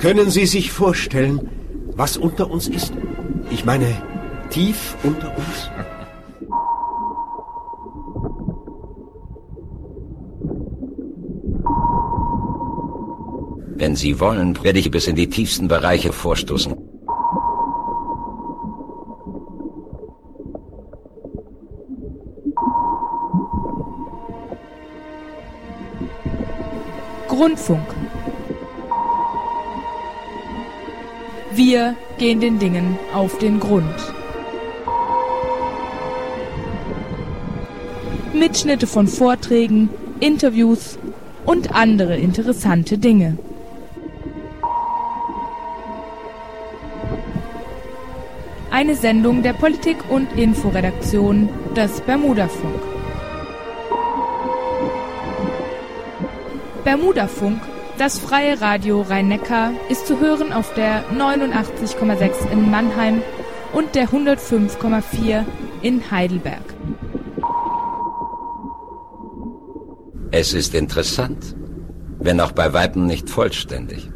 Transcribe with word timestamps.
Können 0.00 0.30
Sie 0.30 0.46
sich 0.46 0.72
vorstellen, 0.72 1.50
was 1.94 2.16
unter 2.16 2.50
uns 2.50 2.68
ist? 2.68 2.94
Ich 3.50 3.66
meine, 3.66 3.86
tief 4.48 4.96
unter 5.02 5.36
uns? 5.36 5.70
Wenn 13.76 13.94
Sie 13.94 14.18
wollen, 14.20 14.64
werde 14.64 14.78
ich 14.78 14.90
bis 14.90 15.06
in 15.06 15.16
die 15.16 15.28
tiefsten 15.28 15.68
Bereiche 15.68 16.14
vorstoßen. 16.14 16.74
Grundfunk. 27.28 27.86
Wir 31.52 31.96
gehen 32.18 32.40
den 32.40 32.60
Dingen 32.60 32.96
auf 33.12 33.38
den 33.38 33.58
Grund. 33.58 33.84
Mitschnitte 38.32 38.86
von 38.86 39.08
Vorträgen, 39.08 39.90
Interviews 40.20 40.96
und 41.44 41.74
andere 41.74 42.16
interessante 42.16 42.98
Dinge. 42.98 43.36
Eine 48.70 48.94
Sendung 48.94 49.42
der 49.42 49.52
Politik- 49.52 50.08
und 50.08 50.32
Inforedaktion 50.38 51.48
des 51.74 52.00
Bermudafunk. 52.02 52.80
Bermudafunk, 56.84 57.60
das 58.00 58.18
freie 58.18 58.58
Radio 58.62 59.02
Rhein-Neckar, 59.02 59.74
ist 59.90 60.06
zu 60.06 60.20
hören 60.20 60.54
auf 60.54 60.72
der 60.72 61.04
89,6 61.10 62.50
in 62.50 62.70
Mannheim 62.70 63.22
und 63.74 63.94
der 63.94 64.08
105,4 64.08 65.44
in 65.82 66.10
Heidelberg. 66.10 66.64
Es 70.30 70.54
ist 70.54 70.74
interessant, 70.74 71.54
wenn 72.18 72.40
auch 72.40 72.52
bei 72.52 72.72
Weitem 72.72 73.06
nicht 73.06 73.28
vollständig. 73.28 74.08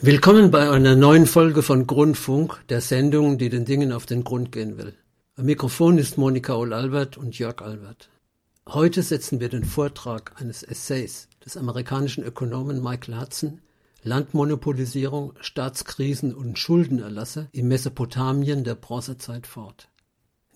Willkommen 0.00 0.52
bei 0.52 0.70
einer 0.70 0.94
neuen 0.94 1.26
Folge 1.26 1.62
von 1.62 1.88
Grundfunk, 1.88 2.60
der 2.68 2.82
Sendung, 2.82 3.36
die 3.36 3.48
den 3.48 3.64
Dingen 3.64 3.90
auf 3.90 4.06
den 4.06 4.22
Grund 4.22 4.52
gehen 4.52 4.78
will. 4.78 4.94
Am 5.34 5.46
Mikrofon 5.46 5.98
ist 5.98 6.18
Monika 6.18 6.54
Ohl-Albert 6.54 7.16
und 7.16 7.36
Jörg 7.36 7.62
Albert. 7.62 8.10
Heute 8.70 9.02
setzen 9.02 9.40
wir 9.40 9.48
den 9.48 9.64
Vortrag 9.64 10.38
eines 10.38 10.62
Essays 10.62 11.28
des 11.42 11.56
amerikanischen 11.56 12.22
Ökonomen 12.22 12.82
Michael 12.82 13.18
Hudson 13.18 13.62
Landmonopolisierung, 14.02 15.32
Staatskrisen 15.40 16.34
und 16.34 16.58
Schuldenerlasse 16.58 17.48
im 17.52 17.68
Mesopotamien 17.68 18.64
der 18.64 18.74
Bronzezeit 18.74 19.46
fort. 19.46 19.88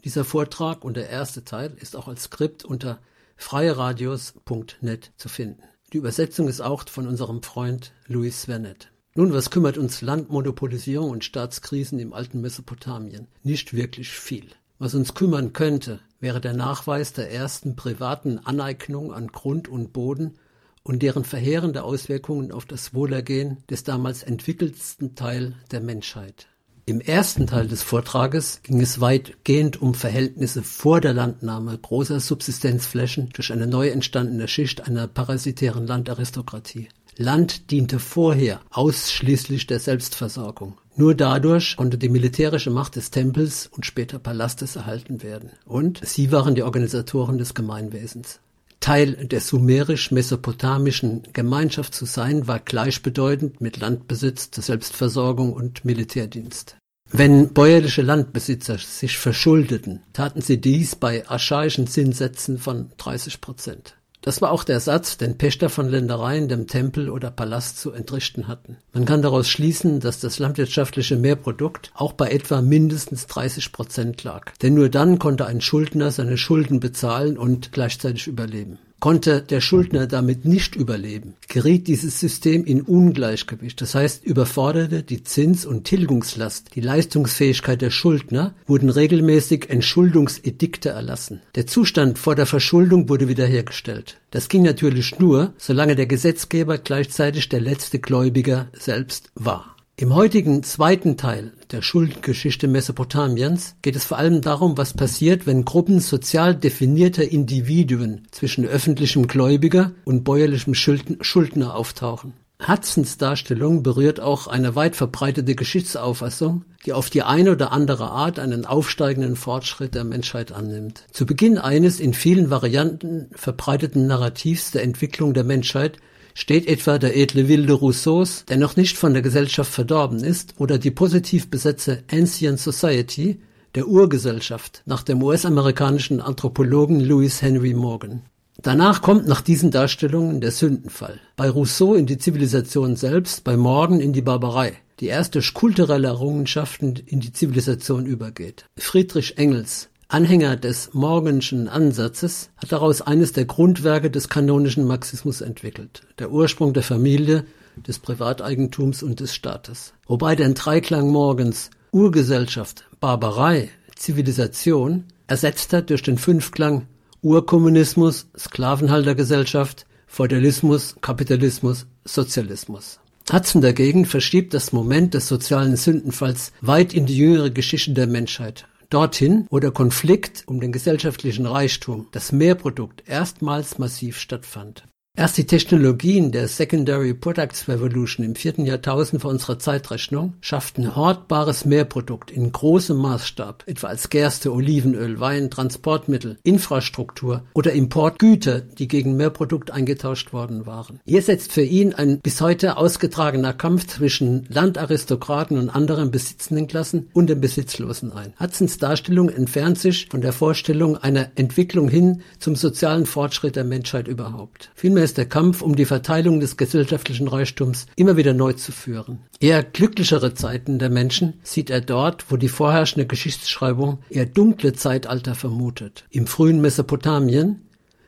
Dieser 0.04 0.26
Vortrag 0.26 0.84
und 0.84 0.98
der 0.98 1.08
erste 1.08 1.42
Teil 1.44 1.74
ist 1.80 1.96
auch 1.96 2.06
als 2.06 2.24
Skript 2.24 2.66
unter 2.66 3.00
freieradios.net 3.36 5.12
zu 5.16 5.30
finden. 5.30 5.62
Die 5.94 5.96
Übersetzung 5.96 6.48
ist 6.48 6.60
auch 6.60 6.86
von 6.90 7.06
unserem 7.06 7.42
Freund 7.42 7.94
Louis 8.08 8.42
Svernet. 8.42 8.92
Nun, 9.14 9.32
was 9.32 9.50
kümmert 9.50 9.78
uns 9.78 10.02
Landmonopolisierung 10.02 11.08
und 11.08 11.24
Staatskrisen 11.24 11.98
im 11.98 12.12
alten 12.12 12.42
Mesopotamien? 12.42 13.28
Nicht 13.42 13.72
wirklich 13.72 14.10
viel. 14.10 14.48
Was 14.78 14.94
uns 14.94 15.14
kümmern 15.14 15.54
könnte, 15.54 16.00
wäre 16.22 16.40
der 16.40 16.54
Nachweis 16.54 17.12
der 17.12 17.30
ersten 17.30 17.76
privaten 17.76 18.38
Aneignung 18.38 19.12
an 19.12 19.26
Grund 19.26 19.68
und 19.68 19.92
Boden 19.92 20.38
und 20.84 21.02
deren 21.02 21.24
verheerende 21.24 21.82
Auswirkungen 21.82 22.52
auf 22.52 22.64
das 22.64 22.94
Wohlergehen 22.94 23.58
des 23.68 23.84
damals 23.84 24.22
entwickeltsten 24.22 25.14
Teil 25.14 25.54
der 25.70 25.80
Menschheit. 25.80 26.46
Im 26.84 27.00
ersten 27.00 27.46
Teil 27.46 27.68
des 27.68 27.82
Vortrages 27.82 28.60
ging 28.62 28.80
es 28.80 29.00
weitgehend 29.00 29.80
um 29.80 29.94
Verhältnisse 29.94 30.62
vor 30.62 31.00
der 31.00 31.12
Landnahme 31.12 31.78
großer 31.78 32.18
Subsistenzflächen 32.18 33.28
durch 33.30 33.52
eine 33.52 33.68
neu 33.68 33.88
entstandene 33.88 34.48
Schicht 34.48 34.88
einer 34.88 35.06
parasitären 35.06 35.86
Landaristokratie. 35.86 36.88
Land 37.16 37.70
diente 37.70 38.00
vorher 38.00 38.60
ausschließlich 38.70 39.66
der 39.66 39.78
Selbstversorgung. 39.78 40.78
Nur 40.94 41.14
dadurch 41.14 41.76
konnte 41.76 41.96
die 41.96 42.10
militärische 42.10 42.70
Macht 42.70 42.96
des 42.96 43.10
Tempels 43.10 43.66
und 43.66 43.86
später 43.86 44.18
Palastes 44.18 44.76
erhalten 44.76 45.22
werden. 45.22 45.50
Und 45.64 46.00
sie 46.04 46.30
waren 46.32 46.54
die 46.54 46.62
Organisatoren 46.62 47.38
des 47.38 47.54
Gemeinwesens. 47.54 48.40
Teil 48.80 49.12
der 49.26 49.40
sumerisch-mesopotamischen 49.40 51.22
Gemeinschaft 51.32 51.94
zu 51.94 52.04
sein, 52.04 52.48
war 52.48 52.58
gleichbedeutend 52.58 53.60
mit 53.60 53.78
Landbesitz, 53.78 54.50
Selbstversorgung 54.52 55.52
und 55.52 55.84
Militärdienst. 55.84 56.76
Wenn 57.10 57.52
bäuerliche 57.52 58.02
Landbesitzer 58.02 58.78
sich 58.78 59.18
verschuldeten, 59.18 60.02
taten 60.12 60.40
sie 60.40 60.60
dies 60.60 60.96
bei 60.96 61.28
archaischen 61.28 61.86
Zinssätzen 61.86 62.58
von 62.58 62.90
30 62.96 63.40
Prozent. 63.40 63.96
Das 64.22 64.40
war 64.40 64.52
auch 64.52 64.62
der 64.62 64.78
Satz, 64.78 65.16
den 65.16 65.36
Pächter 65.36 65.68
von 65.68 65.88
Ländereien 65.88 66.48
dem 66.48 66.68
Tempel 66.68 67.10
oder 67.10 67.32
Palast 67.32 67.80
zu 67.80 67.90
entrichten 67.90 68.46
hatten. 68.46 68.76
Man 68.92 69.04
kann 69.04 69.20
daraus 69.20 69.48
schließen, 69.48 69.98
dass 69.98 70.20
das 70.20 70.38
landwirtschaftliche 70.38 71.16
Mehrprodukt 71.16 71.90
auch 71.94 72.12
bei 72.12 72.30
etwa 72.30 72.62
mindestens 72.62 73.26
30 73.26 73.72
Prozent 73.72 74.22
lag. 74.22 74.52
Denn 74.62 74.74
nur 74.74 74.88
dann 74.88 75.18
konnte 75.18 75.46
ein 75.46 75.60
Schuldner 75.60 76.12
seine 76.12 76.38
Schulden 76.38 76.78
bezahlen 76.78 77.36
und 77.36 77.72
gleichzeitig 77.72 78.28
überleben. 78.28 78.78
Konnte 79.02 79.42
der 79.42 79.60
Schuldner 79.60 80.06
damit 80.06 80.44
nicht 80.44 80.76
überleben, 80.76 81.34
geriet 81.48 81.88
dieses 81.88 82.20
System 82.20 82.64
in 82.64 82.82
Ungleichgewicht, 82.82 83.80
das 83.80 83.96
heißt 83.96 84.24
überforderte 84.24 85.02
die 85.02 85.24
Zins- 85.24 85.66
und 85.66 85.82
Tilgungslast, 85.82 86.76
die 86.76 86.82
Leistungsfähigkeit 86.82 87.82
der 87.82 87.90
Schuldner, 87.90 88.54
wurden 88.64 88.90
regelmäßig 88.90 89.70
Entschuldungsedikte 89.70 90.90
erlassen. 90.90 91.40
Der 91.56 91.66
Zustand 91.66 92.16
vor 92.16 92.36
der 92.36 92.46
Verschuldung 92.46 93.08
wurde 93.08 93.26
wiederhergestellt. 93.26 94.20
Das 94.30 94.48
ging 94.48 94.62
natürlich 94.62 95.18
nur, 95.18 95.52
solange 95.58 95.96
der 95.96 96.06
Gesetzgeber 96.06 96.78
gleichzeitig 96.78 97.48
der 97.48 97.60
letzte 97.60 97.98
Gläubiger 97.98 98.68
selbst 98.72 99.32
war. 99.34 99.74
Im 99.96 100.14
heutigen 100.14 100.62
zweiten 100.62 101.16
Teil 101.16 101.52
der 101.72 101.82
Schuldengeschichte 101.82 102.68
Mesopotamiens 102.68 103.76
geht 103.82 103.96
es 103.96 104.04
vor 104.04 104.18
allem 104.18 104.40
darum, 104.40 104.76
was 104.76 104.94
passiert, 104.94 105.46
wenn 105.46 105.64
Gruppen 105.64 106.00
sozial 106.00 106.54
definierter 106.54 107.30
Individuen 107.30 108.28
zwischen 108.30 108.66
öffentlichem 108.66 109.26
Gläubiger 109.26 109.92
und 110.04 110.24
bäuerlichem 110.24 110.74
Schuldner 110.74 111.74
auftauchen. 111.74 112.34
Hudsons 112.66 113.18
Darstellung 113.18 113.82
berührt 113.82 114.20
auch 114.20 114.46
eine 114.46 114.76
weit 114.76 114.94
verbreitete 114.94 115.56
Geschichtsauffassung, 115.56 116.64
die 116.86 116.92
auf 116.92 117.10
die 117.10 117.22
eine 117.22 117.52
oder 117.52 117.72
andere 117.72 118.10
Art 118.10 118.38
einen 118.38 118.66
aufsteigenden 118.66 119.34
Fortschritt 119.34 119.96
der 119.96 120.04
Menschheit 120.04 120.52
annimmt. 120.52 121.04
Zu 121.10 121.26
Beginn 121.26 121.58
eines 121.58 121.98
in 121.98 122.14
vielen 122.14 122.50
Varianten 122.50 123.30
verbreiteten 123.32 124.06
Narrativs 124.06 124.70
der 124.70 124.84
Entwicklung 124.84 125.34
der 125.34 125.44
Menschheit 125.44 125.98
steht 126.34 126.66
etwa 126.66 126.98
der 126.98 127.16
edle 127.16 127.48
Wilde 127.48 127.72
Rousseaus, 127.72 128.44
der 128.46 128.56
noch 128.56 128.76
nicht 128.76 128.96
von 128.96 129.12
der 129.12 129.22
Gesellschaft 129.22 129.72
verdorben 129.72 130.24
ist, 130.24 130.54
oder 130.58 130.78
die 130.78 130.90
positiv 130.90 131.50
besetzte 131.50 132.02
Ancient 132.10 132.58
Society, 132.58 133.40
der 133.74 133.88
Urgesellschaft, 133.88 134.82
nach 134.86 135.02
dem 135.02 135.22
US-amerikanischen 135.22 136.20
Anthropologen 136.20 137.00
Louis 137.00 137.40
Henry 137.40 137.74
Morgan. 137.74 138.22
Danach 138.60 139.02
kommt 139.02 139.26
nach 139.26 139.40
diesen 139.40 139.70
Darstellungen 139.70 140.40
der 140.40 140.52
Sündenfall. 140.52 141.18
Bei 141.36 141.48
Rousseau 141.48 141.94
in 141.94 142.06
die 142.06 142.18
Zivilisation 142.18 142.96
selbst, 142.96 143.44
bei 143.44 143.56
Morgan 143.56 144.00
in 144.00 144.12
die 144.12 144.22
Barbarei, 144.22 144.74
die 145.00 145.06
erst 145.06 145.34
durch 145.34 145.54
kulturelle 145.54 146.08
Errungenschaften 146.08 146.94
in 147.06 147.20
die 147.20 147.32
Zivilisation 147.32 148.06
übergeht. 148.06 148.66
Friedrich 148.78 149.38
Engels 149.38 149.88
Anhänger 150.12 150.56
des 150.56 150.92
Morganschen 150.92 151.68
Ansatzes, 151.68 152.50
hat 152.58 152.70
daraus 152.70 153.00
eines 153.00 153.32
der 153.32 153.46
Grundwerke 153.46 154.10
des 154.10 154.28
kanonischen 154.28 154.84
Marxismus 154.84 155.40
entwickelt, 155.40 156.02
der 156.18 156.30
Ursprung 156.30 156.74
der 156.74 156.82
Familie, 156.82 157.46
des 157.86 157.98
Privateigentums 157.98 159.02
und 159.02 159.20
des 159.20 159.34
Staates. 159.34 159.94
Wobei 160.06 160.36
den 160.36 160.52
Dreiklang 160.52 161.08
Morgens 161.08 161.70
Urgesellschaft, 161.92 162.84
Barbarei, 163.00 163.70
Zivilisation 163.96 165.04
ersetzt 165.28 165.72
hat 165.72 165.88
durch 165.88 166.02
den 166.02 166.18
Fünfklang 166.18 166.88
Urkommunismus, 167.22 168.26
Sklavenhaltergesellschaft, 168.38 169.86
Feudalismus, 170.06 170.94
Kapitalismus, 171.00 171.86
Sozialismus. 172.04 173.00
Hudson 173.32 173.62
dagegen 173.62 174.04
verschiebt 174.04 174.52
das 174.52 174.74
Moment 174.74 175.14
des 175.14 175.26
sozialen 175.26 175.76
Sündenfalls 175.76 176.52
weit 176.60 176.92
in 176.92 177.06
die 177.06 177.16
jüngere 177.16 177.50
Geschichte 177.50 177.92
der 177.92 178.08
Menschheit 178.08 178.66
dorthin, 178.92 179.46
wo 179.50 179.58
der 179.58 179.70
Konflikt 179.70 180.44
um 180.46 180.60
den 180.60 180.72
gesellschaftlichen 180.72 181.46
Reichtum, 181.46 182.08
das 182.12 182.32
Mehrprodukt, 182.32 183.04
erstmals 183.06 183.78
massiv 183.78 184.18
stattfand. 184.18 184.86
Erst 185.14 185.36
die 185.36 185.44
Technologien 185.44 186.32
der 186.32 186.48
Secondary 186.48 187.12
Products 187.12 187.68
Revolution 187.68 188.24
im 188.24 188.34
vierten 188.34 188.64
Jahrtausend 188.64 189.20
vor 189.20 189.30
unserer 189.30 189.58
Zeitrechnung 189.58 190.32
schafften 190.40 190.96
hortbares 190.96 191.66
Mehrprodukt 191.66 192.30
in 192.30 192.50
großem 192.50 192.96
Maßstab, 192.96 193.64
etwa 193.66 193.88
als 193.88 194.08
Gerste, 194.08 194.50
Olivenöl, 194.50 195.20
Wein, 195.20 195.50
Transportmittel, 195.50 196.38
Infrastruktur 196.44 197.42
oder 197.52 197.74
Importgüter, 197.74 198.62
die 198.62 198.88
gegen 198.88 199.18
Mehrprodukt 199.18 199.70
eingetauscht 199.70 200.32
worden 200.32 200.64
waren. 200.64 200.98
Hier 201.04 201.20
setzt 201.20 201.52
für 201.52 201.60
ihn 201.60 201.92
ein 201.92 202.20
bis 202.22 202.40
heute 202.40 202.78
ausgetragener 202.78 203.52
Kampf 203.52 203.88
zwischen 203.88 204.46
Landaristokraten 204.48 205.58
und 205.58 205.68
anderen 205.68 206.10
besitzenden 206.10 206.68
Klassen 206.68 207.10
und 207.12 207.28
den 207.28 207.42
Besitzlosen 207.42 208.12
ein. 208.12 208.32
Hudsons 208.40 208.78
Darstellung 208.78 209.28
entfernt 209.28 209.78
sich 209.78 210.08
von 210.10 210.22
der 210.22 210.32
Vorstellung 210.32 210.96
einer 210.96 211.32
Entwicklung 211.34 211.90
hin 211.90 212.22
zum 212.38 212.56
sozialen 212.56 213.04
Fortschritt 213.04 213.56
der 213.56 213.64
Menschheit 213.64 214.08
überhaupt. 214.08 214.70
Vielmehr 214.74 215.01
ist 215.04 215.18
der 215.18 215.26
Kampf 215.26 215.62
um 215.62 215.76
die 215.76 215.84
Verteilung 215.84 216.40
des 216.40 216.56
gesellschaftlichen 216.56 217.28
Reichtums 217.28 217.86
immer 217.96 218.16
wieder 218.16 218.34
neu 218.34 218.52
zu 218.52 218.72
führen. 218.72 219.20
Eher 219.40 219.62
glücklichere 219.62 220.34
Zeiten 220.34 220.78
der 220.78 220.90
Menschen 220.90 221.34
sieht 221.42 221.70
er 221.70 221.80
dort, 221.80 222.30
wo 222.30 222.36
die 222.36 222.48
vorherrschende 222.48 223.06
Geschichtsschreibung 223.06 223.98
eher 224.10 224.26
dunkle 224.26 224.72
Zeitalter 224.72 225.34
vermutet. 225.34 226.04
Im 226.10 226.26
frühen 226.26 226.60
Mesopotamien, 226.60 227.62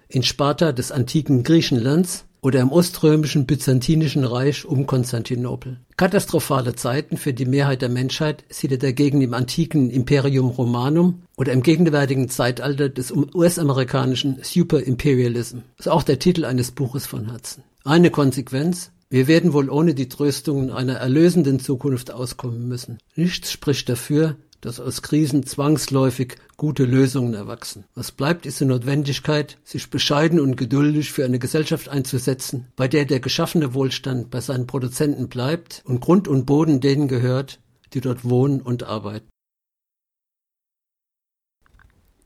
in 0.09 0.23
Sparta 0.23 0.73
des 0.73 0.93
antiken 0.93 1.43
Griechenlands 1.43 2.25
oder 2.45 2.61
im 2.61 2.71
oströmischen 2.71 3.47
byzantinischen 3.47 4.23
Reich 4.23 4.67
um 4.67 4.87
Konstantinopel. 4.87 5.79
Katastrophale 5.97 6.77
Zeiten 6.77 7.17
für 7.17 7.33
die 7.33 7.47
Mehrheit 7.47 7.81
der 7.81 7.89
Menschheit 7.89 8.45
sieht 8.51 8.71
er 8.71 8.79
dagegen 8.79 9.23
im 9.23 9.33
antiken 9.33 9.89
Imperium 9.89 10.51
Romanum 10.51 11.23
oder 11.37 11.53
im 11.53 11.63
gegenwärtigen 11.63 12.29
Zeitalter 12.29 12.91
des 12.91 13.13
US-amerikanischen 13.13 14.41
Super-Imperialism. 14.43 15.61
Ist 15.79 15.89
auch 15.89 16.03
der 16.03 16.19
Titel 16.19 16.45
eines 16.45 16.71
Buches 16.71 17.07
von 17.07 17.33
Hudson. 17.33 17.65
Eine 17.83 18.11
Konsequenz, 18.11 18.91
wir 19.09 19.27
werden 19.27 19.55
wohl 19.55 19.71
ohne 19.71 19.95
die 19.95 20.11
Tröstungen 20.11 20.71
einer 20.71 20.97
erlösenden 20.97 21.61
Zukunft 21.61 22.11
auskommen 22.11 22.69
müssen. 22.69 22.99
Nichts 23.17 23.53
spricht 23.53 23.89
dafür, 23.89 24.37
dass 24.65 24.81
aus 24.81 25.03
Krisen 25.03 25.45
zwangsläufig 25.45 26.37
gute 26.57 26.87
Lösungen 26.87 27.35
erwachsen. 27.35 27.85
Was 27.95 28.13
bleibt, 28.13 28.47
ist 28.47 28.61
die 28.61 28.65
Notwendigkeit, 28.65 29.59
sich 29.63 29.91
bescheiden 29.91 30.41
und 30.41 30.57
geduldig 30.57 31.13
für 31.13 31.27
eine 31.27 31.39
Gesellschaft 31.39 31.91
einzusetzen, 31.91 32.69
bei 32.75 32.89
der 32.89 33.05
der 33.05 33.21
geschaffene 33.21 33.75
Wohlstand 33.75 34.31
bei 34.31 34.41
seinen 34.41 34.67
Produzenten 34.67 35.29
bleibt 35.29 35.83
und 35.85 36.01
Grund 36.01 36.29
und 36.29 36.47
Boden 36.47 36.81
denen 36.81 37.09
gehört, 37.09 37.61
die 37.93 38.01
dort 38.01 38.25
wohnen 38.25 38.63
und 38.63 38.85
arbeiten. 38.85 39.29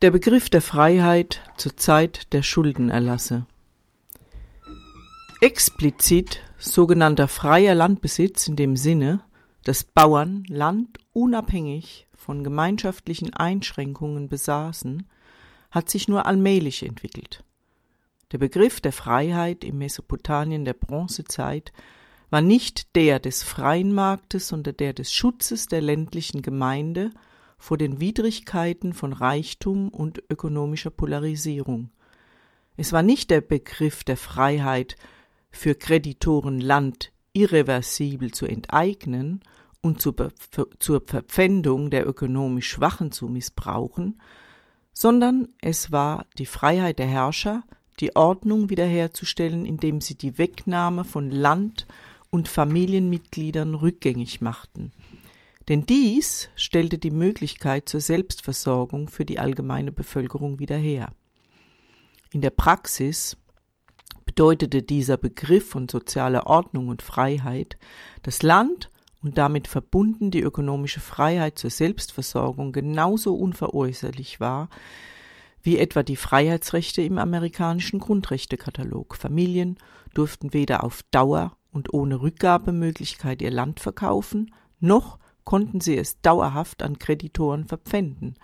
Der 0.00 0.12
Begriff 0.12 0.48
der 0.48 0.62
Freiheit 0.62 1.40
zur 1.56 1.76
Zeit 1.76 2.32
der 2.32 2.44
Schuldenerlasse. 2.44 3.46
Explizit 5.40 6.40
sogenannter 6.56 7.26
freier 7.26 7.74
Landbesitz 7.74 8.46
in 8.46 8.54
dem 8.54 8.76
Sinne, 8.76 9.24
dass 9.64 9.82
Bauern 9.82 10.44
Land 10.48 10.98
unabhängig 11.12 12.07
von 12.28 12.44
gemeinschaftlichen 12.44 13.32
Einschränkungen 13.32 14.28
besaßen, 14.28 15.06
hat 15.70 15.88
sich 15.88 16.08
nur 16.08 16.26
allmählich 16.26 16.82
entwickelt. 16.82 17.42
Der 18.32 18.36
Begriff 18.36 18.82
der 18.82 18.92
Freiheit 18.92 19.64
im 19.64 19.78
Mesopotamien 19.78 20.66
der 20.66 20.74
Bronzezeit 20.74 21.72
war 22.28 22.42
nicht 22.42 22.94
der 22.96 23.18
des 23.18 23.42
freien 23.42 23.94
Marktes, 23.94 24.46
sondern 24.46 24.76
der 24.76 24.92
des 24.92 25.10
Schutzes 25.10 25.68
der 25.68 25.80
ländlichen 25.80 26.42
Gemeinde 26.42 27.12
vor 27.56 27.78
den 27.78 27.98
Widrigkeiten 27.98 28.92
von 28.92 29.14
Reichtum 29.14 29.88
und 29.88 30.22
ökonomischer 30.28 30.90
Polarisierung. 30.90 31.88
Es 32.76 32.92
war 32.92 33.02
nicht 33.02 33.30
der 33.30 33.40
Begriff 33.40 34.04
der 34.04 34.18
Freiheit, 34.18 34.96
für 35.50 35.74
Kreditoren 35.74 36.60
Land 36.60 37.10
irreversibel 37.32 38.32
zu 38.32 38.44
enteignen 38.44 39.40
und 39.80 40.00
zur, 40.00 40.14
Verpfändung 41.06 41.90
der 41.90 42.06
ökonomisch 42.06 42.68
Schwachen 42.68 43.12
zu 43.12 43.28
missbrauchen, 43.28 44.20
sondern 44.92 45.48
es 45.60 45.92
war 45.92 46.26
die 46.38 46.46
Freiheit 46.46 46.98
der 46.98 47.06
Herrscher, 47.06 47.62
die 48.00 48.16
Ordnung 48.16 48.70
wiederherzustellen, 48.70 49.64
indem 49.64 50.00
sie 50.00 50.16
die 50.16 50.38
Wegnahme 50.38 51.04
von 51.04 51.30
Land 51.30 51.86
und 52.30 52.48
Familienmitgliedern 52.48 53.74
rückgängig 53.74 54.40
machten. 54.40 54.92
Denn 55.68 55.84
dies 55.84 56.48
stellte 56.56 56.98
die 56.98 57.10
Möglichkeit 57.10 57.88
zur 57.88 58.00
Selbstversorgung 58.00 59.08
für 59.08 59.24
die 59.24 59.38
allgemeine 59.38 59.92
Bevölkerung 59.92 60.58
wieder 60.58 60.76
her. 60.76 61.12
In 62.32 62.40
der 62.40 62.50
Praxis 62.50 63.36
bedeutete 64.24 64.82
dieser 64.82 65.16
Begriff 65.16 65.70
von 65.70 65.88
sozialer 65.88 66.46
Ordnung 66.46 66.88
und 66.88 67.02
Freiheit, 67.02 67.78
das 68.22 68.42
Land 68.42 68.90
und 69.22 69.38
damit 69.38 69.68
verbunden 69.68 70.30
die 70.30 70.40
ökonomische 70.40 71.00
Freiheit 71.00 71.58
zur 71.58 71.70
Selbstversorgung 71.70 72.72
genauso 72.72 73.34
unveräußerlich 73.34 74.40
war 74.40 74.68
wie 75.62 75.78
etwa 75.78 76.02
die 76.02 76.16
Freiheitsrechte 76.16 77.02
im 77.02 77.18
amerikanischen 77.18 77.98
Grundrechtekatalog. 77.98 79.16
Familien 79.16 79.76
durften 80.14 80.52
weder 80.52 80.84
auf 80.84 81.02
Dauer 81.10 81.56
und 81.70 81.92
ohne 81.92 82.22
Rückgabemöglichkeit 82.22 83.42
ihr 83.42 83.50
Land 83.50 83.80
verkaufen, 83.80 84.54
noch 84.80 85.18
konnten 85.44 85.80
sie 85.80 85.96
es 85.96 86.20
dauerhaft 86.20 86.82
an 86.82 86.98
Kreditoren 86.98 87.66
verpfänden. 87.66 88.36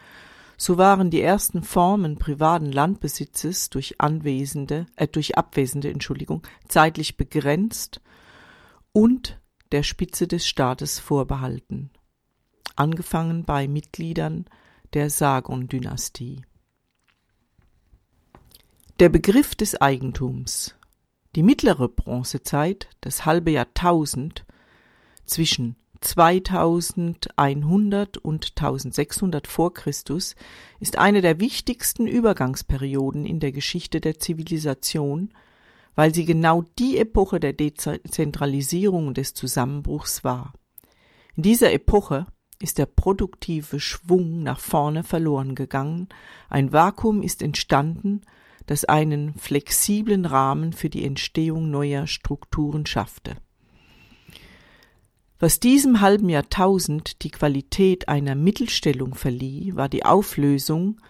So 0.56 0.78
waren 0.78 1.10
die 1.10 1.20
ersten 1.20 1.62
Formen 1.62 2.16
privaten 2.16 2.70
Landbesitzes 2.70 3.70
durch 3.70 4.00
Anwesende, 4.00 4.86
äh, 4.96 5.08
durch 5.08 5.36
Abwesende, 5.36 5.90
Entschuldigung, 5.90 6.42
zeitlich 6.68 7.16
begrenzt 7.16 8.00
und 8.92 9.40
der 9.74 9.82
Spitze 9.82 10.26
des 10.28 10.46
Staates 10.46 11.00
vorbehalten, 11.00 11.90
angefangen 12.76 13.44
bei 13.44 13.66
Mitgliedern 13.66 14.44
der 14.92 15.10
Sargon-Dynastie. 15.10 16.42
Der 19.00 19.08
Begriff 19.08 19.56
des 19.56 19.80
Eigentums. 19.80 20.76
Die 21.34 21.42
mittlere 21.42 21.88
Bronzezeit, 21.88 22.88
das 23.00 23.26
halbe 23.26 23.50
Jahrtausend 23.50 24.46
zwischen 25.26 25.74
2100 26.02 28.18
und 28.18 28.52
1600 28.56 29.48
vor 29.48 29.74
Christus, 29.74 30.36
ist 30.78 30.98
eine 30.98 31.20
der 31.20 31.40
wichtigsten 31.40 32.06
Übergangsperioden 32.06 33.26
in 33.26 33.40
der 33.40 33.50
Geschichte 33.50 34.00
der 34.00 34.20
Zivilisation, 34.20 35.34
weil 35.94 36.14
sie 36.14 36.24
genau 36.24 36.64
die 36.78 36.98
Epoche 36.98 37.40
der 37.40 37.52
Dezentralisierung 37.52 39.08
und 39.08 39.16
des 39.16 39.34
Zusammenbruchs 39.34 40.24
war. 40.24 40.52
In 41.36 41.42
dieser 41.42 41.72
Epoche 41.72 42.26
ist 42.60 42.78
der 42.78 42.86
produktive 42.86 43.80
Schwung 43.80 44.42
nach 44.42 44.60
vorne 44.60 45.02
verloren 45.02 45.54
gegangen, 45.54 46.08
ein 46.48 46.72
Vakuum 46.72 47.22
ist 47.22 47.42
entstanden, 47.42 48.22
das 48.66 48.84
einen 48.84 49.34
flexiblen 49.34 50.24
Rahmen 50.24 50.72
für 50.72 50.88
die 50.88 51.04
Entstehung 51.04 51.70
neuer 51.70 52.06
Strukturen 52.06 52.86
schaffte. 52.86 53.36
Was 55.38 55.60
diesem 55.60 56.00
halben 56.00 56.30
Jahrtausend 56.30 57.22
die 57.22 57.30
Qualität 57.30 58.08
einer 58.08 58.34
Mittelstellung 58.34 59.14
verlieh, 59.14 59.74
war 59.74 59.88
die 59.88 60.04
Auflösung 60.04 61.00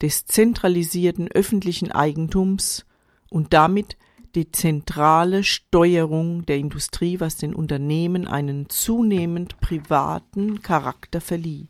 des 0.00 0.24
zentralisierten 0.24 1.28
öffentlichen 1.28 1.92
Eigentums 1.92 2.86
und 3.30 3.52
damit 3.52 3.98
die 4.34 4.50
zentrale 4.50 5.44
Steuerung 5.44 6.44
der 6.46 6.58
Industrie, 6.58 7.20
was 7.20 7.36
den 7.36 7.54
Unternehmen 7.54 8.26
einen 8.26 8.68
zunehmend 8.68 9.60
privaten 9.60 10.60
Charakter 10.60 11.20
verlieh. 11.20 11.68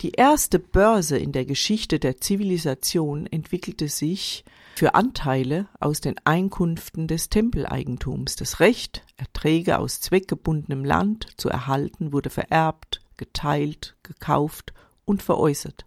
Die 0.00 0.12
erste 0.12 0.58
Börse 0.58 1.18
in 1.18 1.32
der 1.32 1.44
Geschichte 1.44 1.98
der 1.98 2.18
Zivilisation 2.18 3.26
entwickelte 3.26 3.88
sich 3.88 4.44
für 4.74 4.94
Anteile 4.94 5.68
aus 5.78 6.00
den 6.00 6.16
Einkünften 6.24 7.06
des 7.06 7.28
Tempeleigentums. 7.28 8.36
Das 8.36 8.58
Recht, 8.58 9.04
Erträge 9.16 9.78
aus 9.78 10.00
zweckgebundenem 10.00 10.84
Land 10.84 11.28
zu 11.36 11.48
erhalten, 11.48 12.12
wurde 12.12 12.30
vererbt, 12.30 13.00
geteilt, 13.16 13.96
gekauft 14.02 14.72
und 15.04 15.22
veräußert. 15.22 15.86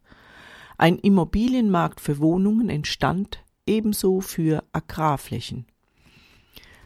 Ein 0.77 0.97
Immobilienmarkt 0.97 1.99
für 1.99 2.19
Wohnungen 2.19 2.69
entstand 2.69 3.43
ebenso 3.65 4.21
für 4.21 4.63
Agrarflächen. 4.71 5.65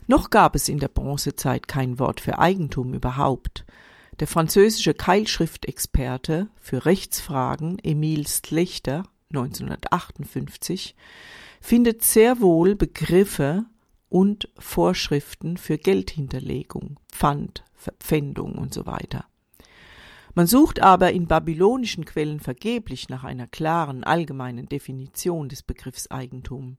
Noch 0.10 0.32
gab 0.32 0.56
es 0.56 0.70
in 0.70 0.80
der 0.80 0.88
Bronzezeit 0.88 1.68
kein 1.68 2.00
Wort 2.00 2.20
für 2.20 2.40
Eigentum 2.40 2.96
überhaupt. 2.96 3.64
Der 4.20 4.26
französische 4.26 4.96
Keilschriftexperte 4.96 6.50
für 6.60 6.86
Rechtsfragen 6.88 7.78
Emile 7.84 8.28
Slechter 8.28 9.04
1958 9.30 10.96
findet 11.62 12.04
sehr 12.04 12.42
wohl 12.42 12.76
Begriffe 12.76 13.66
und 14.10 14.50
Vorschriften 14.58 15.58
für 15.58 15.78
Geldhinterlegung, 15.78 17.00
Pfand, 17.12 17.64
Verpfändung 17.76 18.56
und 18.56 18.74
so 18.74 18.88
weiter. 18.88 19.26
Man 20.34 20.48
sucht 20.48 20.82
aber 20.82 21.12
in 21.12 21.28
babylonischen 21.28 22.06
Quellen 22.06 22.40
vergeblich 22.40 23.10
nach 23.10 23.24
einer 23.24 23.46
klaren 23.46 24.04
allgemeinen 24.04 24.68
Definition 24.68 25.50
des 25.50 25.62
Begriffs 25.62 26.10
Eigentum, 26.10 26.78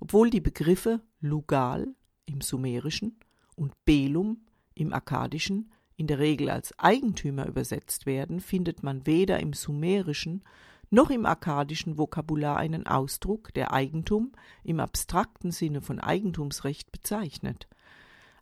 obwohl 0.00 0.30
die 0.30 0.40
Begriffe 0.40 1.02
Lugal 1.20 1.88
im 2.26 2.40
Sumerischen 2.40 3.18
und 3.56 3.72
Belum 3.84 4.44
im 4.74 4.92
Akkadischen 4.92 5.70
in 5.96 6.06
der 6.06 6.18
Regel 6.18 6.50
als 6.50 6.76
Eigentümer 6.78 7.46
übersetzt 7.46 8.06
werden, 8.06 8.40
findet 8.40 8.82
man 8.82 9.06
weder 9.06 9.40
im 9.40 9.52
Sumerischen 9.52 10.42
noch 10.90 11.10
im 11.10 11.26
akkadischen 11.26 11.98
Vokabular 11.98 12.56
einen 12.56 12.86
Ausdruck, 12.86 13.52
der 13.54 13.72
Eigentum 13.72 14.32
im 14.62 14.80
abstrakten 14.80 15.50
Sinne 15.50 15.80
von 15.80 16.00
Eigentumsrecht 16.00 16.92
bezeichnet. 16.92 17.68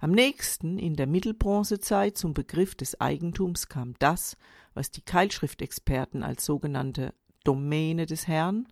Am 0.01 0.11
nächsten 0.11 0.79
in 0.79 0.97
der 0.97 1.07
Mittelbronzezeit 1.07 2.19
zum 2.19 2.35
Begriff 2.35 2.75
des 2.75 3.01
Eigentums 3.01 3.69
kam 3.69 3.95
das, 4.01 4.37
was 4.75 4.91
die 4.91 5.03
Keilschriftexperten 5.03 6.23
als 6.23 6.45
sogenannte 6.45 7.15
Domäne 7.45 8.07
des 8.07 8.27
Herrn, 8.27 8.67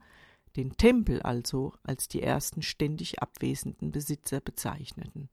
den 0.56 0.76
Tempel 0.76 1.22
also 1.22 1.72
als 1.82 2.08
die 2.08 2.22
ersten 2.22 2.62
ständig 2.62 3.22
abwesenden 3.22 3.92
Besitzer 3.92 4.40
bezeichneten. 4.40 5.28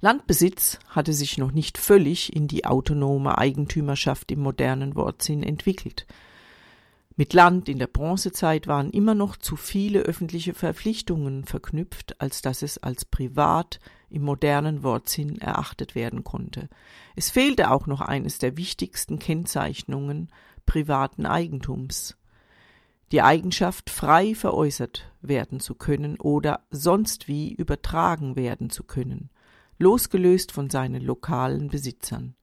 Landbesitz 0.00 0.78
hatte 0.88 1.14
sich 1.14 1.38
noch 1.38 1.52
nicht 1.52 1.78
völlig 1.78 2.36
in 2.36 2.46
die 2.46 2.66
autonome 2.66 3.38
Eigentümerschaft 3.38 4.30
im 4.30 4.40
modernen 4.40 4.96
Wortsinn 4.96 5.42
entwickelt. 5.42 6.06
Mit 7.16 7.32
Land 7.32 7.68
in 7.68 7.78
der 7.78 7.86
Bronzezeit 7.86 8.66
waren 8.66 8.90
immer 8.90 9.14
noch 9.14 9.36
zu 9.36 9.54
viele 9.56 10.00
öffentliche 10.00 10.52
Verpflichtungen 10.52 11.44
verknüpft, 11.44 12.20
als 12.20 12.42
dass 12.42 12.62
es 12.62 12.76
als 12.78 13.04
privat 13.04 13.78
im 14.10 14.22
modernen 14.22 14.82
Wortsinn 14.82 15.38
erachtet 15.40 15.94
werden 15.94 16.24
konnte. 16.24 16.68
Es 17.14 17.30
fehlte 17.30 17.70
auch 17.70 17.86
noch 17.86 18.00
eines 18.00 18.38
der 18.38 18.56
wichtigsten 18.56 19.20
Kennzeichnungen 19.20 20.28
privaten 20.66 21.24
Eigentums. 21.24 22.16
Die 23.14 23.22
Eigenschaft 23.22 23.90
frei 23.90 24.34
veräußert 24.34 25.08
werden 25.22 25.60
zu 25.60 25.76
können 25.76 26.18
oder 26.18 26.66
sonst 26.72 27.28
wie 27.28 27.54
übertragen 27.54 28.34
werden 28.34 28.70
zu 28.70 28.82
können, 28.82 29.30
losgelöst 29.78 30.50
von 30.50 30.68
seinen 30.68 31.00
lokalen 31.00 31.68
Besitzern. 31.68 32.34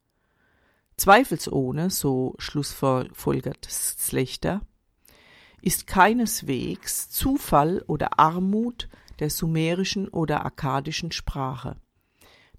Zweifelsohne, 0.95 1.89
so 1.89 2.35
schlussfolgert 2.37 3.65
Slechter, 3.69 4.61
ist 5.61 5.87
keineswegs 5.87 7.09
Zufall 7.09 7.83
oder 7.87 8.17
Armut 8.17 8.87
der 9.19 9.29
sumerischen 9.29 10.07
oder 10.07 10.45
akkadischen 10.45 11.11
Sprache, 11.11 11.75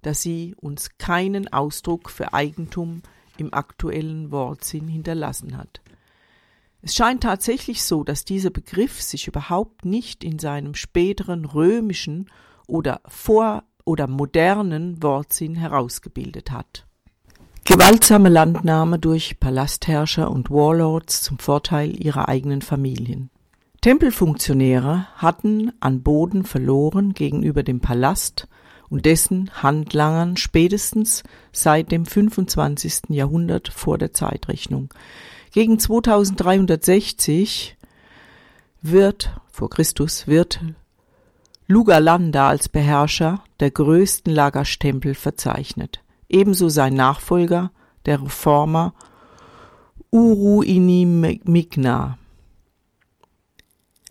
dass 0.03 0.21
sie 0.21 0.53
uns 0.61 0.99
keinen 0.99 1.51
Ausdruck 1.51 2.11
für 2.11 2.31
Eigentum 2.31 3.01
im 3.37 3.55
aktuellen 3.55 4.29
Wortsinn 4.29 4.87
hinterlassen 4.87 5.57
hat. 5.57 5.81
Es 6.85 6.95
scheint 6.95 7.23
tatsächlich 7.23 7.81
so, 7.81 8.03
dass 8.03 8.25
dieser 8.25 8.49
Begriff 8.49 9.01
sich 9.01 9.29
überhaupt 9.29 9.85
nicht 9.85 10.21
in 10.21 10.37
seinem 10.37 10.75
späteren 10.75 11.45
römischen 11.45 12.29
oder 12.67 12.99
vor 13.07 13.63
oder 13.85 14.07
modernen 14.07 15.01
Wortsinn 15.01 15.55
herausgebildet 15.55 16.51
hat. 16.51 16.85
Gewaltsame 17.63 18.27
Landnahme 18.27 18.99
durch 18.99 19.39
Palastherrscher 19.39 20.29
und 20.29 20.51
Warlords 20.51 21.21
zum 21.21 21.39
Vorteil 21.39 21.97
ihrer 21.97 22.27
eigenen 22.27 22.61
Familien. 22.61 23.29
Tempelfunktionäre 23.79 25.07
hatten 25.15 25.71
an 25.79 26.03
Boden 26.03 26.43
verloren 26.43 27.13
gegenüber 27.13 27.63
dem 27.63 27.79
Palast 27.79 28.49
und 28.89 29.05
dessen 29.05 29.49
Handlangern 29.63 30.35
spätestens 30.35 31.23
seit 31.53 31.93
dem 31.93 32.05
25. 32.05 33.03
Jahrhundert 33.07 33.69
vor 33.69 33.97
der 33.97 34.11
Zeitrechnung. 34.11 34.93
Gegen 35.53 35.79
2360 35.79 37.77
wird, 38.81 39.33
vor 39.51 39.69
Christus, 39.69 40.27
wird 40.27 40.59
Lugalanda 41.67 42.49
als 42.49 42.67
Beherrscher 42.67 43.41
der 43.61 43.71
größten 43.71 44.33
Lagasch-Tempel 44.33 45.15
verzeichnet 45.15 46.03
ebenso 46.33 46.67
sein 46.67 46.95
Nachfolger, 46.95 47.71
der 48.05 48.21
Reformer 48.21 48.93
Uruinimigna. 50.11 51.37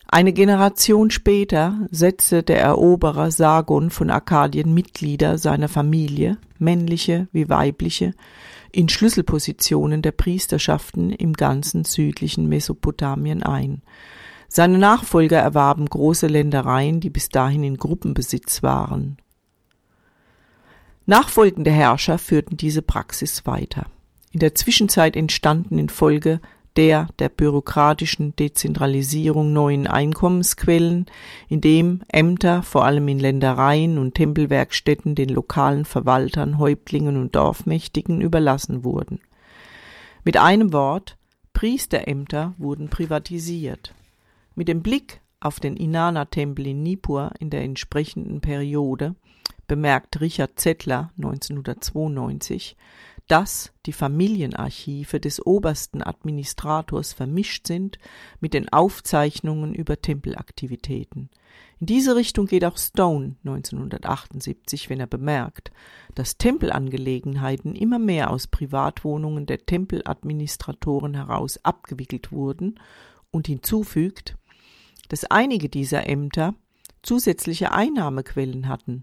Eine 0.07 0.33
Generation 0.33 1.11
später 1.11 1.87
setzte 1.91 2.43
der 2.43 2.61
Eroberer 2.61 3.31
Sargon 3.31 3.91
von 3.91 4.11
Arkadien 4.11 4.73
Mitglieder 4.75 5.39
seiner 5.39 5.69
Familie, 5.69 6.39
männliche 6.59 7.29
wie 7.33 7.49
weibliche, 7.49 8.15
in 8.73 8.89
Schlüsselpositionen 8.89 10.03
der 10.03 10.13
Priesterschaften 10.13 11.11
im 11.11 11.35
ganzen 11.35 11.85
südlichen 11.85 12.49
Mesopotamien 12.49 13.43
ein. 13.43 13.83
Seine 14.49 14.79
Nachfolger 14.79 15.39
erwarben 15.39 15.87
große 15.87 16.27
Ländereien, 16.27 17.01
die 17.01 17.11
bis 17.11 17.29
dahin 17.29 17.65
in 17.65 17.77
Gruppenbesitz 17.77 18.63
waren. 18.63 19.19
Nachfolgende 21.07 21.71
Herrscher 21.71 22.19
führten 22.19 22.57
diese 22.57 22.83
Praxis 22.83 23.47
weiter. 23.47 23.87
In 24.31 24.41
der 24.41 24.55
Zwischenzeit 24.55 25.17
entstanden 25.17 25.79
infolge 25.79 26.41
der 26.77 27.09
der 27.19 27.29
bürokratischen 27.29 28.35
Dezentralisierung 28.37 29.53
neuen 29.53 29.87
Einkommensquellen, 29.87 31.07
indem 31.49 32.03
Ämter 32.09 32.63
vor 32.63 32.85
allem 32.85 33.09
in 33.09 33.19
Ländereien 33.19 33.99
und 33.99 34.15
Tempelwerkstätten 34.15 35.15
den 35.15 35.29
lokalen 35.29 35.85
Verwaltern, 35.85 36.59
Häuptlingen 36.59 37.17
und 37.17 37.37
Dorfmächtigen 37.37 38.21
überlassen 38.21 38.85
wurden. 38.85 39.21
Mit 40.25 40.37
einem 40.37 40.73
Wort, 40.73 41.17
Priesterämter 41.53 42.55
wurden 42.59 42.89
privatisiert. 42.89 43.95
Mit 44.55 44.69
dem 44.69 44.83
Blick 44.83 45.21
auf 45.41 45.61
den 45.61 45.77
Inanna-Tempel 45.77 46.67
in 46.67 46.83
Nippur 46.83 47.33
in 47.39 47.51
der 47.51 47.63
entsprechenden 47.63 48.41
Periode 48.41 49.15
bemerkt 49.67 50.21
Richard 50.21 50.59
Zettler 50.61 51.11
1992, 51.17 52.77
dass 53.29 53.73
die 53.87 53.93
Familienarchive 53.93 55.21
des 55.21 55.45
obersten 55.45 56.03
Administrators 56.03 57.13
vermischt 57.13 57.67
sind 57.67 57.99
mit 58.41 58.55
den 58.55 58.69
Aufzeichnungen 58.71 59.75
über 59.75 60.01
Tempelaktivitäten. 60.01 61.31
In 61.81 61.87
diese 61.87 62.15
Richtung 62.15 62.47
geht 62.47 62.65
auch 62.65 62.79
Stone 62.79 63.37
1978, 63.45 64.89
wenn 64.89 65.01
er 65.01 65.07
bemerkt, 65.07 65.73
dass 66.15 66.39
Tempelangelegenheiten 66.39 67.75
immer 67.75 67.99
mehr 67.99 68.31
aus 68.31 68.47
Privatwohnungen 68.47 69.47
der 69.47 69.67
Tempeladministratoren 69.67 71.15
heraus 71.15 71.59
abgewickelt 71.65 72.33
wurden 72.33 72.79
und 73.31 73.47
hinzufügt, 73.47 74.37
dass 75.09 75.25
einige 75.25 75.69
dieser 75.69 76.09
Ämter 76.09 76.55
zusätzliche 77.03 77.73
Einnahmequellen 77.73 78.69
hatten, 78.69 79.03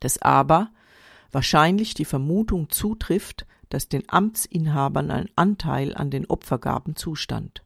dass 0.00 0.20
aber 0.20 0.70
wahrscheinlich 1.32 1.94
die 1.94 2.04
Vermutung 2.04 2.70
zutrifft, 2.70 3.46
dass 3.68 3.88
den 3.88 4.04
Amtsinhabern 4.08 5.10
ein 5.10 5.28
Anteil 5.36 5.94
an 5.94 6.10
den 6.10 6.26
Opfergaben 6.26 6.96
zustand. 6.96 7.64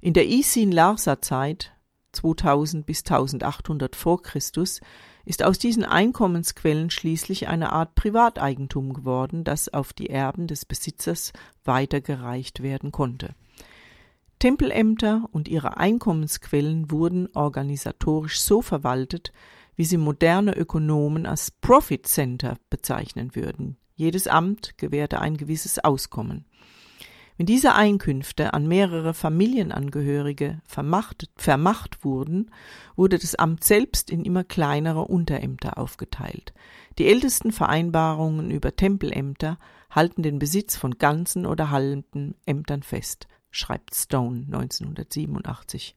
In 0.00 0.12
der 0.12 0.26
Isin-Larsa-Zeit 0.26 1.72
2000 2.12 2.86
bis 2.86 3.00
1800 3.00 3.96
vor 3.96 4.22
Christus 4.22 4.80
ist 5.24 5.42
aus 5.42 5.58
diesen 5.58 5.84
Einkommensquellen 5.84 6.90
schließlich 6.90 7.48
eine 7.48 7.72
Art 7.72 7.94
Privateigentum 7.94 8.94
geworden, 8.94 9.44
das 9.44 9.68
auf 9.68 9.92
die 9.92 10.08
Erben 10.08 10.46
des 10.46 10.64
Besitzers 10.64 11.32
weitergereicht 11.64 12.62
werden 12.62 12.92
konnte. 12.92 13.34
Tempelämter 14.38 15.28
und 15.32 15.48
ihre 15.48 15.76
Einkommensquellen 15.76 16.90
wurden 16.90 17.28
organisatorisch 17.34 18.40
so 18.40 18.62
verwaltet, 18.62 19.32
wie 19.78 19.84
sie 19.84 19.96
moderne 19.96 20.56
Ökonomen 20.56 21.24
als 21.24 21.52
Profit 21.52 22.04
Center 22.08 22.56
bezeichnen 22.68 23.36
würden. 23.36 23.76
Jedes 23.94 24.26
Amt 24.26 24.76
gewährte 24.76 25.20
ein 25.20 25.36
gewisses 25.36 25.78
Auskommen. 25.78 26.46
Wenn 27.36 27.46
diese 27.46 27.76
Einkünfte 27.76 28.54
an 28.54 28.66
mehrere 28.66 29.14
Familienangehörige 29.14 30.60
vermacht, 30.66 31.30
vermacht 31.36 32.04
wurden, 32.04 32.50
wurde 32.96 33.20
das 33.20 33.36
Amt 33.36 33.62
selbst 33.62 34.10
in 34.10 34.24
immer 34.24 34.42
kleinere 34.42 35.02
Unterämter 35.02 35.78
aufgeteilt. 35.78 36.52
Die 36.98 37.06
ältesten 37.06 37.52
Vereinbarungen 37.52 38.50
über 38.50 38.74
Tempelämter 38.74 39.60
halten 39.90 40.24
den 40.24 40.40
Besitz 40.40 40.76
von 40.76 40.98
ganzen 40.98 41.46
oder 41.46 41.70
halben 41.70 42.34
Ämtern 42.46 42.82
fest, 42.82 43.28
schreibt 43.52 43.94
Stone 43.94 44.46
1987 44.46 45.94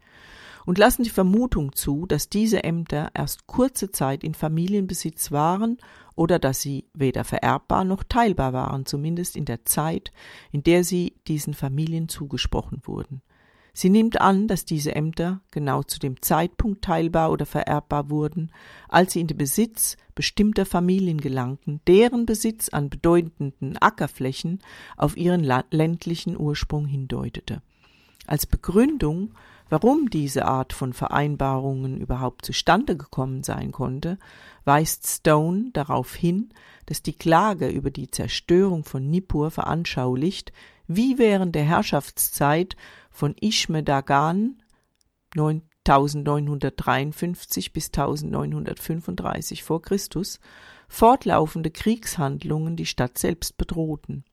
und 0.65 0.77
lassen 0.77 1.03
die 1.03 1.10
Vermutung 1.10 1.74
zu, 1.74 2.06
dass 2.06 2.30
diese 2.30 2.63
Ämter 2.63 3.12
erst 3.13 3.48
kurze 3.48 3.91
Zeit 3.91 4.24
in 4.24 4.34
Familienbesitz 4.34 5.32
waren 5.32 5.77
oder 6.15 6.39
dass 6.39 6.62
sie 6.62 6.86
weder 6.94 7.24
vererbbar 7.24 7.84
noch 7.84 8.03
teilbar 8.03 8.53
waren, 8.53 8.86
zumindest 8.86 9.36
in 9.36 9.46
der 9.46 9.65
Zeit, 9.65 10.12
in 10.51 10.63
der 10.63 10.84
sie 10.84 11.15
diesen 11.27 11.53
Familien 11.53 12.10
zugesprochen 12.10 12.82
wurden. 12.84 13.22
Sie 13.74 13.89
nimmt 13.89 14.20
an, 14.20 14.48
dass 14.48 14.65
diese 14.65 14.96
Ämter 14.96 15.41
genau 15.51 15.82
zu 15.84 15.98
dem 15.98 16.22
Zeitpunkt 16.22 16.84
teilbar 16.84 17.32
oder 17.32 17.46
vererbbar 17.46 18.10
wurden, 18.10 18.51
als 18.89 19.13
sie 19.13 19.22
in 19.22 19.27
den 19.27 19.38
Besitz 19.38 19.96
bestimmter 20.13 20.65
Familien 20.65 21.22
gelangten, 21.22 21.80
deren 21.88 22.25
Besitz 22.25 22.70
an 22.70 22.89
bedeutenden 22.89 23.77
Ackerflächen 23.77 24.60
auf 24.98 25.15
ihren 25.15 25.50
ländlichen 25.72 26.38
Ursprung 26.38 26.86
hindeutete. 26.86 27.62
Als 28.27 28.46
Begründung 28.46 29.34
Warum 29.71 30.09
diese 30.09 30.45
Art 30.45 30.73
von 30.73 30.91
Vereinbarungen 30.91 32.01
überhaupt 32.01 32.45
zustande 32.45 32.97
gekommen 32.97 33.41
sein 33.41 33.71
konnte, 33.71 34.17
weist 34.65 35.07
Stone 35.07 35.69
darauf 35.71 36.13
hin, 36.13 36.49
dass 36.87 37.03
die 37.03 37.13
Klage 37.13 37.69
über 37.69 37.89
die 37.89 38.11
Zerstörung 38.11 38.83
von 38.83 39.09
Nippur 39.09 39.49
veranschaulicht, 39.49 40.51
wie 40.87 41.17
während 41.17 41.55
der 41.55 41.63
Herrschaftszeit 41.63 42.75
von 43.11 43.33
Ishme 43.39 43.81
Dagan 43.81 44.61
1953 45.37 47.71
bis 47.71 47.87
1935 47.87 49.63
vor 49.63 49.81
Christus 49.81 50.41
fortlaufende 50.89 51.71
Kriegshandlungen 51.71 52.75
die 52.75 52.85
Stadt 52.85 53.17
selbst 53.17 53.55
bedrohten. 53.55 54.25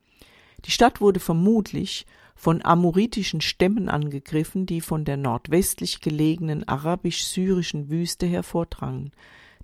Die 0.65 0.73
Stadt 0.73 1.01
wurde 1.01 1.21
vermutlich 1.21 2.07
von 2.39 2.65
amoritischen 2.65 3.41
Stämmen 3.41 3.89
angegriffen, 3.89 4.65
die 4.65 4.81
von 4.81 5.05
der 5.05 5.17
nordwestlich 5.17 6.01
gelegenen 6.01 6.67
arabisch-syrischen 6.69 7.91
Wüste 7.91 8.27
hervordrangen. 8.27 9.11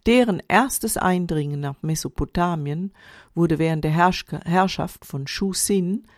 Deren 0.06 0.42
erstes 0.48 0.96
Eindringen 0.96 1.60
nach 1.60 1.82
Mesopotamien 1.82 2.92
wurde 3.32 3.60
während 3.60 3.84
der 3.84 3.92
Herrsch 3.92 4.26
Herrschaft 4.44 5.04
von 5.04 5.28
Shu-Sin 5.28 6.08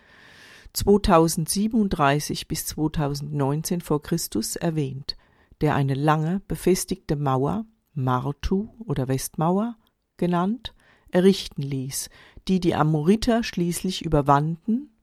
2037 0.73 2.49
bis 2.49 2.65
2019 2.65 3.83
vor 3.83 4.01
Christus 4.03 4.57
erwähnt, 4.57 5.19
der 5.61 5.75
eine 5.75 5.95
lange 5.95 6.41
befestigte 6.49 7.17
Mauer, 7.17 7.67
Martu 7.93 8.71
oder 8.79 9.09
Westmauer 9.09 9.77
genannt, 10.17 10.73
errichten 11.11 11.63
ließ, 11.63 12.09
die 12.49 12.61
die 12.61 12.75
Amoriter 12.75 13.45
schließlich 13.45 14.03
überwanden 14.07 14.96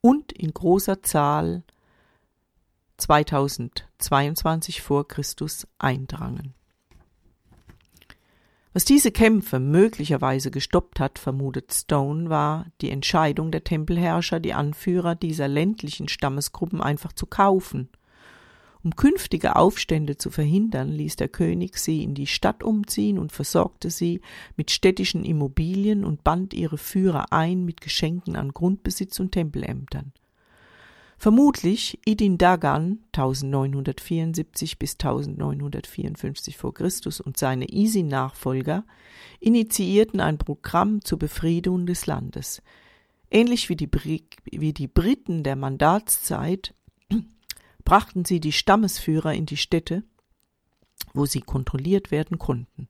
und 0.00 0.32
in 0.32 0.52
großer 0.52 1.02
Zahl 1.02 1.62
2022 2.96 4.82
vor 4.82 5.08
Christus 5.08 5.66
eindrangen. 5.78 6.54
Was 8.72 8.84
diese 8.84 9.10
Kämpfe 9.10 9.58
möglicherweise 9.58 10.50
gestoppt 10.52 11.00
hat, 11.00 11.18
vermutet 11.18 11.72
Stone, 11.72 12.30
war 12.30 12.66
die 12.80 12.90
Entscheidung 12.90 13.50
der 13.50 13.64
Tempelherrscher, 13.64 14.38
die 14.38 14.54
Anführer 14.54 15.16
dieser 15.16 15.48
ländlichen 15.48 16.08
Stammesgruppen 16.08 16.80
einfach 16.80 17.12
zu 17.12 17.26
kaufen 17.26 17.88
um 18.82 18.96
künftige 18.96 19.56
Aufstände 19.56 20.16
zu 20.16 20.30
verhindern, 20.30 20.88
ließ 20.88 21.16
der 21.16 21.28
König 21.28 21.76
sie 21.78 22.02
in 22.02 22.14
die 22.14 22.26
Stadt 22.26 22.62
umziehen 22.62 23.18
und 23.18 23.32
versorgte 23.32 23.90
sie 23.90 24.20
mit 24.56 24.70
städtischen 24.70 25.24
Immobilien 25.24 26.04
und 26.04 26.24
band 26.24 26.54
ihre 26.54 26.78
Führer 26.78 27.32
ein 27.32 27.64
mit 27.64 27.80
Geschenken 27.80 28.36
an 28.36 28.52
Grundbesitz 28.52 29.20
und 29.20 29.32
Tempelämtern. 29.32 30.12
Vermutlich 31.18 31.98
Idin 32.06 32.38
Dagan 32.38 33.00
1974 33.14 34.78
bis 34.78 34.94
1954 34.94 36.56
vor 36.56 36.72
Christus 36.72 37.20
und 37.20 37.36
seine 37.36 37.70
Isin-Nachfolger 37.70 38.86
initiierten 39.38 40.20
ein 40.20 40.38
Programm 40.38 41.04
zur 41.04 41.18
Befriedung 41.18 41.84
des 41.84 42.06
Landes. 42.06 42.62
Ähnlich 43.30 43.68
wie 43.68 43.76
die, 43.76 43.90
wie 44.50 44.72
die 44.72 44.88
Briten 44.88 45.42
der 45.42 45.56
Mandatszeit 45.56 46.74
brachten 47.90 48.24
sie 48.24 48.38
die 48.38 48.52
Stammesführer 48.52 49.34
in 49.34 49.46
die 49.46 49.56
Städte, 49.56 50.04
wo 51.12 51.26
sie 51.26 51.40
kontrolliert 51.40 52.12
werden 52.12 52.38
konnten. 52.38 52.86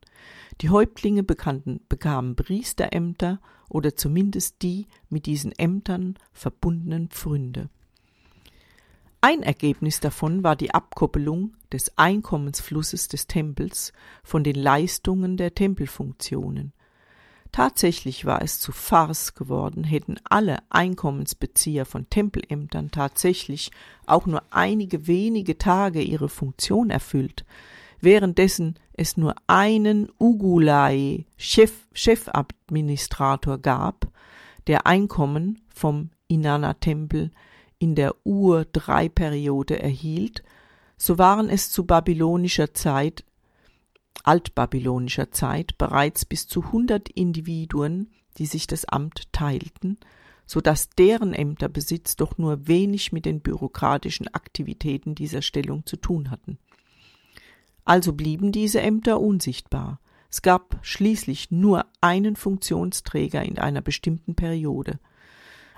Die 0.61 0.69
Häuptlinge 0.69 1.23
bekannten, 1.23 1.81
bekamen 1.89 2.37
Priesterämter 2.37 3.41
oder 3.71 3.97
zumindest 3.97 4.61
die 4.61 4.89
mit 5.09 5.25
diesen 5.25 5.53
Ämtern 5.53 6.19
verbundenen 6.35 7.09
Pfründe. 7.09 7.71
Ein 9.23 9.43
Ergebnis 9.43 10.01
davon 10.01 10.45
war 10.45 10.55
die 10.55 10.75
Abkoppelung 10.75 11.57
des 11.73 11.97
Einkommensflusses 11.97 13.09
des 13.09 13.27
Tempels 13.27 13.95
von 14.23 14.45
den 14.45 14.57
Leistungen 14.57 15.39
der 15.39 15.55
Tempelfunktionen. 15.55 16.75
Tatsächlich 17.53 18.25
war 18.27 18.43
es 18.43 18.61
zu 18.61 18.71
Farce 18.71 19.35
geworden, 19.35 19.83
hätten 19.83 20.19
alle 20.25 20.59
Einkommensbezieher 20.71 21.85
von 21.85 22.09
Tempelämtern 22.09 22.93
tatsächlich 22.93 23.73
auch 24.07 24.27
nur 24.27 24.43
einige 24.51 25.09
wenige 25.09 25.59
Tage 25.59 26.01
ihre 26.01 26.29
Funktion 26.29 26.91
erfüllt, 26.91 27.45
währenddessen 28.01 28.77
es 28.93 29.17
nur 29.17 29.35
einen 29.49 30.09
Ugulai 30.19 31.27
Chef, 31.37 31.73
Chefadministrator 31.93 33.59
gab, 33.59 34.07
der 34.69 34.87
Einkommen 34.87 35.61
vom 35.75 36.11
Inanna-Tempel 36.29 37.33
in 37.79 37.97
der 37.97 38.15
Ur-3-Periode 38.25 39.83
erhielt, 39.83 40.45
so 40.97 41.19
waren 41.19 41.49
es 41.49 41.71
zu 41.71 41.87
babylonischer 41.87 42.75
Zeit 42.75 43.25
altbabylonischer 44.25 45.31
Zeit 45.31 45.79
bereits 45.79 46.25
bis 46.25 46.47
zu 46.47 46.63
100 46.65 47.09
Individuen, 47.09 48.11
die 48.39 48.47
sich 48.47 48.67
das 48.67 48.85
Amt 48.85 49.33
teilten, 49.33 49.99
so 50.47 50.61
dass 50.61 50.91
deren 50.91 51.33
Ämterbesitz 51.33 52.17
doch 52.17 52.37
nur 52.37 52.67
wenig 52.67 53.13
mit 53.13 53.25
den 53.25 53.41
bürokratischen 53.41 54.29
Aktivitäten 54.29 55.15
dieser 55.15 55.43
Stellung 55.43 55.87
zu 55.87 55.97
tun 55.97 56.31
hatten. 56.31 56.59
Also 57.85 58.13
blieben 58.13 58.53
diese 58.53 58.81
Ämter 58.81 59.21
unsichtbar. 59.21 60.01
Es 60.31 60.43
gab 60.43 60.79
schließlich 60.83 61.51
nur 61.51 61.87
einen 62.01 62.37
Funktionsträger 62.37 63.43
in 63.43 63.59
einer 63.59 63.81
bestimmten 63.81 64.35
Periode. 64.35 65.01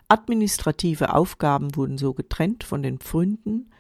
Administrative 0.09 1.15
Aufgaben 1.15 1.75
wurden 1.75 1.97
so 1.97 2.13
getrennt 2.13 2.65
von 2.65 2.83
den 2.83 2.99
Pfründen, 2.99 3.71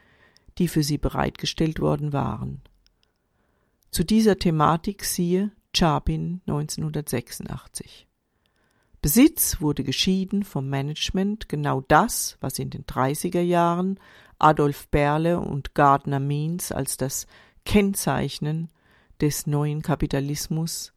die 0.59 0.69
für 0.69 0.83
sie 0.83 0.99
bereitgestellt 0.99 1.81
worden 1.81 2.13
waren. 2.13 2.63
Zu 3.93 4.05
dieser 4.05 4.39
Thematik 4.39 5.05
siehe 5.05 5.51
Chapin 5.77 6.41
1986. 6.47 8.09
Besitz 9.03 9.61
wurde 9.61 9.85
geschieden 9.85 10.45
vom 10.45 10.71
Management, 10.71 11.51
genau 11.51 11.83
das, 11.83 12.39
was 12.41 12.59
in 12.59 12.71
den 12.71 12.87
30er 12.87 13.43
Jahren 13.43 14.01
Adolf 14.39 14.89
Berle 14.89 15.41
und 15.41 15.75
Gardner 15.75 16.21
Means 16.21 16.73
als 16.73 16.97
das 16.97 17.27
Kennzeichnen 17.67 18.71
des 19.21 19.47
neuen 19.47 19.83
Kapitalismus 19.83 20.95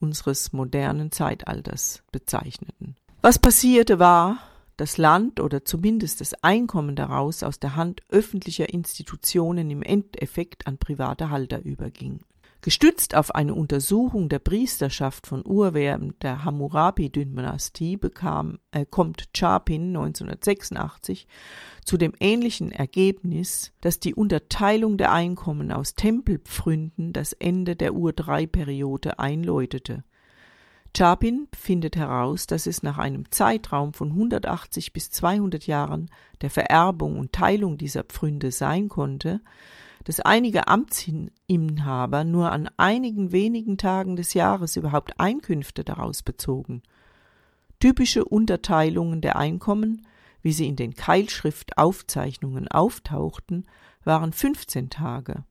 unseres 0.00 0.54
modernen 0.54 1.12
Zeitalters 1.12 2.02
bezeichneten. 2.12 2.96
Was 3.20 3.38
passierte 3.38 3.98
war, 3.98 4.38
das 4.78 4.96
Land 4.96 5.40
oder 5.40 5.66
zumindest 5.66 6.22
das 6.22 6.32
Einkommen 6.42 6.96
daraus 6.96 7.42
aus 7.42 7.60
der 7.60 7.76
Hand 7.76 8.00
öffentlicher 8.08 8.70
Institutionen 8.70 9.70
im 9.70 9.82
Endeffekt 9.82 10.66
an 10.66 10.78
private 10.78 11.28
Halter 11.28 11.62
überging. 11.62 12.20
Gestützt 12.60 13.14
auf 13.14 13.34
eine 13.36 13.54
Untersuchung 13.54 14.28
der 14.28 14.40
Priesterschaft 14.40 15.28
von 15.28 15.46
Urwehren 15.46 16.14
der 16.22 16.44
Hammurabi-Dynastie 16.44 17.96
bekam, 17.96 18.58
äh, 18.72 18.84
kommt 18.84 19.28
Chapin 19.32 19.96
1986 19.96 21.28
zu 21.84 21.96
dem 21.96 22.14
ähnlichen 22.18 22.72
Ergebnis, 22.72 23.72
dass 23.80 24.00
die 24.00 24.14
Unterteilung 24.14 24.98
der 24.98 25.12
Einkommen 25.12 25.70
aus 25.70 25.94
Tempelpfründen 25.94 27.12
das 27.12 27.32
Ende 27.32 27.76
der 27.76 27.94
Ur-3-Periode 27.94 29.20
einläutete. 29.20 30.02
Chapin 30.96 31.46
findet 31.54 31.94
heraus, 31.94 32.48
dass 32.48 32.66
es 32.66 32.82
nach 32.82 32.98
einem 32.98 33.30
Zeitraum 33.30 33.92
von 33.92 34.08
180 34.08 34.92
bis 34.92 35.10
200 35.10 35.64
Jahren 35.68 36.10
der 36.40 36.50
Vererbung 36.50 37.20
und 37.20 37.32
Teilung 37.32 37.78
dieser 37.78 38.02
Pfründe 38.02 38.50
sein 38.50 38.88
konnte, 38.88 39.40
dass 40.08 40.20
einige 40.20 40.68
Amtsinhaber 40.68 42.24
nur 42.24 42.50
an 42.50 42.70
einigen 42.78 43.30
wenigen 43.30 43.76
Tagen 43.76 44.16
des 44.16 44.32
Jahres 44.32 44.76
überhaupt 44.76 45.20
Einkünfte 45.20 45.84
daraus 45.84 46.22
bezogen. 46.22 46.82
Typische 47.78 48.24
Unterteilungen 48.24 49.20
der 49.20 49.36
Einkommen, 49.36 50.06
wie 50.40 50.52
sie 50.52 50.66
in 50.66 50.76
den 50.76 50.94
Keilschriftaufzeichnungen 50.94 52.68
auftauchten, 52.68 53.66
waren 54.02 54.32
15 54.32 54.88
Tage. 54.88 55.44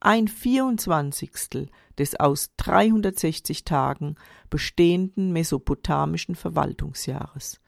Ein 0.00 0.28
Vierundzwanzigstel 0.28 1.70
des 1.96 2.20
aus 2.20 2.50
360 2.58 3.64
Tagen 3.64 4.16
bestehenden 4.50 5.32
mesopotamischen 5.32 6.34
Verwaltungsjahres. 6.34 7.58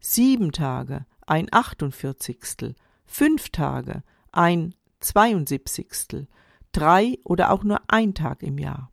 Sieben 0.00 0.50
Tage, 0.50 1.06
ein 1.24 1.46
Achtundvierzigstel, 1.52 2.74
fünf 3.04 3.50
Tage, 3.50 4.02
ein 4.32 4.74
72. 5.00 6.26
drei 6.72 7.18
oder 7.24 7.50
auch 7.50 7.64
nur 7.64 7.80
ein 7.88 8.14
Tag 8.14 8.42
im 8.42 8.58
Jahr. 8.58 8.90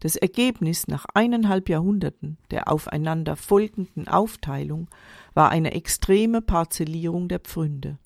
Das 0.00 0.16
Ergebnis 0.16 0.86
nach 0.86 1.06
eineinhalb 1.14 1.68
Jahrhunderten 1.68 2.36
der 2.50 2.68
aufeinander 2.68 3.36
folgenden 3.36 4.06
Aufteilung 4.06 4.90
war 5.32 5.50
eine 5.50 5.72
extreme 5.72 6.42
Parzellierung 6.42 7.28
der 7.28 7.40
Pfründe. 7.40 7.98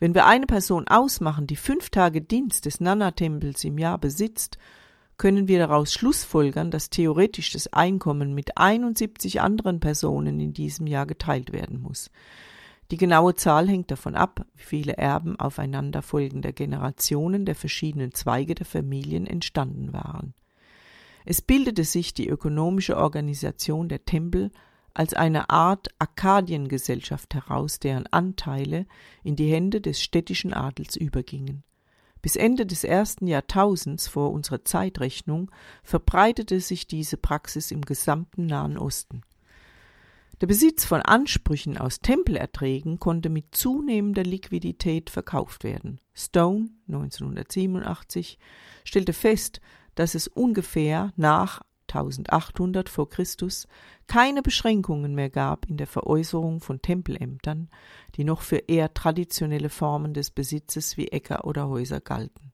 Wenn 0.00 0.14
wir 0.14 0.26
eine 0.26 0.46
Person 0.46 0.86
ausmachen, 0.86 1.46
die 1.46 1.56
fünf 1.56 1.88
Tage 1.88 2.20
Dienst 2.20 2.66
des 2.66 2.80
Nana-Tempels 2.80 3.64
im 3.64 3.78
Jahr 3.78 3.96
besitzt, 3.98 4.58
können 5.16 5.48
wir 5.48 5.58
daraus 5.60 5.92
schlussfolgern, 5.92 6.70
dass 6.70 6.90
theoretisch 6.90 7.52
das 7.52 7.72
Einkommen 7.72 8.34
mit 8.34 8.58
71 8.58 9.40
anderen 9.40 9.80
Personen 9.80 10.40
in 10.40 10.52
diesem 10.52 10.86
Jahr 10.86 11.06
geteilt 11.06 11.52
werden 11.52 11.80
muss. 11.80 12.10
Die 12.90 12.96
genaue 12.96 13.34
Zahl 13.34 13.68
hängt 13.68 13.90
davon 13.90 14.14
ab, 14.14 14.44
wie 14.54 14.62
viele 14.62 14.96
Erben 14.96 15.38
aufeinanderfolgender 15.38 16.52
Generationen 16.52 17.46
der 17.46 17.54
verschiedenen 17.54 18.12
Zweige 18.12 18.54
der 18.54 18.66
Familien 18.66 19.26
entstanden 19.26 19.92
waren. 19.92 20.34
Es 21.24 21.40
bildete 21.40 21.84
sich 21.84 22.12
die 22.12 22.28
ökonomische 22.28 22.96
Organisation 22.98 23.88
der 23.88 24.04
Tempel 24.04 24.50
als 24.92 25.14
eine 25.14 25.50
Art 25.50 25.88
Arkadiengesellschaft 25.98 27.34
heraus, 27.34 27.80
deren 27.80 28.06
Anteile 28.06 28.86
in 29.22 29.34
die 29.34 29.50
Hände 29.50 29.80
des 29.80 30.00
städtischen 30.00 30.52
Adels 30.52 30.96
übergingen. 30.96 31.64
Bis 32.22 32.36
Ende 32.36 32.64
des 32.64 32.84
ersten 32.84 33.26
Jahrtausends 33.26 34.08
vor 34.08 34.30
unserer 34.30 34.64
Zeitrechnung 34.64 35.50
verbreitete 35.82 36.60
sich 36.60 36.86
diese 36.86 37.16
Praxis 37.16 37.70
im 37.70 37.82
gesamten 37.82 38.46
Nahen 38.46 38.78
Osten. 38.78 39.22
Der 40.44 40.48
Besitz 40.48 40.84
von 40.84 41.00
Ansprüchen 41.00 41.78
aus 41.78 42.00
Tempelerträgen 42.00 42.98
konnte 43.00 43.30
mit 43.30 43.54
zunehmender 43.54 44.24
Liquidität 44.24 45.08
verkauft 45.08 45.64
werden. 45.64 46.02
Stone 46.12 46.68
1987 46.86 48.38
stellte 48.84 49.14
fest, 49.14 49.62
dass 49.94 50.14
es 50.14 50.28
ungefähr 50.28 51.14
nach 51.16 51.62
1800 51.88 52.90
vor 52.90 53.08
Christus 53.08 53.66
keine 54.06 54.42
Beschränkungen 54.42 55.14
mehr 55.14 55.30
gab 55.30 55.64
in 55.64 55.78
der 55.78 55.86
Veräußerung 55.86 56.60
von 56.60 56.82
Tempelämtern, 56.82 57.70
die 58.16 58.24
noch 58.24 58.42
für 58.42 58.58
eher 58.68 58.92
traditionelle 58.92 59.70
Formen 59.70 60.12
des 60.12 60.30
Besitzes 60.30 60.98
wie 60.98 61.08
Äcker 61.08 61.46
oder 61.46 61.70
Häuser 61.70 62.02
galten. 62.02 62.52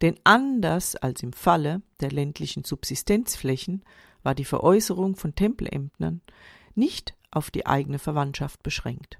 Denn 0.00 0.14
anders 0.22 0.94
als 0.94 1.24
im 1.24 1.32
Falle 1.32 1.82
der 2.00 2.12
ländlichen 2.12 2.62
Subsistenzflächen 2.62 3.84
war 4.22 4.36
die 4.36 4.44
Veräußerung 4.44 5.16
von 5.16 5.34
Tempelämtern 5.34 6.20
nicht 6.76 7.15
auf 7.30 7.50
die 7.50 7.66
eigene 7.66 7.98
Verwandtschaft 7.98 8.62
beschränkt. 8.62 9.18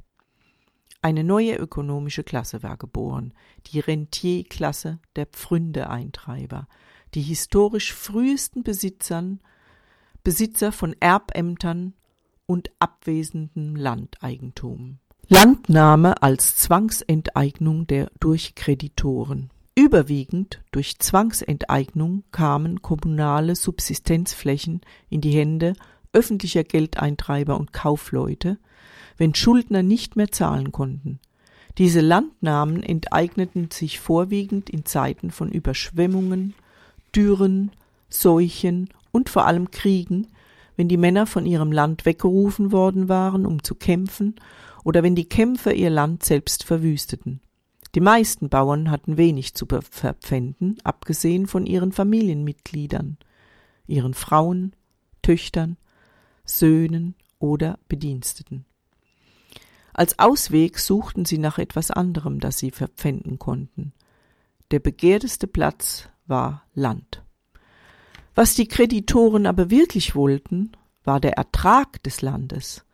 Eine 1.03 1.25
neue 1.25 1.57
ökonomische 1.57 2.25
Klasse 2.25 2.63
war 2.63 2.77
geboren, 2.77 3.33
die 3.67 3.81
Rentierklasse 3.81 4.99
der 5.15 5.27
Pfründeeintreiber, 5.27 6.67
die 7.15 7.23
historisch 7.23 7.93
frühesten 7.93 8.63
Besitzern, 8.63 9.41
Besitzer 10.25 10.73
von 10.73 10.97
Erbämtern 10.99 11.95
und 12.47 12.71
abwesendem 12.81 13.77
Landeigentum. 13.77 14.99
Landnahme 15.29 16.23
als 16.23 16.57
Zwangsenteignung 16.57 17.87
der 17.87 18.11
durch 18.19 18.55
Kreditoren. 18.55 19.51
Überwiegend 19.77 20.63
durch 20.71 20.99
Zwangsenteignung 20.99 22.25
kamen 22.33 22.81
kommunale 22.81 23.57
Subsistenzflächen 23.57 24.81
in 25.11 25.21
die 25.21 25.33
Hände 25.33 25.75
öffentlicher 26.17 26.65
Geldeintreiber 26.65 27.59
und 27.59 27.73
Kaufleute, 27.73 28.59
wenn 29.19 29.35
Schuldner 29.35 29.83
nicht 29.83 30.17
mehr 30.17 30.33
zahlen 30.33 30.73
konnten. 30.73 31.21
Diese 31.79 32.01
Landnahmen 32.01 32.83
enteigneten 32.83 33.71
sich 33.71 34.01
vorwiegend 34.01 34.71
in 34.71 34.87
Zeiten 34.87 35.31
von 35.31 35.51
Überschwemmungen, 35.51 36.55
Dürren, 37.15 37.71
Seuchen 38.09 38.89
und 39.13 39.29
vor 39.29 39.47
allem 39.47 39.71
Kriegen, 39.71 40.29
wenn 40.77 40.89
die 40.89 40.97
Männer 40.97 41.27
von 41.27 41.45
ihrem 41.45 41.71
Land 41.71 42.07
weggerufen 42.07 42.73
worden 42.73 43.09
waren, 43.09 43.45
um 43.45 43.63
zu 43.63 43.75
kämpfen, 43.75 44.37
oder 44.85 45.03
wenn 45.03 45.15
die 45.15 45.29
Kämpfer 45.29 45.75
ihr 45.75 45.91
Land 45.91 46.25
selbst 46.25 46.65
verwüsteten. 46.65 47.41
Die 47.95 48.01
meisten 48.01 48.49
Bauern 48.49 48.91
hatten 48.91 49.17
wenig 49.17 49.55
zu 49.55 49.67
verpfänden, 49.67 50.79
abgesehen 50.85 51.47
von 51.47 51.67
ihren 51.67 51.93
Familienmitgliedern, 51.93 53.19
ihren 53.87 54.15
Frauen, 54.15 54.75
Töchtern, 55.23 55.77
Söhnen 56.47 57.15
oder 57.39 57.79
Bediensteten. 57.89 58.65
Als 59.93 60.19
Ausweg 60.19 60.79
suchten 60.79 61.25
sie 61.25 61.39
nach 61.39 61.59
etwas 61.59 61.91
anderem, 61.91 62.41
das 62.41 62.59
sie 62.59 62.71
verpfänden 62.71 63.39
konnten. 63.39 63.93
Der 64.71 64.79
begehrteste 64.79 65.47
Platz 65.47 66.09
war 66.27 66.63
Land. 66.75 67.23
Was 68.35 68.55
die 68.55 68.69
Kreditoren 68.69 69.47
aber 69.47 69.71
wirklich 69.71 70.15
wollten, 70.15 70.73
war 71.05 71.21
der 71.21 71.39
Ertrag 71.39 72.03
des 72.03 72.21
Landes. 72.21 72.85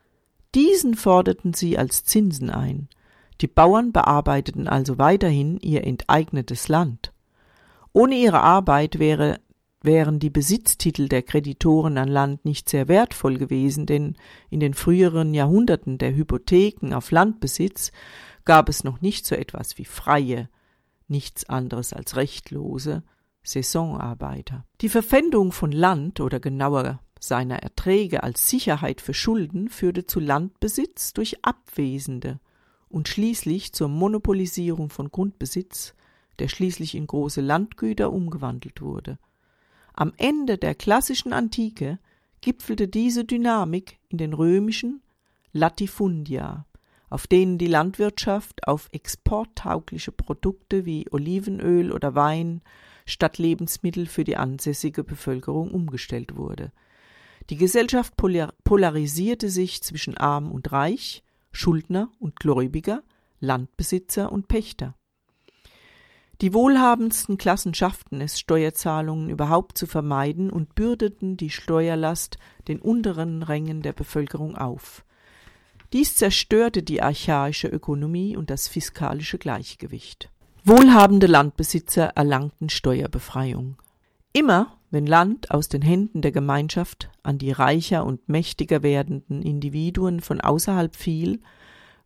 Diesen 0.54 0.94
forderten 0.94 1.54
sie 1.54 1.78
als 1.78 2.04
Zinsen 2.04 2.50
ein. 2.50 2.88
Die 3.40 3.48
Bauern 3.48 3.90
bearbeiteten 3.90 4.68
also 4.68 4.98
weiterhin 4.98 5.58
ihr 5.58 5.84
enteignetes 5.84 6.68
Land. 6.68 7.12
Ohne 7.92 8.14
ihre 8.14 8.40
Arbeit 8.40 8.98
wäre, 8.98 9.40
wären 9.84 10.18
die 10.18 10.30
Besitztitel 10.30 11.08
der 11.08 11.22
Kreditoren 11.22 11.98
an 11.98 12.08
Land 12.08 12.44
nicht 12.44 12.68
sehr 12.68 12.88
wertvoll 12.88 13.38
gewesen, 13.38 13.86
denn 13.86 14.16
in 14.50 14.60
den 14.60 14.74
früheren 14.74 15.34
Jahrhunderten 15.34 15.98
der 15.98 16.14
Hypotheken 16.14 16.94
auf 16.94 17.10
Landbesitz 17.10 17.92
gab 18.44 18.68
es 18.68 18.84
noch 18.84 19.00
nicht 19.00 19.26
so 19.26 19.34
etwas 19.34 19.78
wie 19.78 19.84
freie, 19.84 20.48
nichts 21.08 21.48
anderes 21.48 21.92
als 21.92 22.16
rechtlose 22.16 23.02
Saisonarbeiter. 23.42 24.64
Die 24.80 24.88
Verpfändung 24.88 25.52
von 25.52 25.72
Land 25.72 26.20
oder 26.20 26.40
genauer 26.40 27.00
seiner 27.18 27.62
Erträge 27.62 28.22
als 28.22 28.48
Sicherheit 28.48 29.00
für 29.00 29.14
Schulden 29.14 29.68
führte 29.68 30.06
zu 30.06 30.20
Landbesitz 30.20 31.12
durch 31.12 31.44
Abwesende 31.44 32.40
und 32.88 33.08
schließlich 33.08 33.72
zur 33.72 33.88
Monopolisierung 33.88 34.90
von 34.90 35.10
Grundbesitz, 35.10 35.94
der 36.38 36.48
schließlich 36.48 36.94
in 36.94 37.06
große 37.06 37.40
Landgüter 37.40 38.12
umgewandelt 38.12 38.80
wurde. 38.82 39.18
Am 39.94 40.12
Ende 40.16 40.58
der 40.58 40.74
klassischen 40.74 41.32
Antike 41.32 41.98
gipfelte 42.40 42.88
diese 42.88 43.24
Dynamik 43.24 43.98
in 44.08 44.18
den 44.18 44.32
römischen 44.32 45.02
Latifundia, 45.52 46.66
auf 47.10 47.26
denen 47.26 47.58
die 47.58 47.66
Landwirtschaft 47.66 48.66
auf 48.66 48.88
exporttaugliche 48.92 50.12
Produkte 50.12 50.86
wie 50.86 51.06
Olivenöl 51.10 51.92
oder 51.92 52.14
Wein 52.14 52.62
statt 53.04 53.38
Lebensmittel 53.38 54.06
für 54.06 54.24
die 54.24 54.36
ansässige 54.36 55.04
Bevölkerung 55.04 55.72
umgestellt 55.72 56.36
wurde. 56.36 56.72
Die 57.50 57.56
Gesellschaft 57.56 58.14
polarisierte 58.16 59.50
sich 59.50 59.82
zwischen 59.82 60.16
arm 60.16 60.50
und 60.50 60.72
reich, 60.72 61.22
Schuldner 61.50 62.10
und 62.18 62.36
Gläubiger, 62.36 63.02
Landbesitzer 63.40 64.30
und 64.32 64.48
Pächter. 64.48 64.94
Die 66.42 66.52
wohlhabendsten 66.52 67.38
Klassen 67.38 67.72
schafften 67.72 68.20
es, 68.20 68.40
Steuerzahlungen 68.40 69.30
überhaupt 69.30 69.78
zu 69.78 69.86
vermeiden 69.86 70.50
und 70.50 70.74
bürdeten 70.74 71.36
die 71.36 71.50
Steuerlast 71.50 72.36
den 72.66 72.80
unteren 72.80 73.44
Rängen 73.44 73.80
der 73.80 73.92
Bevölkerung 73.92 74.56
auf. 74.56 75.04
Dies 75.92 76.16
zerstörte 76.16 76.82
die 76.82 77.00
archaische 77.00 77.68
Ökonomie 77.68 78.36
und 78.36 78.50
das 78.50 78.66
fiskalische 78.66 79.38
Gleichgewicht. 79.38 80.30
Wohlhabende 80.64 81.28
Landbesitzer 81.28 82.06
erlangten 82.16 82.70
Steuerbefreiung. 82.70 83.76
Immer 84.32 84.76
wenn 84.90 85.06
Land 85.06 85.52
aus 85.52 85.68
den 85.68 85.82
Händen 85.82 86.22
der 86.22 86.32
Gemeinschaft 86.32 87.08
an 87.22 87.38
die 87.38 87.52
reicher 87.52 88.04
und 88.04 88.28
mächtiger 88.28 88.82
werdenden 88.82 89.42
Individuen 89.42 90.18
von 90.18 90.40
außerhalb 90.40 90.96
fiel, 90.96 91.38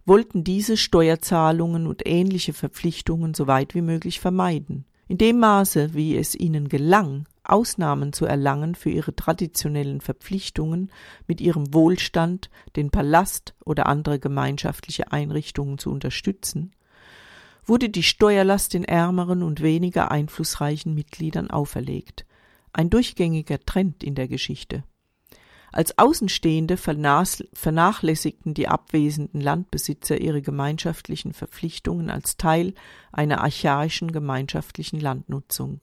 wollten 0.07 0.45
diese 0.45 0.77
Steuerzahlungen 0.77 1.87
und 1.87 2.07
ähnliche 2.07 2.53
Verpflichtungen 2.53 3.35
so 3.35 3.47
weit 3.47 3.75
wie 3.75 3.83
möglich 3.83 4.21
vermeiden. 4.21 4.87
In 5.09 5.19
dem 5.19 5.39
Maße, 5.39 5.95
wie 5.95 6.17
es 6.17 6.35
ihnen 6.35 6.69
gelang, 6.69 7.27
Ausnahmen 7.45 8.13
zu 8.13 8.25
erlangen 8.27 8.75
für 8.75 8.91
ihre 8.91 9.15
traditionellen 9.15 10.01
Verpflichtungen, 10.01 10.91
mit 11.27 11.41
ihrem 11.41 11.73
Wohlstand 11.73 12.51
den 12.75 12.91
Palast 12.91 13.55
oder 13.65 13.87
andere 13.87 14.19
gemeinschaftliche 14.19 15.13
Einrichtungen 15.13 15.79
zu 15.79 15.91
unterstützen, 15.91 16.73
wurde 17.65 17.89
die 17.89 18.03
Steuerlast 18.03 18.75
den 18.75 18.85
ärmeren 18.85 19.43
und 19.43 19.61
weniger 19.61 20.11
einflussreichen 20.11 20.95
Mitgliedern 20.95 21.51
auferlegt, 21.51 22.27
ein 22.73 22.91
durchgängiger 22.91 23.61
Trend 23.61 24.05
in 24.05 24.15
der 24.15 24.29
Geschichte. 24.29 24.85
Als 25.73 25.99
Außenstehende 25.99 26.77
vernachlässigten 26.77 28.55
die 28.55 28.69
abwesenden 28.69 29.41
Landbesitzer 29.41 30.21
ihre 30.21 30.41
gemeinschaftlichen 30.41 31.33
Verpflichtungen 31.33 32.09
als 32.09 32.37
Teil 32.37 32.75
einer 33.13 33.43
archaischen 33.43 34.13
gemeinschaftlichen 34.13 35.01
Landnutzung. 35.01 35.81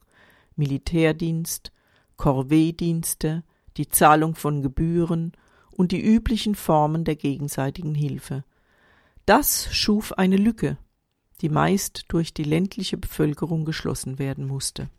Militärdienst, 0.55 1.71
Corvée-Dienste, 2.17 3.43
die 3.77 3.87
Zahlung 3.87 4.35
von 4.35 4.61
Gebühren 4.61 5.33
und 5.71 5.91
die 5.91 6.01
üblichen 6.01 6.55
Formen 6.55 7.03
der 7.03 7.15
gegenseitigen 7.15 7.95
Hilfe. 7.95 8.43
Das 9.25 9.73
schuf 9.73 10.13
eine 10.13 10.37
Lücke, 10.37 10.77
die 11.41 11.49
meist 11.49 12.05
durch 12.09 12.33
die 12.33 12.43
ländliche 12.43 12.97
Bevölkerung 12.97 13.65
geschlossen 13.65 14.19
werden 14.19 14.47
musste. 14.47 14.89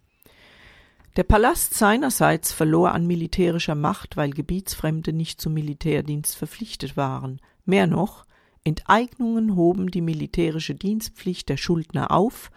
Der 1.17 1.23
Palast 1.23 1.75
seinerseits 1.75 2.51
verlor 2.53 2.91
an 2.91 3.07
militärischer 3.07 3.77
Macht, 3.77 4.17
weil 4.17 4.31
Gebietsfremde 4.31 5.13
nicht 5.13 5.41
zum 5.41 5.55
Militärdienst 5.55 6.35
verpflichtet 6.35 6.97
waren. 6.97 7.41
Mehr 7.65 7.87
noch, 7.87 8.25
Enteignungen 8.65 9.55
hoben 9.55 9.93
die 9.93 10.01
militärische 10.01 10.75
Dienstpflicht 10.75 11.49
der 11.49 11.57
Schuldner 11.57 12.11
auf 12.11 12.51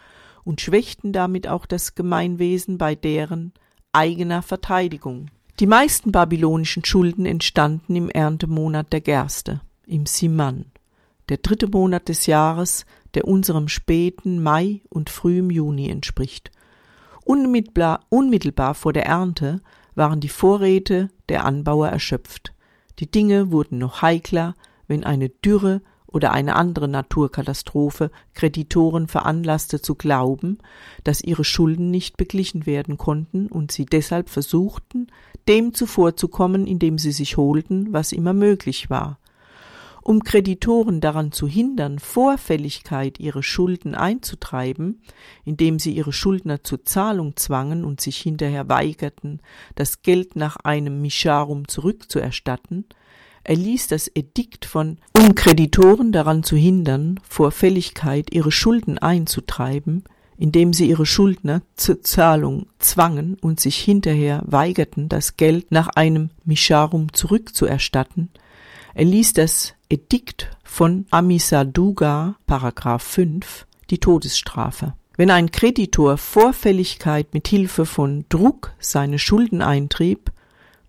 und 0.44 0.60
schwächten 0.60 1.14
damit 1.14 1.48
auch 1.48 1.68
das 1.68 1.94
Gemeinwesen 1.94 2.80
bei 2.80 2.96
deren 2.96 3.54
eigener 3.92 4.42
Verteidigung. 4.42 5.30
Die 5.60 5.68
meisten 5.68 6.12
babylonischen 6.12 6.84
Schulden 6.84 7.26
entstanden 7.26 7.96
im 7.96 8.10
Erntemonat 8.10 8.92
der 8.92 9.02
Gerste, 9.02 9.62
im 9.86 10.06
Siman. 10.08 10.66
der 11.30 11.38
dritte 11.38 11.68
Monat 11.68 12.10
des 12.10 12.26
Jahres, 12.26 12.86
der 13.14 13.28
unserem 13.28 13.68
späten 13.68 14.42
Mai 14.42 14.82
und 14.90 15.10
frühem 15.10 15.52
Juni 15.52 15.90
entspricht. 15.90 16.52
Unmittelbar, 17.28 18.06
unmittelbar 18.08 18.74
vor 18.74 18.94
der 18.94 19.06
Ernte 19.06 19.60
waren 19.96 20.22
die 20.22 20.30
Vorräte 20.30 21.10
der 21.28 21.44
Anbauer 21.44 21.90
erschöpft. 21.90 22.54
Die 23.00 23.12
Dinge 23.12 23.52
wurden 23.52 23.80
noch 23.80 24.02
heikler, 24.02 24.56
wenn 24.88 25.04
eine 25.04 25.28
Dürre 25.28 25.82
oder 26.06 26.32
eine 26.32 26.56
andere 26.56 26.88
Naturkatastrophe 26.88 28.12
Kreditoren 28.34 29.10
veranlasste 29.10 29.82
zu 29.82 29.96
glauben, 29.96 30.60
dass 31.04 31.20
ihre 31.20 31.44
Schulden 31.44 31.92
nicht 31.92 32.16
beglichen 32.16 32.66
werden 32.66 32.98
konnten 32.98 33.48
und 33.48 33.74
sie 33.74 33.86
deshalb 33.86 34.30
versuchten, 34.30 35.08
dem 35.50 35.74
zuvorzukommen, 35.74 36.66
indem 36.66 36.98
sie 36.98 37.12
sich 37.12 37.36
holten, 37.36 37.92
was 37.92 38.14
immer 38.14 38.32
möglich 38.32 38.90
war. 38.90 39.20
Um 40.08 40.24
Kreditoren 40.24 41.02
daran 41.02 41.34
zu 41.34 41.50
hindern, 41.50 42.00
Vorfälligkeit 42.00 43.20
ihre 43.20 43.44
Schulden 43.44 43.94
einzutreiben, 43.94 45.02
indem 45.44 45.80
sie 45.80 45.92
ihre 45.92 46.14
Schuldner 46.14 46.64
zur 46.64 46.86
Zahlung 46.86 47.36
zwangen 47.36 47.84
und 47.84 48.00
sich 48.00 48.16
hinterher 48.16 48.70
weigerten, 48.70 49.42
das 49.76 50.04
Geld 50.04 50.38
nach 50.38 50.56
einem 50.64 51.02
Mischarum 51.02 51.68
zurückzuerstatten, 51.68 52.86
erließ 53.44 53.88
das 53.88 54.08
Edikt 54.08 54.64
von 54.64 55.00
um 55.14 55.36
Kreditoren 55.36 56.14
daran 56.14 56.42
zu 56.42 56.56
hindern, 56.56 57.20
vor 57.28 57.52
Fälligkeit 57.52 58.32
ihre 58.32 58.54
Schulden 58.54 58.98
einzutreiben, 58.98 60.06
indem 60.38 60.72
sie 60.72 60.88
ihre 60.88 61.06
Schuldner 61.06 61.64
zur 61.76 62.02
Zahlung 62.02 62.68
zwangen 62.80 63.36
und 63.42 63.60
sich 63.60 63.76
hinterher 63.76 64.42
weigerten, 64.46 65.10
das 65.10 65.36
Geld 65.36 65.74
nach 65.74 65.90
einem 65.90 66.30
Mischarum 66.46 67.12
zurückzuerstatten, 67.12 68.30
erließ 68.94 69.34
das 69.34 69.74
Edikt 69.90 70.50
von 70.66 71.06
Amisaduga, 71.12 72.36
Paragraph 72.46 73.04
5, 73.04 73.66
die 73.90 74.00
Todesstrafe. 74.00 74.96
Wenn 75.16 75.32
ein 75.32 75.50
Kreditor 75.50 76.18
Vorfälligkeit 76.18 77.34
mit 77.34 77.48
Hilfe 77.48 77.86
von 77.86 78.26
Druck 78.28 78.74
seine 78.80 79.18
Schulden 79.18 79.62
eintrieb, 79.62 80.32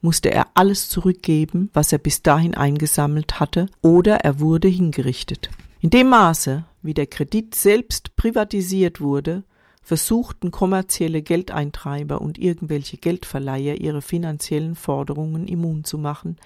musste 0.01 0.33
er 0.33 0.49
alles 0.55 0.89
zurückgeben, 0.89 1.71
was 1.73 1.93
er 1.93 1.99
bis 1.99 2.23
dahin 2.23 2.55
eingesammelt 2.55 3.39
hatte, 3.39 3.67
oder 3.83 4.17
er 4.17 4.41
wurde 4.41 4.67
hingerichtet. 4.67 5.49
In 5.81 5.91
dem 5.91 6.09
Maße, 6.09 6.65
wie 6.83 6.95
der 6.95 7.07
Kredit 7.07 7.55
selbst 7.55 8.17
privatisiert 8.17 9.01
wurde, 9.01 9.45
versuchten 9.89 10.51
kommerzielle 10.51 11.23
Geldeintreiber 11.23 12.21
und 12.21 12.37
irgendwelche 12.37 12.99
Geldverleiher 12.99 13.81
ihre 13.81 14.03
finanziellen 14.03 14.75
Forderungen 14.75 15.49
immun 15.49 15.83
zu 15.83 15.97
machen 15.97 16.37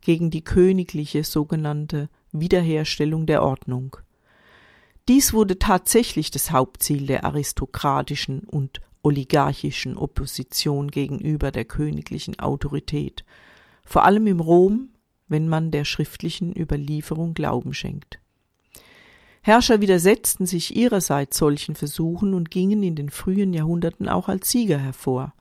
gegen 0.00 0.30
die 0.30 0.44
königliche 0.44 1.24
sogenannte 1.24 2.08
Wiederherstellung 2.30 3.26
der 3.26 3.42
Ordnung. 3.42 3.96
Dies 5.08 5.32
wurde 5.32 5.58
tatsächlich 5.58 6.30
das 6.30 6.52
Hauptziel 6.52 7.08
der 7.08 7.24
aristokratischen 7.24 8.44
und 8.44 8.80
oligarchischen 9.02 9.96
Opposition 9.96 10.88
gegenüber 10.88 11.50
der 11.50 11.64
königlichen 11.64 12.38
Autorität, 12.38 13.24
vor 13.84 14.04
allem 14.04 14.28
im 14.28 14.38
Rom, 14.38 14.90
wenn 15.26 15.48
man 15.48 15.72
der 15.72 15.84
schriftlichen 15.84 16.56
Überlieferung 16.56 17.34
Glauben 17.34 17.74
schenkt. 17.74 18.20
Herrscher 19.46 19.82
widersetzten 19.82 20.46
sich 20.46 20.74
ihrerseits 20.74 21.36
solchen 21.36 21.74
Versuchen 21.74 22.32
und 22.32 22.50
gingen 22.50 22.82
in 22.82 22.96
den 22.96 23.10
frühen 23.10 23.52
Jahrhunderten 23.52 24.08
auch 24.08 24.30
als 24.30 24.50
Sieger 24.50 24.78
hervor. 24.78 25.34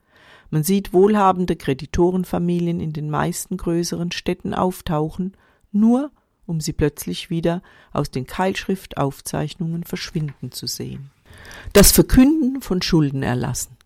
Man 0.49 0.61
sieht 0.61 0.91
wohlhabende 0.91 1.55
Kreditorenfamilien 1.55 2.81
in 2.81 2.91
den 2.91 3.09
meisten 3.09 3.55
größeren 3.55 4.11
Städten 4.11 4.53
auftauchen, 4.53 5.37
nur 5.71 6.11
um 6.45 6.59
sie 6.59 6.73
plötzlich 6.73 7.29
wieder 7.29 7.61
aus 7.93 8.11
den 8.11 8.27
Keilschriftaufzeichnungen 8.27 9.85
verschwinden 9.85 10.51
zu 10.51 10.67
sehen. 10.67 11.09
Das 11.71 11.93
Verkünden 11.93 12.61
von 12.61 12.81
Schuldenerlassen. 12.81 13.77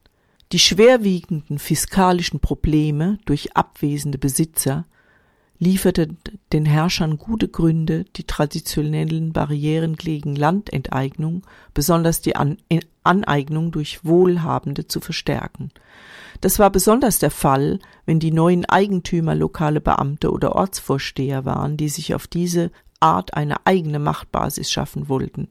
Die 0.52 0.58
schwerwiegenden 0.58 1.60
fiskalischen 1.60 2.40
Probleme 2.40 3.20
durch 3.26 3.56
abwesende 3.56 4.18
Besitzer 4.18 4.88
lieferte 5.60 6.10
den 6.54 6.66
Herrschern 6.66 7.18
gute 7.18 7.48
Gründe, 7.48 8.06
die 8.16 8.26
traditionellen 8.26 9.34
Barrieren 9.34 9.96
gegen 9.96 10.36
Landenteignung, 10.36 11.44
besonders 11.74 12.22
die 12.22 12.36
An 12.36 12.58
Aneignung 13.04 13.72
durch 13.72 14.04
Wohlhabende 14.04 14.88
zu 14.88 15.00
verstärken. 15.00 15.72
Das 16.42 16.60
war 16.60 16.70
besonders 16.70 17.20
der 17.20 17.32
Fall, 17.32 17.80
wenn 18.06 18.20
die 18.20 18.32
neuen 18.32 18.66
Eigentümer 18.66 19.34
lokale 19.34 19.80
Beamte 19.80 20.32
oder 20.32 20.56
Ortsvorsteher 20.56 21.46
waren, 21.46 21.78
die 21.78 21.90
sich 21.90 22.14
auf 22.14 22.28
diese 22.28 22.70
Art 23.00 23.34
eine 23.34 23.66
eigene 23.66 24.00
Machtbasis 24.00 24.72
schaffen 24.72 25.08
wollten. 25.08 25.48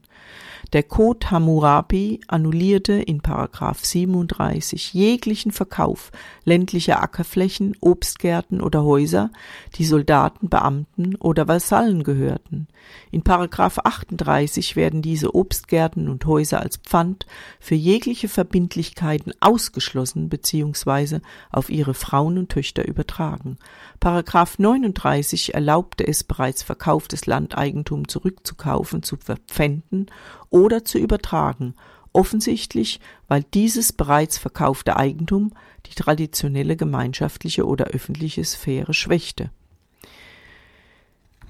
Der 0.73 0.83
Code 0.83 1.31
Hammurabi 1.31 2.19
annullierte 2.27 2.93
in 2.93 3.21
Paragraph 3.21 3.85
37 3.85 4.93
jeglichen 4.93 5.53
Verkauf 5.53 6.11
ländlicher 6.43 7.01
Ackerflächen, 7.01 7.77
Obstgärten 7.79 8.59
oder 8.59 8.83
Häuser, 8.83 9.31
die 9.75 9.85
Soldaten, 9.85 10.49
Beamten 10.49 11.15
oder 11.15 11.47
Vasallen 11.47 12.03
gehörten. 12.03 12.67
In 13.11 13.21
Paragraph 13.23 13.79
38 13.79 14.75
werden 14.75 15.01
diese 15.01 15.33
Obstgärten 15.33 16.09
und 16.09 16.25
Häuser 16.25 16.59
als 16.59 16.77
Pfand 16.77 17.25
für 17.61 17.75
jegliche 17.75 18.27
Verbindlichkeiten 18.27 19.31
ausgeschlossen 19.39 20.27
bzw. 20.27 21.19
auf 21.49 21.69
ihre 21.69 21.93
Frauen 21.93 22.37
und 22.37 22.49
Töchter 22.49 22.85
übertragen. 22.85 23.57
Paragraph 23.99 24.59
39 24.59 25.53
erlaubte 25.53 26.07
es 26.07 26.23
bereits 26.23 26.63
verkauftes 26.63 27.25
Landeigentum 27.25 28.07
zurückzukaufen, 28.07 29.01
zu 29.03 29.17
verpfänden 29.17 30.07
oder 30.49 30.85
zu 30.85 30.99
übertragen, 30.99 31.73
offensichtlich, 32.13 32.99
weil 33.27 33.43
dieses 33.53 33.93
bereits 33.93 34.37
verkaufte 34.37 34.97
Eigentum 34.97 35.53
die 35.87 35.95
traditionelle 35.95 36.75
gemeinschaftliche 36.75 37.65
oder 37.65 37.85
öffentliche 37.85 38.43
Sphäre 38.43 38.93
schwächte. 38.93 39.51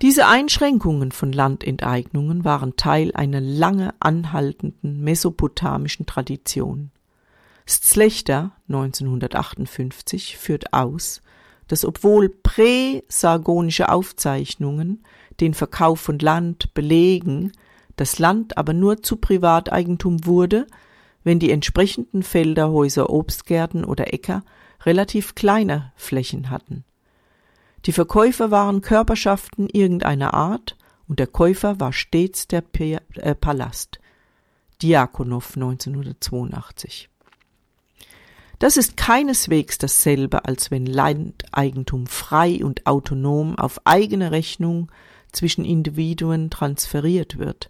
Diese 0.01 0.27
Einschränkungen 0.27 1.11
von 1.11 1.31
Landenteignungen 1.31 2.43
waren 2.45 2.75
Teil 2.75 3.11
einer 3.15 3.41
lange 3.41 3.95
anhaltenden 3.99 5.01
mesopotamischen 5.03 6.05
Tradition. 6.05 6.91
Szlechter 7.67 8.51
1958 8.67 10.37
führt 10.37 10.71
aus, 10.71 11.23
dass 11.67 11.85
obwohl 11.85 12.29
präsargonische 12.29 13.89
Aufzeichnungen 13.89 15.03
den 15.39 15.53
Verkauf 15.53 15.99
von 15.99 16.19
Land 16.19 16.73
belegen, 16.73 17.51
das 17.95 18.19
Land 18.19 18.57
aber 18.57 18.73
nur 18.73 19.01
zu 19.01 19.17
Privateigentum 19.17 20.25
wurde, 20.25 20.67
wenn 21.23 21.39
die 21.39 21.51
entsprechenden 21.51 22.23
Felder, 22.23 22.71
Häuser, 22.71 23.09
Obstgärten 23.09 23.83
oder 23.83 24.13
Äcker 24.13 24.43
relativ 24.85 25.35
kleine 25.35 25.91
Flächen 25.95 26.49
hatten. 26.49 26.85
Die 27.85 27.91
Verkäufer 27.91 28.51
waren 28.51 28.81
Körperschaften 28.81 29.69
irgendeiner 29.69 30.33
Art 30.33 30.77
und 31.07 31.19
der 31.19 31.27
Käufer 31.27 31.79
war 31.79 31.93
stets 31.93 32.47
der 32.47 32.63
äh, 32.75 33.35
Palast. 33.35 33.99
Diakonow 34.81 35.55
1982. 35.55 37.09
Das 38.59 38.75
ist 38.75 38.97
keineswegs 38.97 39.77
dasselbe, 39.77 40.45
als 40.45 40.71
wenn 40.71 40.87
Landeigentum 40.87 42.07
frei 42.07 42.63
und 42.63 42.87
autonom 42.87 43.57
auf 43.57 43.79
eigene 43.85 44.31
Rechnung 44.31 44.91
zwischen 45.31 45.63
Individuen 45.63 46.49
transferiert 46.49 47.37
wird, 47.37 47.69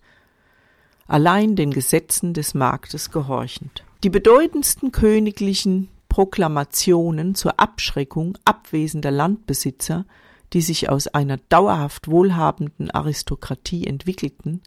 allein 1.08 1.58
den 1.58 1.72
Gesetzen 1.72 2.34
des 2.34 2.54
Marktes 2.54 3.12
gehorchend. 3.12 3.84
Die 4.04 4.10
bedeutendsten 4.10 4.92
königlichen 4.94 5.90
Proklamationen 6.08 7.36
zur 7.36 7.60
Abschreckung 7.60 8.38
abwesender 8.46 9.12
Landbesitzer, 9.12 10.06
die 10.54 10.62
sich 10.62 10.90
aus 10.90 11.08
einer 11.08 11.38
dauerhaft 11.50 12.10
wohlhabenden 12.10 12.92
Aristokratie 12.92 13.86
entwickelten, 13.86 14.62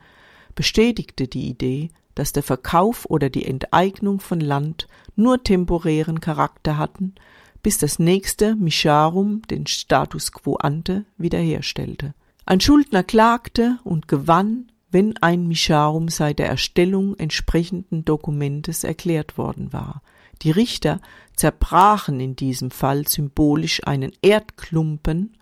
bestätigte 0.54 1.28
die 1.28 1.48
Idee, 1.48 1.90
dass 2.14 2.32
der 2.32 2.42
Verkauf 2.42 3.06
oder 3.08 3.30
die 3.30 3.46
Enteignung 3.46 4.20
von 4.20 4.40
Land 4.40 4.88
nur 5.20 5.42
temporären 5.42 6.20
Charakter 6.20 6.78
hatten, 6.78 7.14
bis 7.62 7.78
das 7.78 7.98
nächste 7.98 8.56
Mischarum 8.56 9.42
den 9.42 9.66
Status 9.66 10.32
quo 10.32 10.56
ante 10.56 11.04
wiederherstellte. 11.18 12.14
Ein 12.46 12.60
Schuldner 12.60 13.04
klagte 13.04 13.78
und 13.84 14.08
gewann 14.08 14.70
wenn 14.90 15.16
ein 15.18 15.46
Mischarum 15.46 16.08
seit 16.08 16.38
der 16.38 16.48
Erstellung 16.48 17.16
entsprechenden 17.16 18.04
Dokumentes 18.04 18.84
erklärt 18.84 19.38
worden 19.38 19.72
war. 19.72 20.02
Die 20.42 20.50
Richter 20.50 21.00
zerbrachen 21.36 22.18
in 22.18 22.34
diesem 22.34 22.70
Fall 22.70 23.06
symbolisch 23.06 23.86
einen 23.86 24.12
Erdklumpen 24.22 25.36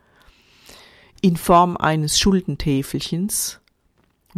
in 1.20 1.36
Form 1.36 1.76
eines 1.76 2.18
Schuldentäfelchens, 2.18 3.60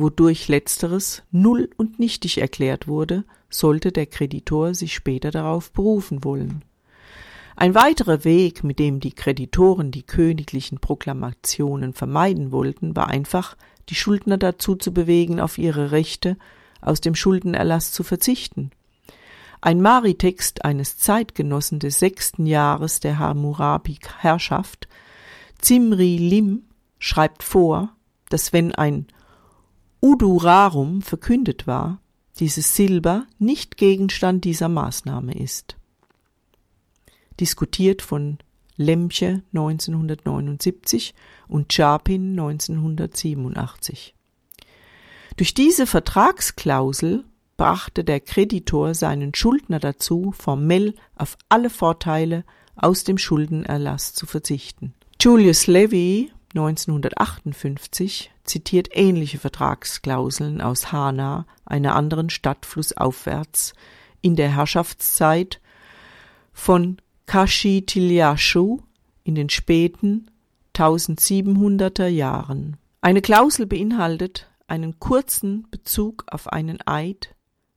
wodurch 0.00 0.48
letzteres 0.48 1.22
null 1.30 1.70
und 1.76 1.98
nichtig 1.98 2.38
erklärt 2.38 2.88
wurde, 2.88 3.24
sollte 3.48 3.92
der 3.92 4.06
Kreditor 4.06 4.74
sich 4.74 4.94
später 4.94 5.30
darauf 5.30 5.72
berufen 5.72 6.24
wollen. 6.24 6.64
Ein 7.56 7.74
weiterer 7.74 8.24
Weg, 8.24 8.64
mit 8.64 8.78
dem 8.78 9.00
die 9.00 9.12
Kreditoren 9.12 9.90
die 9.90 10.02
königlichen 10.02 10.78
Proklamationen 10.78 11.92
vermeiden 11.92 12.52
wollten, 12.52 12.96
war 12.96 13.08
einfach 13.08 13.56
die 13.88 13.94
Schuldner 13.94 14.38
dazu 14.38 14.76
zu 14.76 14.94
bewegen, 14.94 15.40
auf 15.40 15.58
ihre 15.58 15.90
Rechte 15.90 16.36
aus 16.80 17.00
dem 17.00 17.14
Schuldenerlass 17.14 17.92
zu 17.92 18.02
verzichten. 18.02 18.70
Ein 19.60 19.82
Mari-Text 19.82 20.64
eines 20.64 20.96
Zeitgenossen 20.96 21.80
des 21.80 21.98
sechsten 21.98 22.46
Jahres 22.46 23.00
der 23.00 23.18
Hammurabi-Herrschaft, 23.18 24.88
Zimri 25.58 26.16
Lim, 26.16 26.62
schreibt 26.98 27.42
vor, 27.42 27.94
dass 28.30 28.54
wenn 28.54 28.74
ein 28.74 29.06
Udurarum 30.00 31.02
verkündet 31.02 31.66
war, 31.66 32.00
dieses 32.38 32.74
Silber 32.74 33.26
nicht 33.38 33.76
Gegenstand 33.76 34.44
dieser 34.44 34.68
Maßnahme 34.68 35.34
ist. 35.34 35.76
Diskutiert 37.38 38.00
von 38.00 38.38
Lemche 38.76 39.42
1979 39.52 41.14
und 41.48 41.70
Chapin 41.70 42.30
1987. 42.30 44.14
Durch 45.36 45.52
diese 45.52 45.86
Vertragsklausel 45.86 47.24
brachte 47.58 48.04
der 48.04 48.20
Kreditor 48.20 48.94
seinen 48.94 49.34
Schuldner 49.34 49.80
dazu, 49.80 50.32
formell 50.32 50.94
auf 51.14 51.36
alle 51.50 51.68
Vorteile 51.68 52.44
aus 52.74 53.04
dem 53.04 53.18
Schuldenerlass 53.18 54.14
zu 54.14 54.24
verzichten. 54.24 54.94
Julius 55.20 55.66
Levy 55.66 56.32
1958 56.54 58.30
zitiert 58.50 58.88
ähnliche 58.92 59.38
Vertragsklauseln 59.38 60.60
aus 60.60 60.90
Hana, 60.90 61.46
einer 61.64 61.94
anderen 61.94 62.30
Stadt 62.30 62.66
flussaufwärts, 62.66 63.74
in 64.20 64.34
der 64.36 64.54
Herrschaftszeit 64.54 65.60
von 66.52 66.98
Kashitilyashu 67.26 68.80
in 69.22 69.36
den 69.36 69.50
späten 69.50 70.30
1700er 70.74 72.08
Jahren. 72.08 72.76
Eine 73.00 73.22
Klausel 73.22 73.66
beinhaltet 73.66 74.50
einen 74.66 74.98
kurzen 74.98 75.68
Bezug 75.70 76.24
auf 76.26 76.52
einen 76.52 76.78
Eid, 76.86 77.34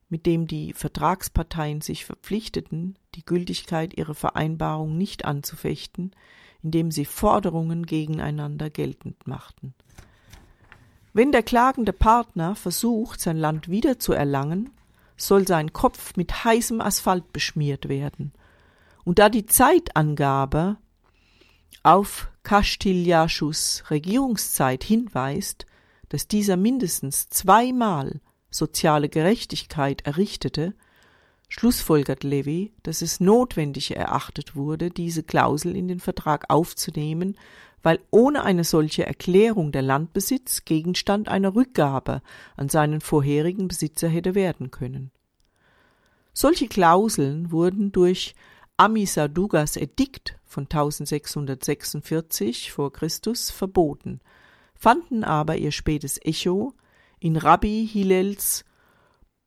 mit 0.09 0.25
dem 0.25 0.47
die 0.47 0.73
Vertragsparteien 0.73 1.81
sich 1.81 2.05
verpflichteten, 2.05 2.97
die 3.15 3.25
Gültigkeit 3.25 3.95
ihrer 3.95 4.15
Vereinbarung 4.15 4.97
nicht 4.97 5.25
anzufechten, 5.25 6.11
indem 6.63 6.89
sie 6.91 7.05
Forderungen 7.05 7.85
gegeneinander 7.85 8.69
geltend 8.69 9.27
machten. 9.27 9.75
Wenn 11.13 11.31
der 11.31 11.43
klagende 11.43 11.93
Partner 11.93 12.55
versucht, 12.55 13.21
sein 13.21 13.37
Land 13.37 13.69
wiederzuerlangen, 13.69 14.71
soll 15.15 15.47
sein 15.47 15.71
Kopf 15.71 16.15
mit 16.15 16.43
heißem 16.43 16.81
Asphalt 16.81 17.31
beschmiert 17.31 17.87
werden. 17.87 18.33
Und 19.03 19.19
da 19.19 19.29
die 19.29 19.45
Zeitangabe 19.45 20.77
auf 21.83 22.31
Kastiljashus 22.41 23.83
Regierungszeit 23.89 24.83
hinweist, 24.83 25.67
dass 26.09 26.27
dieser 26.27 26.57
mindestens 26.57 27.29
zweimal 27.29 28.19
soziale 28.49 29.09
Gerechtigkeit 29.09 30.05
errichtete, 30.05 30.73
schlussfolgert 31.49 32.23
Levy, 32.23 32.73
dass 32.81 33.01
es 33.01 33.19
notwendig 33.19 33.95
erachtet 33.95 34.55
wurde, 34.55 34.89
diese 34.89 35.21
Klausel 35.23 35.75
in 35.75 35.87
den 35.87 35.99
Vertrag 35.99 36.49
aufzunehmen, 36.49 37.37
weil 37.83 37.99
ohne 38.09 38.43
eine 38.43 38.63
solche 38.63 39.05
Erklärung 39.05 39.71
der 39.71 39.81
Landbesitz 39.81 40.65
Gegenstand 40.65 41.27
einer 41.27 41.53
Rückgabe 41.53 42.21
an 42.55 42.69
seinen 42.69 43.01
vorherigen 43.01 43.67
Besitzer 43.67 44.07
hätte 44.07 44.33
werden 44.33 44.71
können. 44.71 45.11
Solche 46.33 46.67
Klauseln 46.67 47.51
wurden 47.51 47.91
durch 47.91 48.33
Amisadugas 48.77 49.77
Edikt 49.77 50.39
von 50.45 50.63
1646 50.63 52.71
vor 52.71 52.91
Christus 52.91 53.51
verboten, 53.51 54.19
fanden 54.73 55.23
aber 55.23 55.57
ihr 55.57 55.71
spätes 55.71 56.19
Echo 56.23 56.73
in 57.19 57.37
Rabbi 57.37 57.87
Hillels 57.87 58.65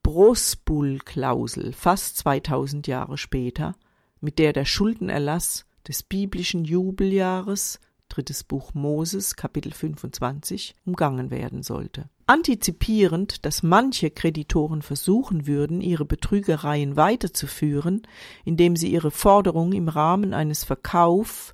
Brosbul-Klausel 0.03 1.73
fast 1.73 2.17
2000 2.19 2.87
Jahre 2.87 3.17
später, 3.17 3.75
mit 4.21 4.39
der 4.39 4.53
der 4.53 4.63
Schuldenerlass 4.63 5.65
des 5.85 6.03
biblischen 6.03 6.63
Jubeljahres 6.63 7.81
drittes 8.07 8.43
Buch 8.43 8.73
Moses 8.73 9.35
Kapitel 9.35 9.71
25 9.71 10.75
umgangen 10.85 11.31
werden 11.31 11.63
sollte. 11.63 12.09
Antizipierend, 12.25 13.45
dass 13.45 13.63
manche 13.63 14.11
Kreditoren 14.11 14.81
versuchen 14.81 15.47
würden, 15.47 15.81
ihre 15.81 16.05
Betrügereien 16.05 16.95
weiterzuführen, 16.95 18.01
indem 18.43 18.75
sie 18.75 18.91
ihre 18.91 19.11
Forderung 19.11 19.73
im 19.73 19.87
Rahmen 19.87 20.33
eines 20.33 20.63
Verkauf 20.63 21.53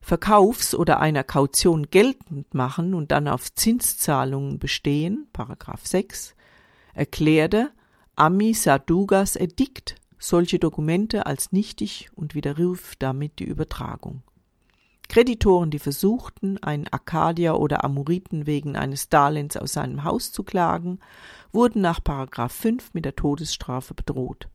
Verkaufs 0.00 0.74
oder 0.74 1.00
einer 1.00 1.24
Kaution 1.24 1.88
geltend 1.88 2.52
machen 2.52 2.92
und 2.92 3.10
dann 3.10 3.26
auf 3.26 3.54
Zinszahlungen 3.54 4.58
bestehen, 4.58 5.28
Paragraph 5.32 5.86
6, 5.86 6.34
erklärte 6.92 7.70
Ami 8.14 8.52
Sadugas 8.52 9.34
Edikt 9.34 9.96
solche 10.18 10.58
Dokumente 10.58 11.24
als 11.26 11.52
nichtig 11.52 12.10
und 12.14 12.34
widerrief 12.34 12.96
damit 12.98 13.38
die 13.38 13.44
Übertragung. 13.44 14.22
Kreditoren, 15.08 15.70
die 15.70 15.78
versuchten, 15.78 16.62
einen 16.62 16.88
Akkadier 16.88 17.58
oder 17.58 17.84
Amoriten 17.84 18.46
wegen 18.46 18.76
eines 18.76 19.08
Darlehens 19.08 19.56
aus 19.56 19.74
seinem 19.74 20.04
Haus 20.04 20.32
zu 20.32 20.42
klagen, 20.42 20.98
wurden 21.52 21.82
nach 21.82 22.02
Paragraph 22.02 22.52
5 22.52 22.94
mit 22.94 23.04
der 23.04 23.14
Todesstrafe 23.14 23.94
bedroht. 23.94 24.48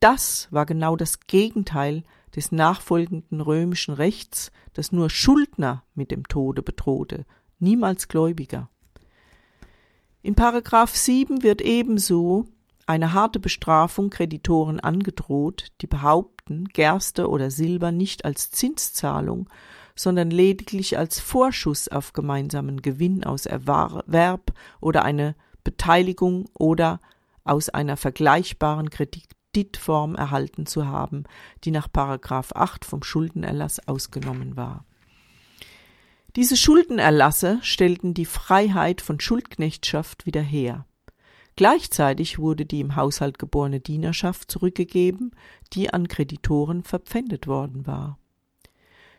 Das 0.00 0.48
war 0.50 0.66
genau 0.66 0.96
das 0.96 1.20
Gegenteil 1.20 2.04
des 2.36 2.52
nachfolgenden 2.52 3.40
römischen 3.40 3.94
Rechts, 3.94 4.52
das 4.74 4.92
nur 4.92 5.08
Schuldner 5.08 5.82
mit 5.94 6.10
dem 6.10 6.28
Tode 6.28 6.62
bedrohte, 6.62 7.24
niemals 7.58 8.08
Gläubiger. 8.08 8.68
In 10.22 10.34
Paragraph 10.34 10.94
7 10.94 11.42
wird 11.42 11.60
ebenso 11.60 12.46
eine 12.86 13.12
harte 13.12 13.40
Bestrafung 13.40 14.10
Kreditoren 14.10 14.80
angedroht, 14.80 15.72
die 15.80 15.86
behaupten, 15.86 16.33
Gerste 16.46 17.28
oder 17.28 17.50
Silber 17.50 17.92
nicht 17.92 18.24
als 18.24 18.50
Zinszahlung, 18.50 19.48
sondern 19.96 20.30
lediglich 20.30 20.98
als 20.98 21.20
Vorschuss 21.20 21.88
auf 21.88 22.12
gemeinsamen 22.12 22.82
Gewinn 22.82 23.24
aus 23.24 23.46
Erwerb 23.46 24.52
oder 24.80 25.04
eine 25.04 25.36
Beteiligung 25.62 26.48
oder 26.54 27.00
aus 27.44 27.68
einer 27.68 27.96
vergleichbaren 27.96 28.90
Kredit 28.90 29.28
Kreditform 29.54 30.16
erhalten 30.16 30.66
zu 30.66 30.86
haben, 30.86 31.24
die 31.62 31.70
nach 31.70 31.90
Paragraph 31.90 32.52
8 32.54 32.84
vom 32.84 33.04
Schuldenerlass 33.04 33.86
ausgenommen 33.86 34.56
war. 34.56 34.84
Diese 36.34 36.56
Schuldenerlasse 36.56 37.60
stellten 37.62 38.14
die 38.14 38.24
Freiheit 38.24 39.00
von 39.00 39.20
Schuldknechtschaft 39.20 40.26
wieder 40.26 40.42
her. 40.42 40.86
Gleichzeitig 41.56 42.38
wurde 42.38 42.66
die 42.66 42.80
im 42.80 42.96
Haushalt 42.96 43.38
geborene 43.38 43.80
Dienerschaft 43.80 44.50
zurückgegeben, 44.50 45.32
die 45.72 45.92
an 45.92 46.08
Kreditoren 46.08 46.82
verpfändet 46.82 47.46
worden 47.46 47.86
war. 47.86 48.18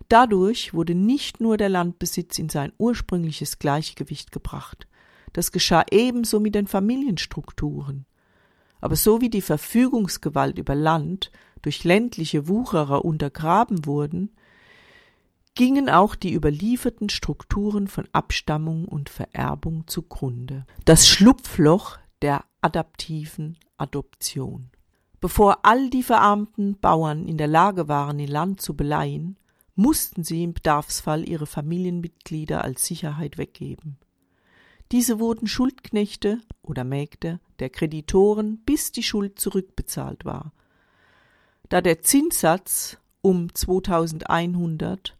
Dadurch 0.09 0.73
wurde 0.73 0.95
nicht 0.95 1.39
nur 1.39 1.57
der 1.57 1.69
Landbesitz 1.69 2.37
in 2.37 2.49
sein 2.49 2.73
ursprüngliches 2.77 3.57
Gleichgewicht 3.57 4.31
gebracht, 4.31 4.87
das 5.33 5.51
geschah 5.51 5.83
ebenso 5.91 6.39
mit 6.39 6.55
den 6.55 6.67
Familienstrukturen. 6.67 8.05
Aber 8.81 8.95
so 8.95 9.21
wie 9.21 9.29
die 9.29 9.41
Verfügungsgewalt 9.41 10.59
über 10.59 10.75
Land 10.75 11.31
durch 11.61 11.83
ländliche 11.83 12.47
Wucherer 12.47 13.03
untergraben 13.03 13.85
wurden, 13.85 14.31
gingen 15.55 15.89
auch 15.89 16.15
die 16.15 16.33
überlieferten 16.33 17.09
Strukturen 17.09 17.87
von 17.87 18.07
Abstammung 18.11 18.85
und 18.85 19.09
Vererbung 19.09 19.87
zugrunde. 19.87 20.65
Das 20.83 21.07
Schlupfloch 21.07 21.97
der 22.21 22.45
adaptiven 22.61 23.57
Adoption. 23.77 24.69
Bevor 25.19 25.65
all 25.65 25.89
die 25.89 26.03
verarmten 26.03 26.79
Bauern 26.79 27.27
in 27.27 27.37
der 27.37 27.47
Lage 27.47 27.87
waren, 27.87 28.19
ihr 28.19 28.27
Land 28.27 28.61
zu 28.61 28.75
beleihen, 28.75 29.37
mussten 29.75 30.23
sie 30.23 30.43
im 30.43 30.53
Bedarfsfall 30.53 31.27
ihre 31.27 31.45
Familienmitglieder 31.45 32.63
als 32.63 32.85
Sicherheit 32.85 33.37
weggeben. 33.37 33.97
Diese 34.91 35.19
wurden 35.19 35.47
Schuldknechte 35.47 36.39
oder 36.61 36.83
Mägde 36.83 37.39
der 37.59 37.69
Kreditoren, 37.69 38.59
bis 38.65 38.91
die 38.91 39.03
Schuld 39.03 39.39
zurückbezahlt 39.39 40.25
war. 40.25 40.53
Da 41.69 41.81
der 41.81 42.01
Zinssatz 42.01 42.97
um 43.21 43.53
2100 43.53 45.17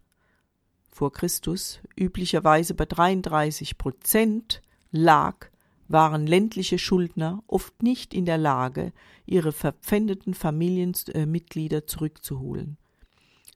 vor 0.92 1.12
Christus 1.12 1.80
üblicherweise 2.00 2.76
bei 2.76 2.86
33 2.86 3.78
Prozent 3.78 4.62
lag, 4.92 5.50
waren 5.88 6.26
ländliche 6.28 6.80
Schuldner 6.80 7.44
oft 7.48 7.84
nicht 7.84 8.14
in 8.14 8.26
der 8.26 8.38
Lage, 8.38 8.92
ihre 9.26 9.52
verpfändeten 9.52 10.34
Familienmitglieder 10.34 11.88
zurückzuholen. 11.88 12.78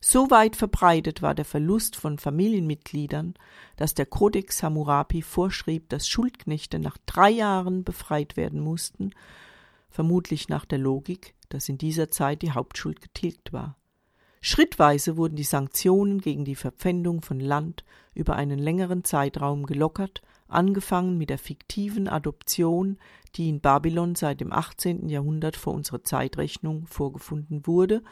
So 0.01 0.31
weit 0.31 0.55
verbreitet 0.55 1.21
war 1.21 1.35
der 1.35 1.43
Verlust 1.43 1.97
von 1.97 2.19
Familienmitgliedern, 2.19 3.33
dass 3.75 3.95
der 3.95 4.05
Kodex 4.05 4.63
Hammurapi 4.63 5.21
vorschrieb, 5.21 5.89
dass 5.89 6.07
Schuldknechte 6.07 6.79
nach 6.79 6.97
drei 7.05 7.29
Jahren 7.29 7.83
befreit 7.83 8.37
werden 8.37 8.61
mussten, 8.61 9.11
vermutlich 9.89 10.47
nach 10.47 10.63
der 10.63 10.77
Logik, 10.77 11.35
dass 11.49 11.67
in 11.67 11.77
dieser 11.77 12.09
Zeit 12.09 12.43
die 12.43 12.51
Hauptschuld 12.51 13.01
getilgt 13.01 13.51
war. 13.51 13.75
Schrittweise 14.41 15.17
wurden 15.17 15.35
die 15.35 15.43
Sanktionen 15.43 16.21
gegen 16.21 16.45
die 16.45 16.55
Verpfändung 16.55 17.21
von 17.21 17.41
Land 17.41 17.83
über 18.13 18.37
einen 18.37 18.59
längeren 18.59 19.03
Zeitraum 19.03 19.65
gelockert, 19.65 20.21
angefangen 20.49 21.17
mit 21.17 21.29
der 21.29 21.37
fiktiven 21.37 22.07
Adoption, 22.07 22.97
die 23.35 23.49
in 23.49 23.61
Babylon 23.61 24.15
seit 24.15 24.41
dem 24.41 24.51
18. 24.51 25.09
Jahrhundert 25.09 25.55
vor 25.55 25.73
unserer 25.73 26.03
Zeitrechnung 26.03 26.85
vorgefunden 26.87 27.65
wurde 27.67 28.03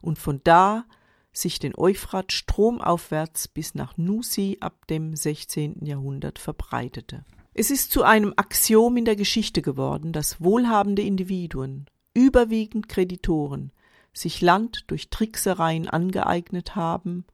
und 0.00 0.18
von 0.18 0.40
da 0.44 0.84
sich 1.32 1.58
den 1.58 1.76
Euphrat 1.76 2.32
stromaufwärts 2.32 3.48
bis 3.48 3.74
nach 3.74 3.96
Nusi 3.96 4.58
ab 4.60 4.86
dem 4.86 5.16
16. 5.16 5.84
Jahrhundert 5.84 6.38
verbreitete. 6.38 7.24
Es 7.54 7.70
ist 7.70 7.90
zu 7.90 8.02
einem 8.02 8.32
Axiom 8.36 8.96
in 8.96 9.04
der 9.04 9.16
Geschichte 9.16 9.62
geworden, 9.62 10.12
dass 10.12 10.40
wohlhabende 10.40 11.02
Individuen, 11.02 11.86
überwiegend 12.12 12.88
Kreditoren, 12.88 13.72
sich 14.12 14.40
Land 14.40 14.84
durch 14.88 15.10
Tricksereien 15.10 15.88
angeeignet 15.88 16.76
haben, 16.76 17.24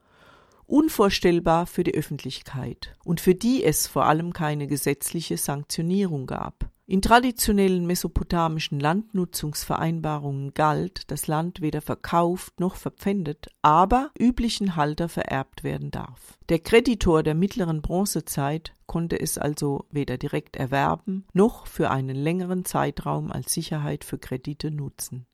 unvorstellbar 0.70 1.66
für 1.66 1.84
die 1.84 1.94
Öffentlichkeit 1.94 2.94
und 3.04 3.20
für 3.20 3.34
die 3.34 3.64
es 3.64 3.86
vor 3.86 4.06
allem 4.06 4.32
keine 4.32 4.66
gesetzliche 4.66 5.36
Sanktionierung 5.36 6.26
gab. 6.26 6.70
In 6.90 7.02
traditionellen 7.02 7.86
mesopotamischen 7.86 8.80
Landnutzungsvereinbarungen 8.80 10.54
galt, 10.54 11.08
dass 11.12 11.28
Land 11.28 11.60
weder 11.60 11.82
verkauft 11.82 12.58
noch 12.58 12.74
verpfändet, 12.74 13.46
aber 13.62 14.10
üblichen 14.18 14.74
Halter 14.74 15.08
vererbt 15.08 15.62
werden 15.62 15.92
darf. 15.92 16.36
Der 16.48 16.58
Kreditor 16.58 17.22
der 17.22 17.36
mittleren 17.36 17.80
Bronzezeit 17.80 18.74
konnte 18.86 19.20
es 19.20 19.38
also 19.38 19.86
weder 19.92 20.18
direkt 20.18 20.56
erwerben 20.56 21.26
noch 21.32 21.68
für 21.68 21.92
einen 21.92 22.16
längeren 22.16 22.64
Zeitraum 22.64 23.30
als 23.30 23.54
Sicherheit 23.54 24.02
für 24.02 24.18
Kredite 24.18 24.72
nutzen. 24.72 25.26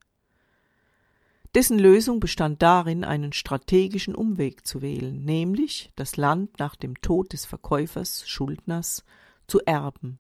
Dessen 1.57 1.79
Lösung 1.79 2.21
bestand 2.21 2.61
darin, 2.61 3.03
einen 3.03 3.33
strategischen 3.33 4.15
Umweg 4.15 4.67
zu 4.67 4.83
wählen, 4.83 5.25
nämlich 5.25 5.91
das 5.97 6.19
Land 6.19 6.59
nach 6.59 6.77
dem 6.77 7.01
Tod 7.01 7.33
des 7.33 7.47
Verkäufers, 7.47 8.29
Schuldners, 8.29 9.07
zu 9.47 9.61
erben, 9.65 10.19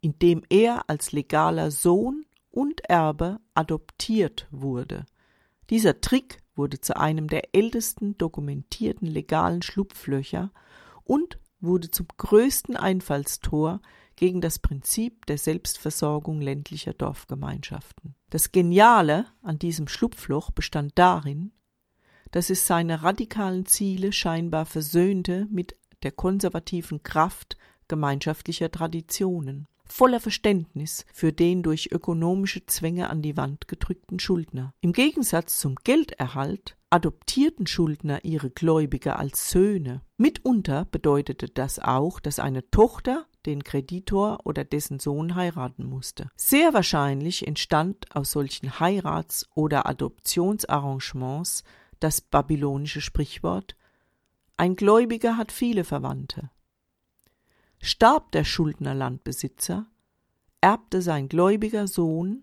indem 0.00 0.44
er 0.48 0.88
als 0.88 1.10
legaler 1.10 1.72
Sohn 1.72 2.24
und 2.52 2.88
Erbe 2.88 3.40
adoptiert 3.54 4.46
wurde. 4.52 5.06
Dieser 5.70 6.00
Trick 6.00 6.38
wurde 6.54 6.80
zu 6.80 6.96
einem 6.96 7.26
der 7.26 7.52
ältesten 7.52 8.16
dokumentierten 8.16 9.08
legalen 9.08 9.62
Schlupflöcher 9.62 10.52
und 11.02 11.40
wurde 11.58 11.90
zum 11.90 12.06
größten 12.16 12.76
Einfallstor 12.76 13.80
gegen 14.14 14.40
das 14.40 14.60
Prinzip 14.60 15.26
der 15.26 15.38
Selbstversorgung 15.38 16.40
ländlicher 16.40 16.94
Dorfgemeinschaften. 16.94 18.14
Das 18.30 18.52
Geniale 18.52 19.26
an 19.42 19.58
diesem 19.58 19.88
Schlupfloch 19.88 20.50
bestand 20.50 20.92
darin, 20.96 21.52
dass 22.32 22.50
es 22.50 22.66
seine 22.66 23.02
radikalen 23.02 23.66
Ziele 23.66 24.12
scheinbar 24.12 24.66
versöhnte 24.66 25.46
mit 25.50 25.76
der 26.02 26.12
konservativen 26.12 27.02
Kraft 27.02 27.56
gemeinschaftlicher 27.88 28.70
Traditionen, 28.70 29.68
voller 29.88 30.20
Verständnis 30.20 31.04
für 31.12 31.32
den 31.32 31.62
durch 31.62 31.90
ökonomische 31.92 32.66
Zwänge 32.66 33.10
an 33.10 33.22
die 33.22 33.36
Wand 33.36 33.68
gedrückten 33.68 34.18
Schuldner. 34.18 34.72
Im 34.80 34.92
Gegensatz 34.92 35.58
zum 35.58 35.76
Gelderhalt 35.84 36.76
adoptierten 36.90 37.66
Schuldner 37.66 38.24
ihre 38.24 38.50
Gläubiger 38.50 39.18
als 39.18 39.50
Söhne. 39.50 40.02
Mitunter 40.16 40.86
bedeutete 40.86 41.48
das 41.48 41.78
auch, 41.78 42.20
dass 42.20 42.38
eine 42.38 42.70
Tochter 42.70 43.26
den 43.44 43.64
Kreditor 43.64 44.40
oder 44.44 44.64
dessen 44.64 44.98
Sohn 44.98 45.34
heiraten 45.34 45.84
musste. 45.84 46.30
Sehr 46.36 46.74
wahrscheinlich 46.74 47.46
entstand 47.46 48.14
aus 48.14 48.32
solchen 48.32 48.80
Heirats- 48.80 49.48
oder 49.54 49.86
Adoptionsarrangements 49.86 51.64
das 52.00 52.20
babylonische 52.20 53.00
Sprichwort 53.00 53.76
Ein 54.58 54.76
Gläubiger 54.76 55.36
hat 55.36 55.52
viele 55.52 55.84
Verwandte. 55.84 56.50
Starb 57.86 58.32
der 58.32 58.42
Schuldnerlandbesitzer, 58.42 59.86
erbte 60.60 61.00
sein 61.02 61.28
gläubiger 61.28 61.86
Sohn 61.86 62.42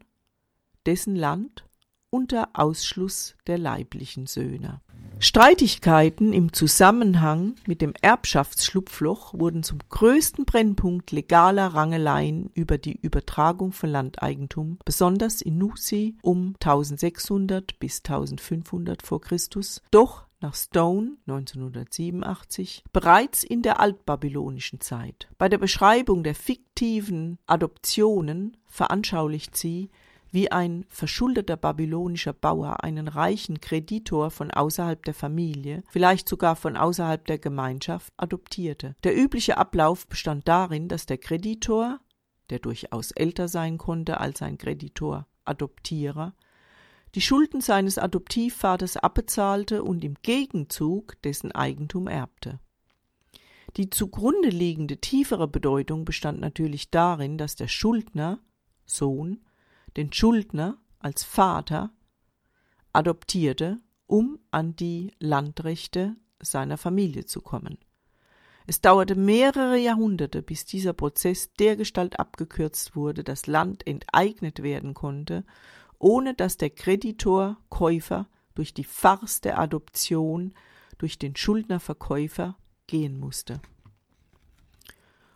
dessen 0.86 1.18
Land 1.18 1.66
unter 2.10 2.52
Ausschluss 2.54 3.36
der 3.46 3.58
leiblichen 3.58 4.26
Söhne. 4.26 4.80
Streitigkeiten 5.20 6.32
im 6.32 6.54
Zusammenhang 6.54 7.56
mit 7.68 7.82
dem 7.82 7.94
Erbschaftsschlupfloch 8.02 9.34
wurden 9.34 9.64
zum 9.64 9.80
größten 9.90 10.46
Brennpunkt 10.46 11.12
legaler 11.12 11.68
Rangeleien 11.68 12.50
über 12.54 12.78
die 12.78 12.98
Übertragung 13.02 13.74
von 13.74 13.90
Landeigentum, 13.90 14.80
besonders 14.86 15.42
in 15.42 15.58
Nusi 15.58 16.16
um 16.22 16.56
1600 16.64 17.80
bis 17.80 17.98
1500 17.98 19.02
vor 19.02 19.20
Christus, 19.20 19.82
doch 19.92 20.26
nach 20.44 20.54
Stone 20.54 21.18
1987 21.26 22.84
bereits 22.94 23.44
in 23.44 23.64
der 23.64 23.80
altbabylonischen 23.80 24.82
Zeit. 24.82 25.30
Bei 25.40 25.50
der 25.50 25.58
Beschreibung 25.58 26.24
der 26.24 26.36
fiktiven 26.36 27.40
Adoptionen 27.48 28.58
veranschaulicht 28.68 29.58
sie, 29.58 29.90
wie 30.34 30.52
ein 30.52 30.86
verschuldeter 30.90 31.58
babylonischer 31.58 32.34
Bauer 32.34 32.84
einen 32.84 33.08
reichen 33.08 33.62
Kreditor 33.62 34.32
von 34.32 34.52
außerhalb 34.52 35.04
der 35.06 35.14
Familie, 35.14 35.84
vielleicht 35.90 36.28
sogar 36.28 36.56
von 36.56 36.76
außerhalb 36.76 37.24
der 37.26 37.38
Gemeinschaft, 37.38 38.12
adoptierte. 38.18 38.96
Der 39.04 39.16
übliche 39.16 39.58
Ablauf 39.58 40.08
bestand 40.08 40.48
darin, 40.48 40.88
dass 40.88 41.06
der 41.06 41.20
Kreditor, 41.20 42.00
der 42.50 42.60
durchaus 42.60 43.12
älter 43.12 43.48
sein 43.48 43.78
konnte 43.78 44.20
als 44.20 44.42
ein 44.42 44.58
Kreditor 44.58 45.28
Adoptierer, 45.46 46.34
die 47.16 47.22
Schulden 47.22 47.62
seines 47.62 47.98
Adoptivvaters 47.98 48.98
abbezahlte 48.98 49.84
und 49.84 50.04
im 50.04 50.16
Gegenzug 50.24 51.22
dessen 51.22 51.52
Eigentum 51.52 52.08
erbte. 52.08 52.60
Die 53.78 53.90
zugrunde 53.90 54.50
liegende 54.50 54.98
tiefere 54.98 55.48
Bedeutung 55.48 56.06
bestand 56.06 56.40
natürlich 56.40 56.92
darin, 56.92 57.38
dass 57.38 57.56
der 57.56 57.68
Schuldner, 57.68 58.40
Sohn, 58.86 59.44
den 59.98 60.12
Schuldner 60.12 60.78
als 61.00 61.24
Vater 61.24 61.92
adoptierte, 62.94 63.80
um 64.06 64.40
an 64.52 64.76
die 64.76 65.12
Landrechte 65.20 66.16
seiner 66.42 66.78
Familie 66.78 67.26
zu 67.26 67.42
kommen. 67.42 67.78
Es 68.66 68.80
dauerte 68.80 69.16
mehrere 69.16 69.78
Jahrhunderte, 69.78 70.42
bis 70.42 70.66
dieser 70.66 70.94
Prozess 70.94 71.54
dergestalt 71.54 72.20
abgekürzt 72.20 72.96
wurde, 72.96 73.24
dass 73.24 73.48
Land 73.48 73.86
enteignet 73.86 74.64
werden 74.64 74.94
konnte, 74.94 75.44
ohne 76.04 76.34
dass 76.34 76.58
der 76.58 76.70
Kreditor 76.70 77.58
Käufer 77.70 78.28
durch 78.56 78.74
die 78.74 78.84
Farce 78.84 79.42
der 79.42 79.58
Adoption 79.58 80.54
durch 80.98 81.18
den 81.18 81.36
Schuldnerverkäufer 81.36 82.58
gehen 82.88 83.20
musste. 83.20 83.62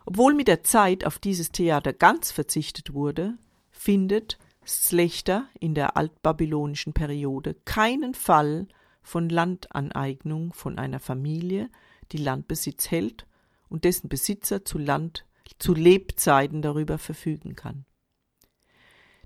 Obwohl 0.04 0.34
mit 0.34 0.48
der 0.48 0.62
Zeit 0.62 1.04
auf 1.04 1.18
dieses 1.18 1.52
Theater 1.52 1.92
ganz 1.92 2.30
verzichtet 2.30 2.92
wurde, 2.92 3.36
findet 3.70 4.38
Slechter 4.66 5.48
in 5.58 5.74
der 5.74 5.96
altbabylonischen 5.96 6.92
Periode 6.92 7.54
keinen 7.64 8.14
Fall 8.14 8.68
von 9.02 9.28
Landaneignung 9.28 10.52
von 10.52 10.78
einer 10.78 11.00
Familie, 11.00 11.70
die 12.12 12.18
Landbesitz 12.18 12.90
hält 12.90 13.26
und 13.68 13.84
dessen 13.84 14.08
Besitzer 14.08 14.64
zu 14.64 14.78
Land 14.78 15.24
zu 15.58 15.72
Lebzeiten 15.72 16.60
darüber 16.60 16.98
verfügen 16.98 17.56
kann. 17.56 17.86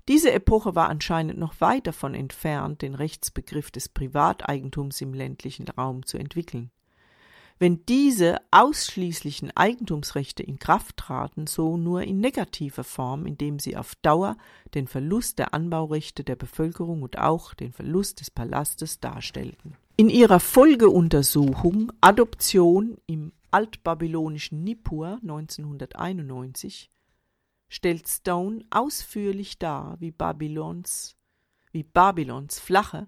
Diese 0.09 0.33
Epoche 0.33 0.75
war 0.75 0.89
anscheinend 0.89 1.39
noch 1.39 1.61
weit 1.61 1.87
davon 1.87 2.13
entfernt, 2.13 2.81
den 2.81 2.93
Rechtsbegriff 2.93 3.71
des 3.71 3.87
Privateigentums 3.87 4.99
im 4.99 5.13
ländlichen 5.13 5.67
Raum 5.69 6.05
zu 6.05 6.17
entwickeln. 6.17 6.71
Wenn 7.59 7.85
diese 7.85 8.41
ausschließlichen 8.51 9.55
Eigentumsrechte 9.55 10.43
in 10.43 10.59
Kraft 10.59 10.97
traten, 10.97 11.47
so 11.47 11.77
nur 11.77 12.01
in 12.01 12.19
negativer 12.19 12.83
Form, 12.83 13.25
indem 13.25 13.59
sie 13.59 13.77
auf 13.77 13.95
Dauer 14.01 14.35
den 14.73 14.87
Verlust 14.87 15.39
der 15.39 15.53
Anbaurechte 15.53 16.25
der 16.25 16.35
Bevölkerung 16.35 17.03
und 17.03 17.19
auch 17.19 17.53
den 17.53 17.71
Verlust 17.71 18.19
des 18.19 18.31
Palastes 18.31 18.99
darstellten. 18.99 19.77
In 19.95 20.09
ihrer 20.09 20.41
Folgeuntersuchung 20.41 21.93
Adoption 22.01 22.97
im 23.05 23.31
altbabylonischen 23.51 24.63
Nippur 24.63 25.19
1991 25.21 26.89
stellt 27.73 28.07
Stone 28.07 28.63
ausführlich 28.69 29.57
dar, 29.57 29.99
wie 29.99 30.11
Babylons, 30.11 31.17
wie 31.71 31.81
Babylons 31.81 32.59
flache 32.59 33.07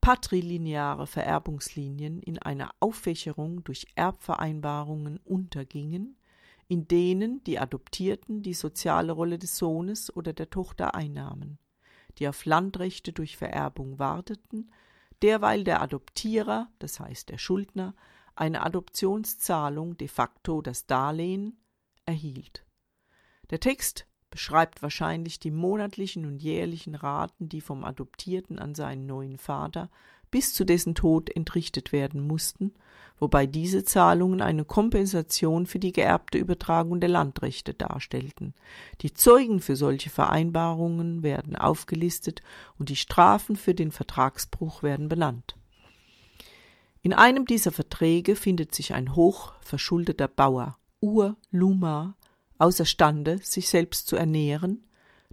patrilineare 0.00 1.08
Vererbungslinien 1.08 2.22
in 2.22 2.38
einer 2.38 2.70
Auffächerung 2.78 3.64
durch 3.64 3.88
Erbvereinbarungen 3.96 5.18
untergingen, 5.24 6.16
in 6.68 6.86
denen 6.86 7.42
die 7.42 7.58
Adoptierten 7.58 8.42
die 8.44 8.54
soziale 8.54 9.10
Rolle 9.10 9.36
des 9.36 9.58
Sohnes 9.58 10.14
oder 10.14 10.32
der 10.32 10.48
Tochter 10.48 10.94
einnahmen, 10.94 11.58
die 12.18 12.28
auf 12.28 12.44
Landrechte 12.44 13.12
durch 13.12 13.36
Vererbung 13.36 13.98
warteten, 13.98 14.70
derweil 15.22 15.64
der 15.64 15.82
Adoptierer, 15.82 16.70
das 16.78 17.00
heißt 17.00 17.30
der 17.30 17.38
Schuldner, 17.38 17.96
eine 18.36 18.62
Adoptionszahlung 18.62 19.96
de 19.96 20.06
facto 20.06 20.62
das 20.62 20.86
Darlehen 20.86 21.58
erhielt. 22.04 22.64
Der 23.50 23.60
Text 23.60 24.06
beschreibt 24.30 24.82
wahrscheinlich 24.82 25.40
die 25.40 25.50
monatlichen 25.50 26.26
und 26.26 26.42
jährlichen 26.42 26.94
Raten, 26.94 27.48
die 27.48 27.60
vom 27.60 27.84
Adoptierten 27.84 28.58
an 28.58 28.74
seinen 28.74 29.06
neuen 29.06 29.38
Vater 29.38 29.90
bis 30.30 30.52
zu 30.52 30.64
dessen 30.64 30.94
Tod 30.94 31.34
entrichtet 31.34 31.90
werden 31.92 32.26
mussten, 32.26 32.74
wobei 33.18 33.46
diese 33.46 33.84
Zahlungen 33.84 34.42
eine 34.42 34.64
Kompensation 34.64 35.66
für 35.66 35.78
die 35.78 35.92
geerbte 35.92 36.36
Übertragung 36.36 37.00
der 37.00 37.08
Landrechte 37.08 37.72
darstellten. 37.72 38.54
Die 39.00 39.14
Zeugen 39.14 39.60
für 39.60 39.76
solche 39.76 40.10
Vereinbarungen 40.10 41.22
werden 41.22 41.56
aufgelistet 41.56 42.42
und 42.78 42.90
die 42.90 42.96
Strafen 42.96 43.56
für 43.56 43.74
den 43.74 43.90
Vertragsbruch 43.90 44.82
werden 44.82 45.08
benannt. 45.08 45.56
In 47.00 47.14
einem 47.14 47.46
dieser 47.46 47.72
Verträge 47.72 48.36
findet 48.36 48.74
sich 48.74 48.92
ein 48.92 49.14
hoch 49.14 49.52
verschuldeter 49.60 50.28
Bauer, 50.28 50.76
Ur 51.00 51.36
Luma, 51.50 52.16
außerstande, 52.58 53.38
sich 53.38 53.68
selbst 53.68 54.06
zu 54.06 54.16
ernähren, 54.16 54.86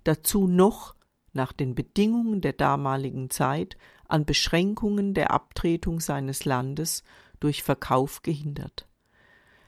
dazu 0.03 0.47
noch 0.47 0.95
nach 1.33 1.51
den 1.51 1.75
Bedingungen 1.75 2.41
der 2.41 2.53
damaligen 2.53 3.29
Zeit 3.29 3.77
an 4.07 4.25
Beschränkungen 4.25 5.13
der 5.13 5.31
Abtretung 5.31 5.99
seines 5.99 6.45
Landes 6.45 7.03
durch 7.39 7.63
Verkauf 7.63 8.21
gehindert. 8.21 8.87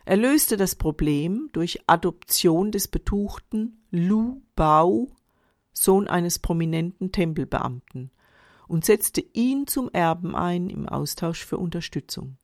Er 0.06 0.16
löste 0.16 0.56
das 0.56 0.76
Problem 0.76 1.50
durch 1.52 1.82
Adoption 1.88 2.72
des 2.72 2.88
betuchten 2.88 3.84
Lu 3.92 4.42
Bao, 4.56 5.12
Sohn 5.74 6.08
eines 6.08 6.40
prominenten 6.40 7.12
Tempelbeamten, 7.12 8.12
und 8.68 8.86
setzte 8.86 9.22
ihn 9.34 9.68
zum 9.68 9.90
Erben 9.92 10.36
ein 10.36 10.70
im 10.70 10.88
Austausch 10.88 11.46
für 11.46 11.58
Unterstützung. 11.58 12.38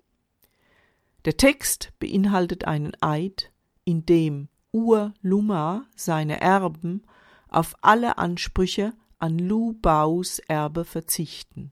Der 1.26 1.38
Text 1.38 1.93
beinhaltet 1.99 2.66
einen 2.66 2.91
Eid, 3.01 3.51
in 3.86 4.05
dem 4.05 4.49
Ur 4.76 5.14
Luma 5.22 5.86
seine 5.96 6.42
Erben 6.42 7.04
auf 7.48 7.76
alle 7.82 8.18
Ansprüche 8.18 8.94
an 9.20 9.38
Lu 9.38 9.74
Baos 9.74 10.40
Erbe 10.40 10.84
verzichten. 10.84 11.72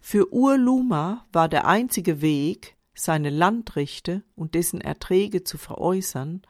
Für 0.00 0.32
Ur 0.32 0.56
Luma 0.56 1.26
war 1.32 1.48
der 1.48 1.66
einzige 1.66 2.20
Weg, 2.20 2.76
seine 2.94 3.30
Landrechte 3.30 4.22
und 4.36 4.54
dessen 4.54 4.80
Erträge 4.80 5.42
zu 5.42 5.58
veräußern, 5.58 6.42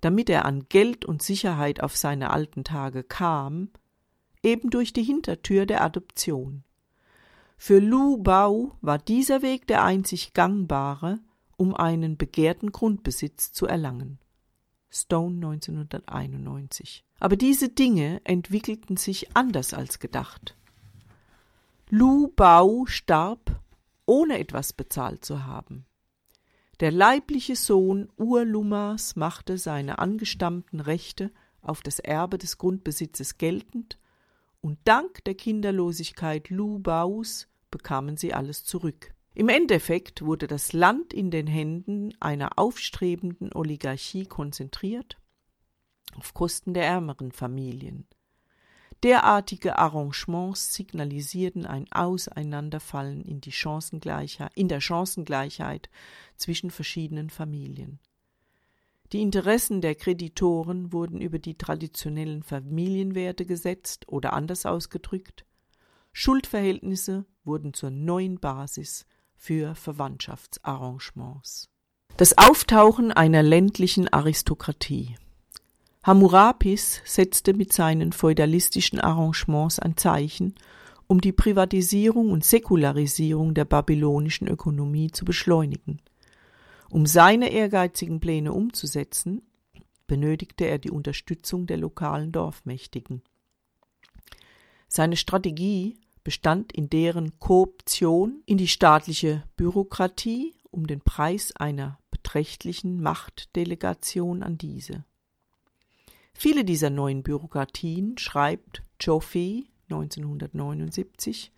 damit 0.00 0.28
er 0.28 0.44
an 0.44 0.66
Geld 0.68 1.04
und 1.04 1.22
Sicherheit 1.22 1.80
auf 1.80 1.96
seine 1.96 2.30
alten 2.30 2.64
Tage 2.64 3.04
kam, 3.04 3.70
eben 4.42 4.70
durch 4.70 4.92
die 4.92 5.04
Hintertür 5.04 5.66
der 5.66 5.84
Adoption. 5.84 6.64
Für 7.56 7.78
Lu 7.78 8.18
Bao 8.18 8.76
war 8.80 8.98
dieser 8.98 9.42
Weg 9.42 9.68
der 9.68 9.84
einzig 9.84 10.34
gangbare, 10.34 11.20
um 11.56 11.72
einen 11.72 12.16
begehrten 12.16 12.72
Grundbesitz 12.72 13.52
zu 13.52 13.66
erlangen. 13.66 14.18
Stone 14.90 15.36
1991. 15.36 17.04
Aber 17.18 17.36
diese 17.36 17.68
Dinge 17.68 18.20
entwickelten 18.24 18.96
sich 18.96 19.36
anders 19.36 19.74
als 19.74 19.98
gedacht. 19.98 20.56
Lu 21.88 22.28
Bao 22.28 22.86
starb, 22.86 23.60
ohne 24.06 24.38
etwas 24.38 24.72
bezahlt 24.72 25.24
zu 25.24 25.44
haben. 25.44 25.86
Der 26.80 26.90
leibliche 26.90 27.56
Sohn 27.56 28.08
Urlumas 28.16 29.16
machte 29.16 29.56
seine 29.56 29.98
angestammten 29.98 30.80
Rechte 30.80 31.30
auf 31.62 31.80
das 31.80 31.98
Erbe 31.98 32.38
des 32.38 32.58
Grundbesitzes 32.58 33.38
geltend, 33.38 33.98
und 34.60 34.78
dank 34.84 35.22
der 35.24 35.34
Kinderlosigkeit 35.34 36.50
Lu 36.50 36.80
Baos 36.80 37.46
bekamen 37.70 38.16
sie 38.16 38.34
alles 38.34 38.64
zurück. 38.64 39.14
Im 39.36 39.50
Endeffekt 39.50 40.22
wurde 40.22 40.46
das 40.46 40.72
Land 40.72 41.12
in 41.12 41.30
den 41.30 41.46
Händen 41.46 42.14
einer 42.20 42.58
aufstrebenden 42.58 43.52
Oligarchie 43.52 44.24
konzentriert, 44.24 45.18
auf 46.16 46.32
Kosten 46.32 46.72
der 46.72 46.86
ärmeren 46.86 47.32
Familien. 47.32 48.06
Derartige 49.02 49.78
Arrangements 49.78 50.72
signalisierten 50.72 51.66
ein 51.66 51.84
Auseinanderfallen 51.92 53.26
in, 53.26 53.42
in 54.54 54.68
der 54.68 54.80
Chancengleichheit 54.80 55.90
zwischen 56.38 56.70
verschiedenen 56.70 57.28
Familien. 57.28 57.98
Die 59.12 59.20
Interessen 59.20 59.82
der 59.82 59.96
Kreditoren 59.96 60.94
wurden 60.94 61.20
über 61.20 61.38
die 61.38 61.58
traditionellen 61.58 62.42
Familienwerte 62.42 63.44
gesetzt 63.44 64.08
oder 64.08 64.32
anders 64.32 64.64
ausgedrückt, 64.64 65.44
Schuldverhältnisse 66.14 67.26
wurden 67.44 67.74
zur 67.74 67.90
neuen 67.90 68.40
Basis 68.40 69.04
für 69.36 69.74
Verwandtschaftsarrangements. 69.74 71.68
Das 72.16 72.38
Auftauchen 72.38 73.12
einer 73.12 73.42
ländlichen 73.42 74.08
Aristokratie. 74.08 75.16
Hammurapis 76.02 77.02
setzte 77.04 77.52
mit 77.52 77.72
seinen 77.72 78.12
feudalistischen 78.12 79.00
Arrangements 79.00 79.78
ein 79.78 79.96
Zeichen, 79.96 80.54
um 81.08 81.20
die 81.20 81.32
Privatisierung 81.32 82.30
und 82.30 82.44
Säkularisierung 82.44 83.54
der 83.54 83.64
babylonischen 83.64 84.48
Ökonomie 84.48 85.10
zu 85.10 85.24
beschleunigen. 85.24 86.00
Um 86.88 87.06
seine 87.06 87.50
ehrgeizigen 87.50 88.20
Pläne 88.20 88.52
umzusetzen, 88.52 89.42
benötigte 90.06 90.66
er 90.66 90.78
die 90.78 90.90
Unterstützung 90.90 91.66
der 91.66 91.76
lokalen 91.76 92.32
Dorfmächtigen. 92.32 93.22
Seine 94.88 95.16
Strategie 95.16 95.98
bestand 96.26 96.72
in 96.72 96.90
deren 96.90 97.38
Kooption 97.38 98.42
in 98.46 98.58
die 98.58 98.66
staatliche 98.66 99.44
Bürokratie 99.54 100.56
um 100.72 100.88
den 100.88 101.00
Preis 101.00 101.54
einer 101.54 102.00
beträchtlichen 102.10 103.00
Machtdelegation 103.00 104.42
an 104.42 104.58
diese. 104.58 105.04
Viele 106.34 106.64
dieser 106.64 106.90
neuen 106.90 107.22
Bürokratien, 107.22 108.18
schreibt 108.18 108.82
Joffe 108.98 109.62
1979, 109.88 111.52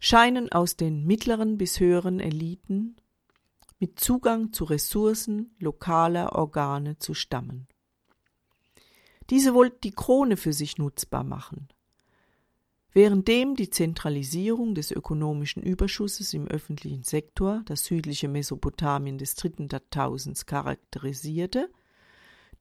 scheinen 0.00 0.50
aus 0.50 0.74
den 0.74 1.06
mittleren 1.06 1.56
bis 1.56 1.78
höheren 1.78 2.18
Eliten 2.18 2.96
mit 3.78 4.00
Zugang 4.00 4.52
zu 4.52 4.64
Ressourcen 4.64 5.54
lokaler 5.60 6.32
Organe 6.32 6.98
zu 6.98 7.14
stammen. 7.14 7.68
Diese 9.30 9.54
wollten 9.54 9.82
die 9.82 9.92
Krone 9.92 10.36
für 10.36 10.52
sich 10.52 10.78
nutzbar 10.78 11.22
machen, 11.22 11.68
Währenddem 12.94 13.54
die 13.54 13.68
Zentralisierung 13.68 14.74
des 14.74 14.90
ökonomischen 14.90 15.62
Überschusses 15.62 16.32
im 16.32 16.48
öffentlichen 16.48 17.02
Sektor 17.02 17.62
das 17.66 17.84
südliche 17.84 18.28
Mesopotamien 18.28 19.18
des 19.18 19.34
dritten 19.34 19.68
Jahrtausends 19.70 20.46
charakterisierte, 20.46 21.68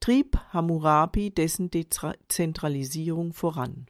trieb 0.02 0.38
Hammurabi 0.52 1.32
dessen 1.32 1.72
Dezentralisierung 1.72 3.32
voran. 3.32 3.88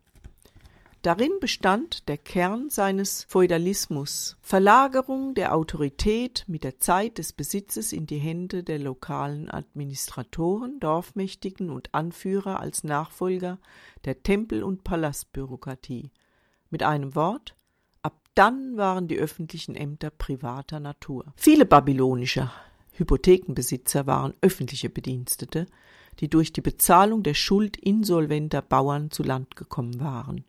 Darin 1.01 1.31
bestand 1.39 2.07
der 2.07 2.17
Kern 2.17 2.69
seines 2.69 3.23
Feudalismus, 3.23 4.38
Verlagerung 4.41 5.33
der 5.33 5.55
Autorität 5.55 6.43
mit 6.47 6.63
der 6.63 6.79
Zeit 6.79 7.17
des 7.17 7.33
Besitzes 7.33 7.93
in 7.93 8.05
die 8.05 8.17
Hände 8.17 8.63
der 8.63 8.77
lokalen 8.77 9.49
Administratoren, 9.49 10.79
Dorfmächtigen 10.79 11.71
und 11.71 11.93
Anführer 11.95 12.59
als 12.59 12.83
Nachfolger 12.83 13.57
der 14.05 14.21
Tempel- 14.21 14.63
und 14.63 14.83
Palastbürokratie– 14.83 16.11
mit 16.70 16.84
einem 16.84 17.15
Wort, 17.15 17.55
ab 18.01 18.20
dann 18.36 18.78
waren 18.78 19.07
die 19.07 19.18
öffentlichen 19.18 19.76
Ämter 19.76 20.09
privater 20.09 20.80
Natur. 20.80 21.26
Viele 21.36 21.65
babylonische 21.65 22.51
Hypothekenbesitzer 22.93 24.07
waren 24.07 24.34
öffentliche 24.41 24.89
Bedienstete, 24.89 25.68
die 26.20 26.30
durch 26.30 26.51
die 26.51 26.61
Bezahlung 26.61 27.24
der 27.24 27.36
Schuld 27.36 27.78
insolventer 27.78 28.61
Bauern 28.61 29.11
zu 29.11 29.24
Land 29.24 29.55
gekommen 29.55 29.99
waren. 29.99 30.43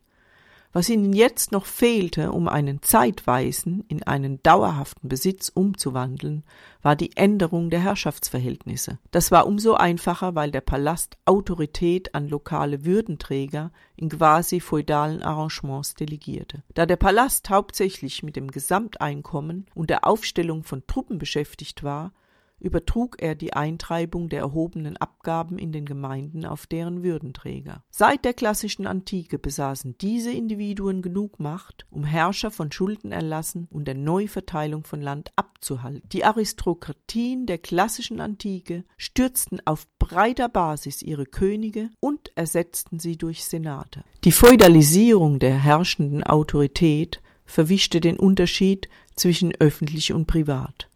Was 0.71 0.87
ihnen 0.87 1.13
jetzt 1.13 1.51
noch 1.51 1.65
fehlte, 1.65 2.31
um 2.31 2.47
einen 2.47 2.83
zeitweisen 2.83 3.83
in 3.87 4.03
einen 4.03 4.41
dauerhaften 4.43 5.09
Besitz 5.09 5.49
umzuwandeln, 5.49 6.43
war 6.83 6.95
die 6.95 7.17
Änderung 7.17 7.71
der 7.71 7.79
Herrschaftsverhältnisse. 7.79 8.99
Das 9.09 9.31
war 9.31 9.47
umso 9.47 9.73
einfacher, 9.73 10.35
weil 10.35 10.51
der 10.51 10.61
Palast 10.61 11.17
Autorität 11.25 12.13
an 12.13 12.29
lokale 12.29 12.85
Würdenträger 12.85 13.71
in 13.95 14.09
quasi 14.09 14.59
feudalen 14.59 15.23
Arrangements 15.23 15.95
delegierte. 15.95 16.61
Da 16.75 16.85
der 16.85 16.97
Palast 16.97 17.49
hauptsächlich 17.49 18.21
mit 18.21 18.35
dem 18.35 18.51
Gesamteinkommen 18.51 19.65
und 19.73 19.89
der 19.89 20.05
Aufstellung 20.05 20.63
von 20.63 20.85
Truppen 20.85 21.17
beschäftigt 21.17 21.83
war, 21.83 22.11
übertrug 22.59 23.21
er 23.21 23.35
die 23.35 23.53
Eintreibung 23.53 24.29
der 24.29 24.41
erhobenen 24.41 24.97
Abgaben 24.97 25.57
in 25.57 25.71
den 25.71 25.85
Gemeinden 25.85 26.45
auf 26.45 26.67
deren 26.67 27.03
Würdenträger. 27.03 27.83
Seit 27.89 28.25
der 28.25 28.33
klassischen 28.33 28.87
Antike 28.87 29.39
besaßen 29.39 29.97
diese 29.99 30.31
Individuen 30.31 31.01
genug 31.01 31.39
Macht, 31.39 31.85
um 31.89 32.03
Herrscher 32.03 32.51
von 32.51 32.71
Schuldenerlassen 32.71 33.67
und 33.71 33.85
der 33.85 33.95
Neuverteilung 33.95 34.83
von 34.83 35.01
Land 35.01 35.31
abzuhalten. 35.35 36.07
Die 36.11 36.25
Aristokratien 36.25 37.45
der 37.45 37.57
klassischen 37.57 38.19
Antike 38.19 38.83
stürzten 38.97 39.61
auf 39.65 39.87
breiter 39.97 40.49
Basis 40.49 41.01
ihre 41.01 41.25
Könige 41.25 41.89
und 41.99 42.31
ersetzten 42.35 42.99
sie 42.99 43.17
durch 43.17 43.45
Senate. 43.45 44.03
Die 44.23 44.31
Feudalisierung 44.31 45.39
der 45.39 45.57
herrschenden 45.57 46.23
Autorität 46.23 47.21
verwischte 47.45 47.99
den 47.99 48.17
Unterschied 48.17 48.89
zwischen 49.15 49.53
öffentlich 49.59 50.13
und 50.13 50.27
privat. 50.27 50.88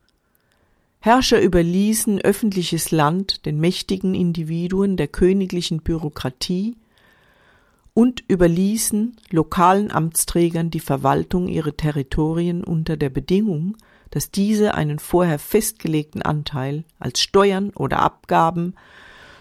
Herrscher 1.05 1.41
überließen 1.41 2.21
öffentliches 2.21 2.91
Land 2.91 3.45
den 3.45 3.59
mächtigen 3.59 4.15
Individuen 4.15 4.95
der 4.95 5.09
königlichen 5.09 5.81
Bürokratie 5.81 6.77
und 7.93 8.23
überließen 8.29 9.17
lokalen 9.29 9.91
Amtsträgern 9.91 10.69
die 10.69 10.79
Verwaltung 10.79 11.49
ihrer 11.49 11.75
Territorien 11.75 12.63
unter 12.63 12.95
der 12.95 13.09
Bedingung, 13.09 13.75
dass 14.11 14.31
diese 14.31 14.75
einen 14.75 14.97
vorher 14.97 15.39
festgelegten 15.39 16.21
Anteil 16.21 16.85
als 16.99 17.19
Steuern 17.19 17.71
oder 17.71 17.99
Abgaben 17.99 18.73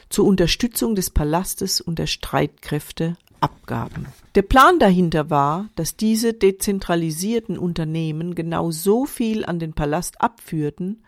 zur 0.09 0.25
Unterstützung 0.25 0.97
des 0.97 1.11
Palastes 1.11 1.81
und 1.81 2.01
der 2.01 2.09
Streitkräfte 2.09 3.17
abgaben. 3.39 4.07
Der 4.35 4.43
Plan 4.43 4.81
dahinter 4.81 5.31
war, 5.31 5.69
dass 5.77 5.95
diese 5.95 6.35
dezentralisierten 6.35 7.57
Unternehmen 7.57 8.35
genau 8.35 8.73
so 8.73 9.07
viel 9.07 9.45
an 9.45 9.61
den 9.61 9.75
Palast 9.75 10.21
abführten 10.21 11.05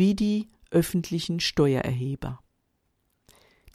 wie 0.00 0.14
die 0.14 0.48
öffentlichen 0.70 1.40
Steuererheber. 1.40 2.40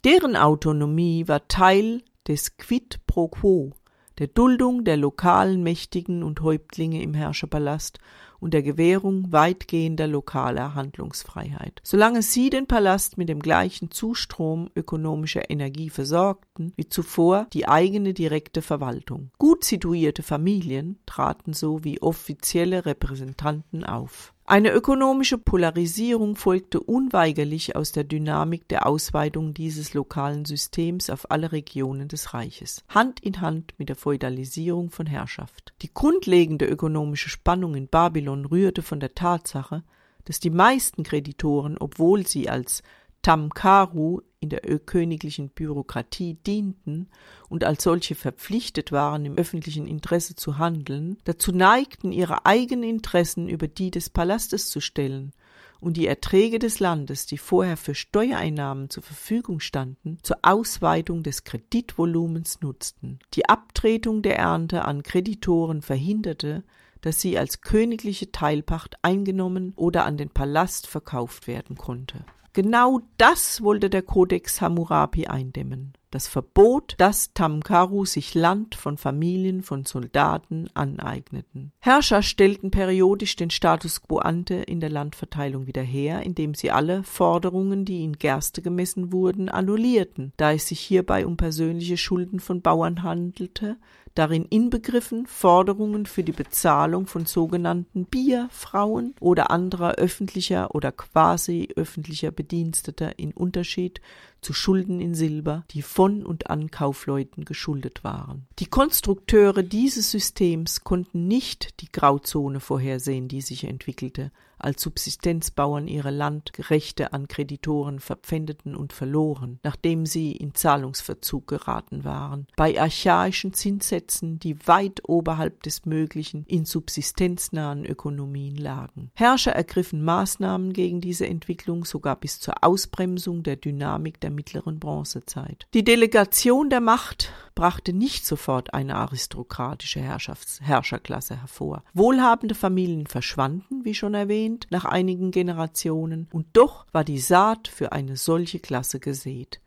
Deren 0.04 0.34
Autonomie 0.34 1.28
war 1.28 1.46
Teil 1.46 2.02
des 2.26 2.56
Quid 2.56 2.98
pro 3.06 3.28
quo, 3.28 3.74
der 4.18 4.26
Duldung 4.26 4.82
der 4.82 4.96
lokalen 4.96 5.62
Mächtigen 5.62 6.24
und 6.24 6.40
Häuptlinge 6.40 7.00
im 7.00 7.14
Herrscherpalast 7.14 8.00
und 8.40 8.54
der 8.54 8.64
Gewährung 8.64 9.30
weitgehender 9.30 10.08
lokaler 10.08 10.74
Handlungsfreiheit. 10.74 11.80
Solange 11.84 12.22
sie 12.22 12.50
den 12.50 12.66
Palast 12.66 13.18
mit 13.18 13.28
dem 13.28 13.38
gleichen 13.38 13.92
Zustrom 13.92 14.68
ökonomischer 14.74 15.48
Energie 15.48 15.90
versorgten 15.90 16.72
wie 16.74 16.88
zuvor 16.88 17.46
die 17.52 17.68
eigene 17.68 18.14
direkte 18.14 18.62
Verwaltung. 18.62 19.30
Gut 19.38 19.62
situierte 19.62 20.24
Familien 20.24 20.98
traten 21.06 21.52
so 21.52 21.84
wie 21.84 22.02
offizielle 22.02 22.84
Repräsentanten 22.84 23.84
auf. 23.84 24.32
Eine 24.48 24.70
ökonomische 24.70 25.38
Polarisierung 25.38 26.36
folgte 26.36 26.78
unweigerlich 26.78 27.74
aus 27.74 27.90
der 27.90 28.04
Dynamik 28.04 28.68
der 28.68 28.86
Ausweitung 28.86 29.54
dieses 29.54 29.92
lokalen 29.92 30.44
Systems 30.44 31.10
auf 31.10 31.32
alle 31.32 31.50
Regionen 31.50 32.06
des 32.06 32.32
Reiches, 32.32 32.84
Hand 32.88 33.18
in 33.18 33.40
Hand 33.40 33.74
mit 33.76 33.88
der 33.88 33.96
Feudalisierung 33.96 34.90
von 34.90 35.06
Herrschaft. 35.06 35.74
Die 35.82 35.92
grundlegende 35.92 36.64
ökonomische 36.66 37.28
Spannung 37.28 37.74
in 37.74 37.88
Babylon 37.88 38.44
rührte 38.44 38.82
von 38.82 39.00
der 39.00 39.16
Tatsache, 39.16 39.82
dass 40.26 40.38
die 40.38 40.50
meisten 40.50 41.02
Kreditoren, 41.02 41.76
obwohl 41.76 42.24
sie 42.24 42.48
als 42.48 42.84
Tamkaru 43.26 44.20
in 44.38 44.50
der 44.50 44.60
königlichen 44.78 45.48
Bürokratie 45.48 46.34
dienten 46.34 47.08
und 47.48 47.64
als 47.64 47.82
solche 47.82 48.14
verpflichtet 48.14 48.92
waren, 48.92 49.24
im 49.24 49.36
öffentlichen 49.36 49.88
Interesse 49.88 50.36
zu 50.36 50.58
handeln, 50.58 51.18
dazu 51.24 51.50
neigten, 51.50 52.12
ihre 52.12 52.46
eigenen 52.46 52.88
Interessen 52.88 53.48
über 53.48 53.66
die 53.66 53.90
des 53.90 54.10
Palastes 54.10 54.70
zu 54.70 54.80
stellen 54.80 55.32
und 55.80 55.96
die 55.96 56.06
Erträge 56.06 56.60
des 56.60 56.78
Landes, 56.78 57.26
die 57.26 57.36
vorher 57.36 57.76
für 57.76 57.96
Steuereinnahmen 57.96 58.90
zur 58.90 59.02
Verfügung 59.02 59.58
standen, 59.58 60.18
zur 60.22 60.38
Ausweitung 60.42 61.24
des 61.24 61.42
Kreditvolumens 61.42 62.60
nutzten. 62.60 63.18
Die 63.34 63.48
Abtretung 63.48 64.22
der 64.22 64.38
Ernte 64.38 64.84
an 64.84 65.02
Kreditoren 65.02 65.82
verhinderte, 65.82 66.62
dass 67.00 67.20
sie 67.20 67.36
als 67.38 67.60
königliche 67.60 68.30
Teilpacht 68.30 68.94
eingenommen 69.02 69.72
oder 69.74 70.04
an 70.04 70.16
den 70.16 70.30
Palast 70.30 70.86
verkauft 70.86 71.48
werden 71.48 71.74
konnte. 71.74 72.24
Genau 72.56 73.02
das 73.18 73.60
wollte 73.60 73.90
der 73.90 74.00
Kodex 74.00 74.62
Hammurabi 74.62 75.26
eindämmen. 75.26 75.92
Das 76.10 76.26
Verbot, 76.26 76.94
dass 76.96 77.34
Tamkaru 77.34 78.06
sich 78.06 78.34
Land 78.34 78.76
von 78.76 78.96
Familien 78.96 79.62
von 79.62 79.84
Soldaten 79.84 80.70
aneigneten. 80.72 81.72
Herrscher 81.80 82.22
stellten 82.22 82.70
periodisch 82.70 83.36
den 83.36 83.50
Status 83.50 84.00
quo 84.00 84.20
ante 84.20 84.54
in 84.54 84.80
der 84.80 84.88
Landverteilung 84.88 85.66
wieder 85.66 85.82
her, 85.82 86.22
indem 86.22 86.54
sie 86.54 86.70
alle 86.70 87.02
Forderungen, 87.02 87.84
die 87.84 88.02
in 88.02 88.14
Gerste 88.14 88.62
gemessen 88.62 89.12
wurden, 89.12 89.50
annullierten, 89.50 90.32
da 90.38 90.52
es 90.52 90.68
sich 90.68 90.80
hierbei 90.80 91.26
um 91.26 91.36
persönliche 91.36 91.98
Schulden 91.98 92.40
von 92.40 92.62
Bauern 92.62 93.02
handelte, 93.02 93.76
darin 94.18 94.46
inbegriffen 94.46 95.26
Forderungen 95.26 96.06
für 96.06 96.24
die 96.24 96.32
Bezahlung 96.32 97.06
von 97.06 97.26
sogenannten 97.26 98.06
Bierfrauen 98.06 99.14
oder 99.20 99.50
anderer 99.50 99.92
öffentlicher 99.94 100.74
oder 100.74 100.90
quasi 100.90 101.68
öffentlicher 101.76 102.30
Bediensteter 102.30 103.18
in 103.18 103.32
Unterschied 103.32 104.00
zu 104.40 104.52
Schulden 104.52 105.00
in 105.00 105.14
Silber, 105.14 105.64
die 105.70 105.82
von 105.82 106.24
und 106.24 106.50
an 106.50 106.70
Kaufleuten 106.70 107.44
geschuldet 107.44 108.04
waren. 108.04 108.46
Die 108.58 108.66
Konstrukteure 108.66 109.62
dieses 109.62 110.10
Systems 110.10 110.82
konnten 110.84 111.26
nicht 111.26 111.80
die 111.80 111.90
Grauzone 111.90 112.60
vorhersehen, 112.60 113.28
die 113.28 113.40
sich 113.40 113.64
entwickelte, 113.64 114.30
als 114.58 114.82
Subsistenzbauern 114.82 115.88
ihre 115.88 116.10
Landrechte 116.10 117.12
an 117.12 117.28
Kreditoren 117.28 118.00
verpfändeten 118.00 118.74
und 118.74 118.92
verloren, 118.92 119.60
nachdem 119.62 120.06
sie 120.06 120.32
in 120.32 120.54
Zahlungsverzug 120.54 121.46
geraten 121.46 122.04
waren, 122.04 122.46
bei 122.56 122.80
archaischen 122.80 123.52
Zinssätzen, 123.52 124.38
die 124.38 124.66
weit 124.66 125.02
oberhalb 125.08 125.62
des 125.62 125.84
Möglichen 125.84 126.44
in 126.46 126.64
subsistenznahen 126.64 127.84
Ökonomien 127.84 128.56
lagen. 128.56 129.10
Herrscher 129.14 129.52
ergriffen 129.52 130.02
Maßnahmen 130.02 130.72
gegen 130.72 131.00
diese 131.00 131.26
Entwicklung 131.26 131.84
sogar 131.84 132.16
bis 132.16 132.40
zur 132.40 132.64
Ausbremsung 132.64 133.42
der 133.42 133.56
Dynamik 133.56 134.20
der 134.20 134.30
mittleren 134.36 134.78
Bronzezeit. 134.78 135.66
Die 135.74 135.82
Delegation 135.82 136.70
der 136.70 136.80
Macht 136.80 137.32
brachte 137.56 137.92
nicht 137.92 138.24
sofort 138.24 138.72
eine 138.74 138.94
aristokratische 138.94 139.98
Herrschafts 139.98 140.60
Herrscherklasse 140.60 141.40
hervor. 141.40 141.82
Wohlhabende 141.92 142.54
Familien 142.54 143.08
verschwanden, 143.08 143.84
wie 143.84 143.94
schon 143.94 144.14
erwähnt, 144.14 144.68
nach 144.70 144.84
einigen 144.84 145.32
Generationen, 145.32 146.28
und 146.32 146.46
doch 146.52 146.86
war 146.92 147.02
die 147.02 147.18
Saat 147.18 147.66
für 147.66 147.90
eine 147.90 148.16
solche 148.16 148.60
Klasse 148.60 149.00
gesät. 149.00 149.60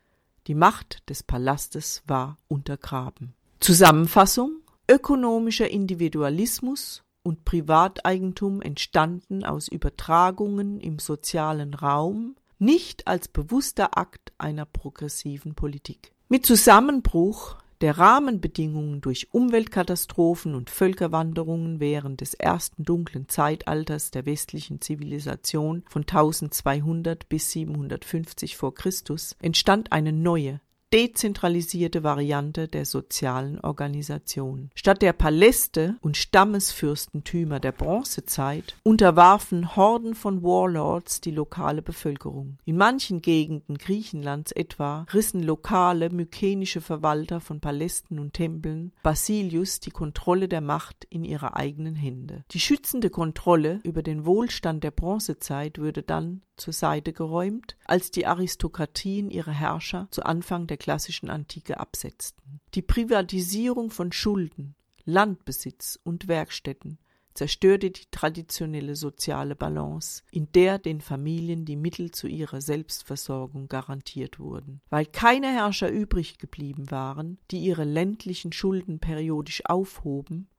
Die 0.47 0.55
Macht 0.55 1.09
des 1.09 1.24
Palastes 1.24 2.03
war 2.07 2.38
untergraben. 2.47 3.34
Zusammenfassung 3.59 4.61
Ökonomischer 4.89 5.70
Individualismus 5.70 7.03
und 7.22 7.45
Privateigentum 7.45 8.59
entstanden 8.63 9.45
aus 9.45 9.67
Übertragungen 9.67 10.80
im 10.80 10.97
sozialen 10.97 11.76
Raum, 11.76 12.36
nicht 12.60 13.07
als 13.07 13.28
bewusster 13.28 13.97
Akt 13.97 14.34
einer 14.38 14.66
progressiven 14.66 15.55
Politik. 15.55 16.12
Mit 16.28 16.45
Zusammenbruch 16.45 17.57
der 17.82 17.97
Rahmenbedingungen 17.97 18.99
durch 18.99 19.34
Umweltkatastrophen 19.34 20.53
und 20.53 20.70
Völkerwanderungen 20.70 21.80
während 21.80 22.22
des 22.22 22.34
ersten 22.34 22.84
dunklen 22.84 23.30
Zeitalters 23.30 24.12
der 24.12 24.26
westlichen 24.26 24.82
Zivilisation 24.82 25.84
von 25.88 26.01
1200 26.01 27.30
bis 27.30 27.51
750 27.51 28.57
vor 28.57 28.76
Christus 28.76 29.36
entstand 29.41 29.93
eine 29.93 30.12
neue, 30.12 30.60
dezentralisierte 30.94 32.04
Variante 32.04 32.68
der 32.68 32.86
sozialen 32.86 33.60
Organisation. 33.60 34.72
Statt 34.76 35.02
der 35.02 35.14
Paläste 35.14 35.98
und 36.02 36.18
Stammesfürstentümer 36.18 37.60
der 37.60 37.72
Bronzezeit 37.72 38.76
unterwarfen 38.84 39.76
Horden 39.76 40.16
von 40.16 40.42
Warlords 40.42 41.22
die 41.22 41.32
lokale 41.32 41.82
Bevölkerung. 41.82 42.58
In 42.66 42.78
manchen 42.78 43.22
Gegenden 43.22 43.78
Griechenlands 43.78 44.52
etwa 44.52 45.06
rissen 45.14 45.44
lokale 45.44 46.10
mykenische 46.10 46.82
Verwalter 46.82 47.40
von 47.40 47.60
Palästen 47.60 48.20
und 48.20 48.34
Tempeln 48.34 48.92
Basilius 49.04 49.80
die 49.80 49.92
Kontrolle 49.92 50.48
der 50.48 50.62
Macht 50.62 51.06
in 51.10 51.24
ihre 51.24 51.56
eigenen 51.56 51.96
Hände. 51.96 52.44
Die 52.52 52.60
schützende 52.60 53.10
Kontrolle 53.10 53.80
über 53.84 54.02
den 54.02 54.26
Wohlstand 54.26 54.84
der 54.84 54.92
Bronzezeit 54.92 55.78
würde 55.78 56.02
dann 56.02 56.42
zur 56.60 56.74
Seite 56.74 57.14
geräumt, 57.14 57.76
als 57.86 58.12
die 58.12 58.26
Aristokratien 58.26 59.30
ihre 59.32 59.52
Herrscher 59.52 60.08
zu 60.12 60.24
Anfang 60.24 60.68
der 60.68 60.78
klassischen 60.80 61.30
Antike 61.30 61.80
absetzten. 61.80 62.62
Die 62.74 62.82
Privatisierung 62.82 63.92
von 63.92 64.12
Schulden, 64.12 64.76
Landbesitz 65.06 66.00
und 66.04 66.28
Werkstätten 66.28 66.98
zerstörte 67.34 67.92
die 67.92 68.06
traditionelle 68.12 68.96
soziale 68.96 69.56
Balance, 69.56 70.24
in 70.32 70.52
der 70.52 70.78
den 70.78 71.00
Familien 71.00 71.64
die 71.64 71.78
Mittel 71.78 72.12
zu 72.12 72.28
ihrer 72.28 72.60
Selbstversorgung 72.60 73.68
garantiert 73.68 74.40
wurden. 74.40 74.82
Weil 74.90 75.06
keine 75.06 75.48
Herrscher 75.48 75.90
übrig 75.90 76.38
geblieben 76.38 76.92
waren, 76.92 77.38
die 77.52 77.60
ihre 77.60 77.86
ländlichen 77.86 78.52
Schulden 78.52 79.00
periodisch 79.00 79.66
aufhoben, 79.66 80.50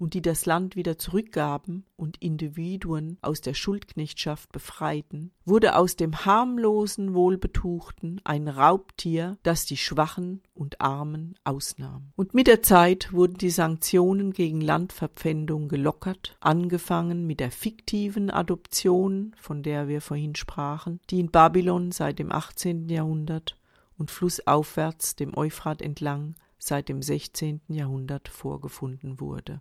und 0.00 0.14
die 0.14 0.22
das 0.22 0.46
Land 0.46 0.76
wieder 0.76 0.96
zurückgaben 0.96 1.84
und 1.96 2.16
Individuen 2.22 3.18
aus 3.20 3.42
der 3.42 3.52
Schuldknechtschaft 3.52 4.50
befreiten, 4.50 5.30
wurde 5.44 5.76
aus 5.76 5.94
dem 5.94 6.24
harmlosen 6.24 7.12
Wohlbetuchten 7.12 8.18
ein 8.24 8.48
Raubtier, 8.48 9.36
das 9.42 9.66
die 9.66 9.76
Schwachen 9.76 10.42
und 10.54 10.80
Armen 10.80 11.34
ausnahm. 11.44 12.12
Und 12.16 12.32
mit 12.32 12.46
der 12.46 12.62
Zeit 12.62 13.12
wurden 13.12 13.36
die 13.36 13.50
Sanktionen 13.50 14.32
gegen 14.32 14.62
Landverpfändung 14.62 15.68
gelockert, 15.68 16.34
angefangen 16.40 17.26
mit 17.26 17.38
der 17.38 17.50
fiktiven 17.50 18.30
Adoption, 18.30 19.36
von 19.38 19.62
der 19.62 19.86
wir 19.86 20.00
vorhin 20.00 20.34
sprachen, 20.34 21.00
die 21.10 21.20
in 21.20 21.30
Babylon 21.30 21.92
seit 21.92 22.18
dem 22.18 22.32
18. 22.32 22.88
Jahrhundert 22.88 23.58
und 23.98 24.10
flussaufwärts 24.10 25.14
dem 25.16 25.36
Euphrat 25.36 25.82
entlang 25.82 26.36
seit 26.58 26.88
dem 26.88 27.02
16. 27.02 27.60
Jahrhundert 27.68 28.28
vorgefunden 28.28 29.20
wurde 29.20 29.60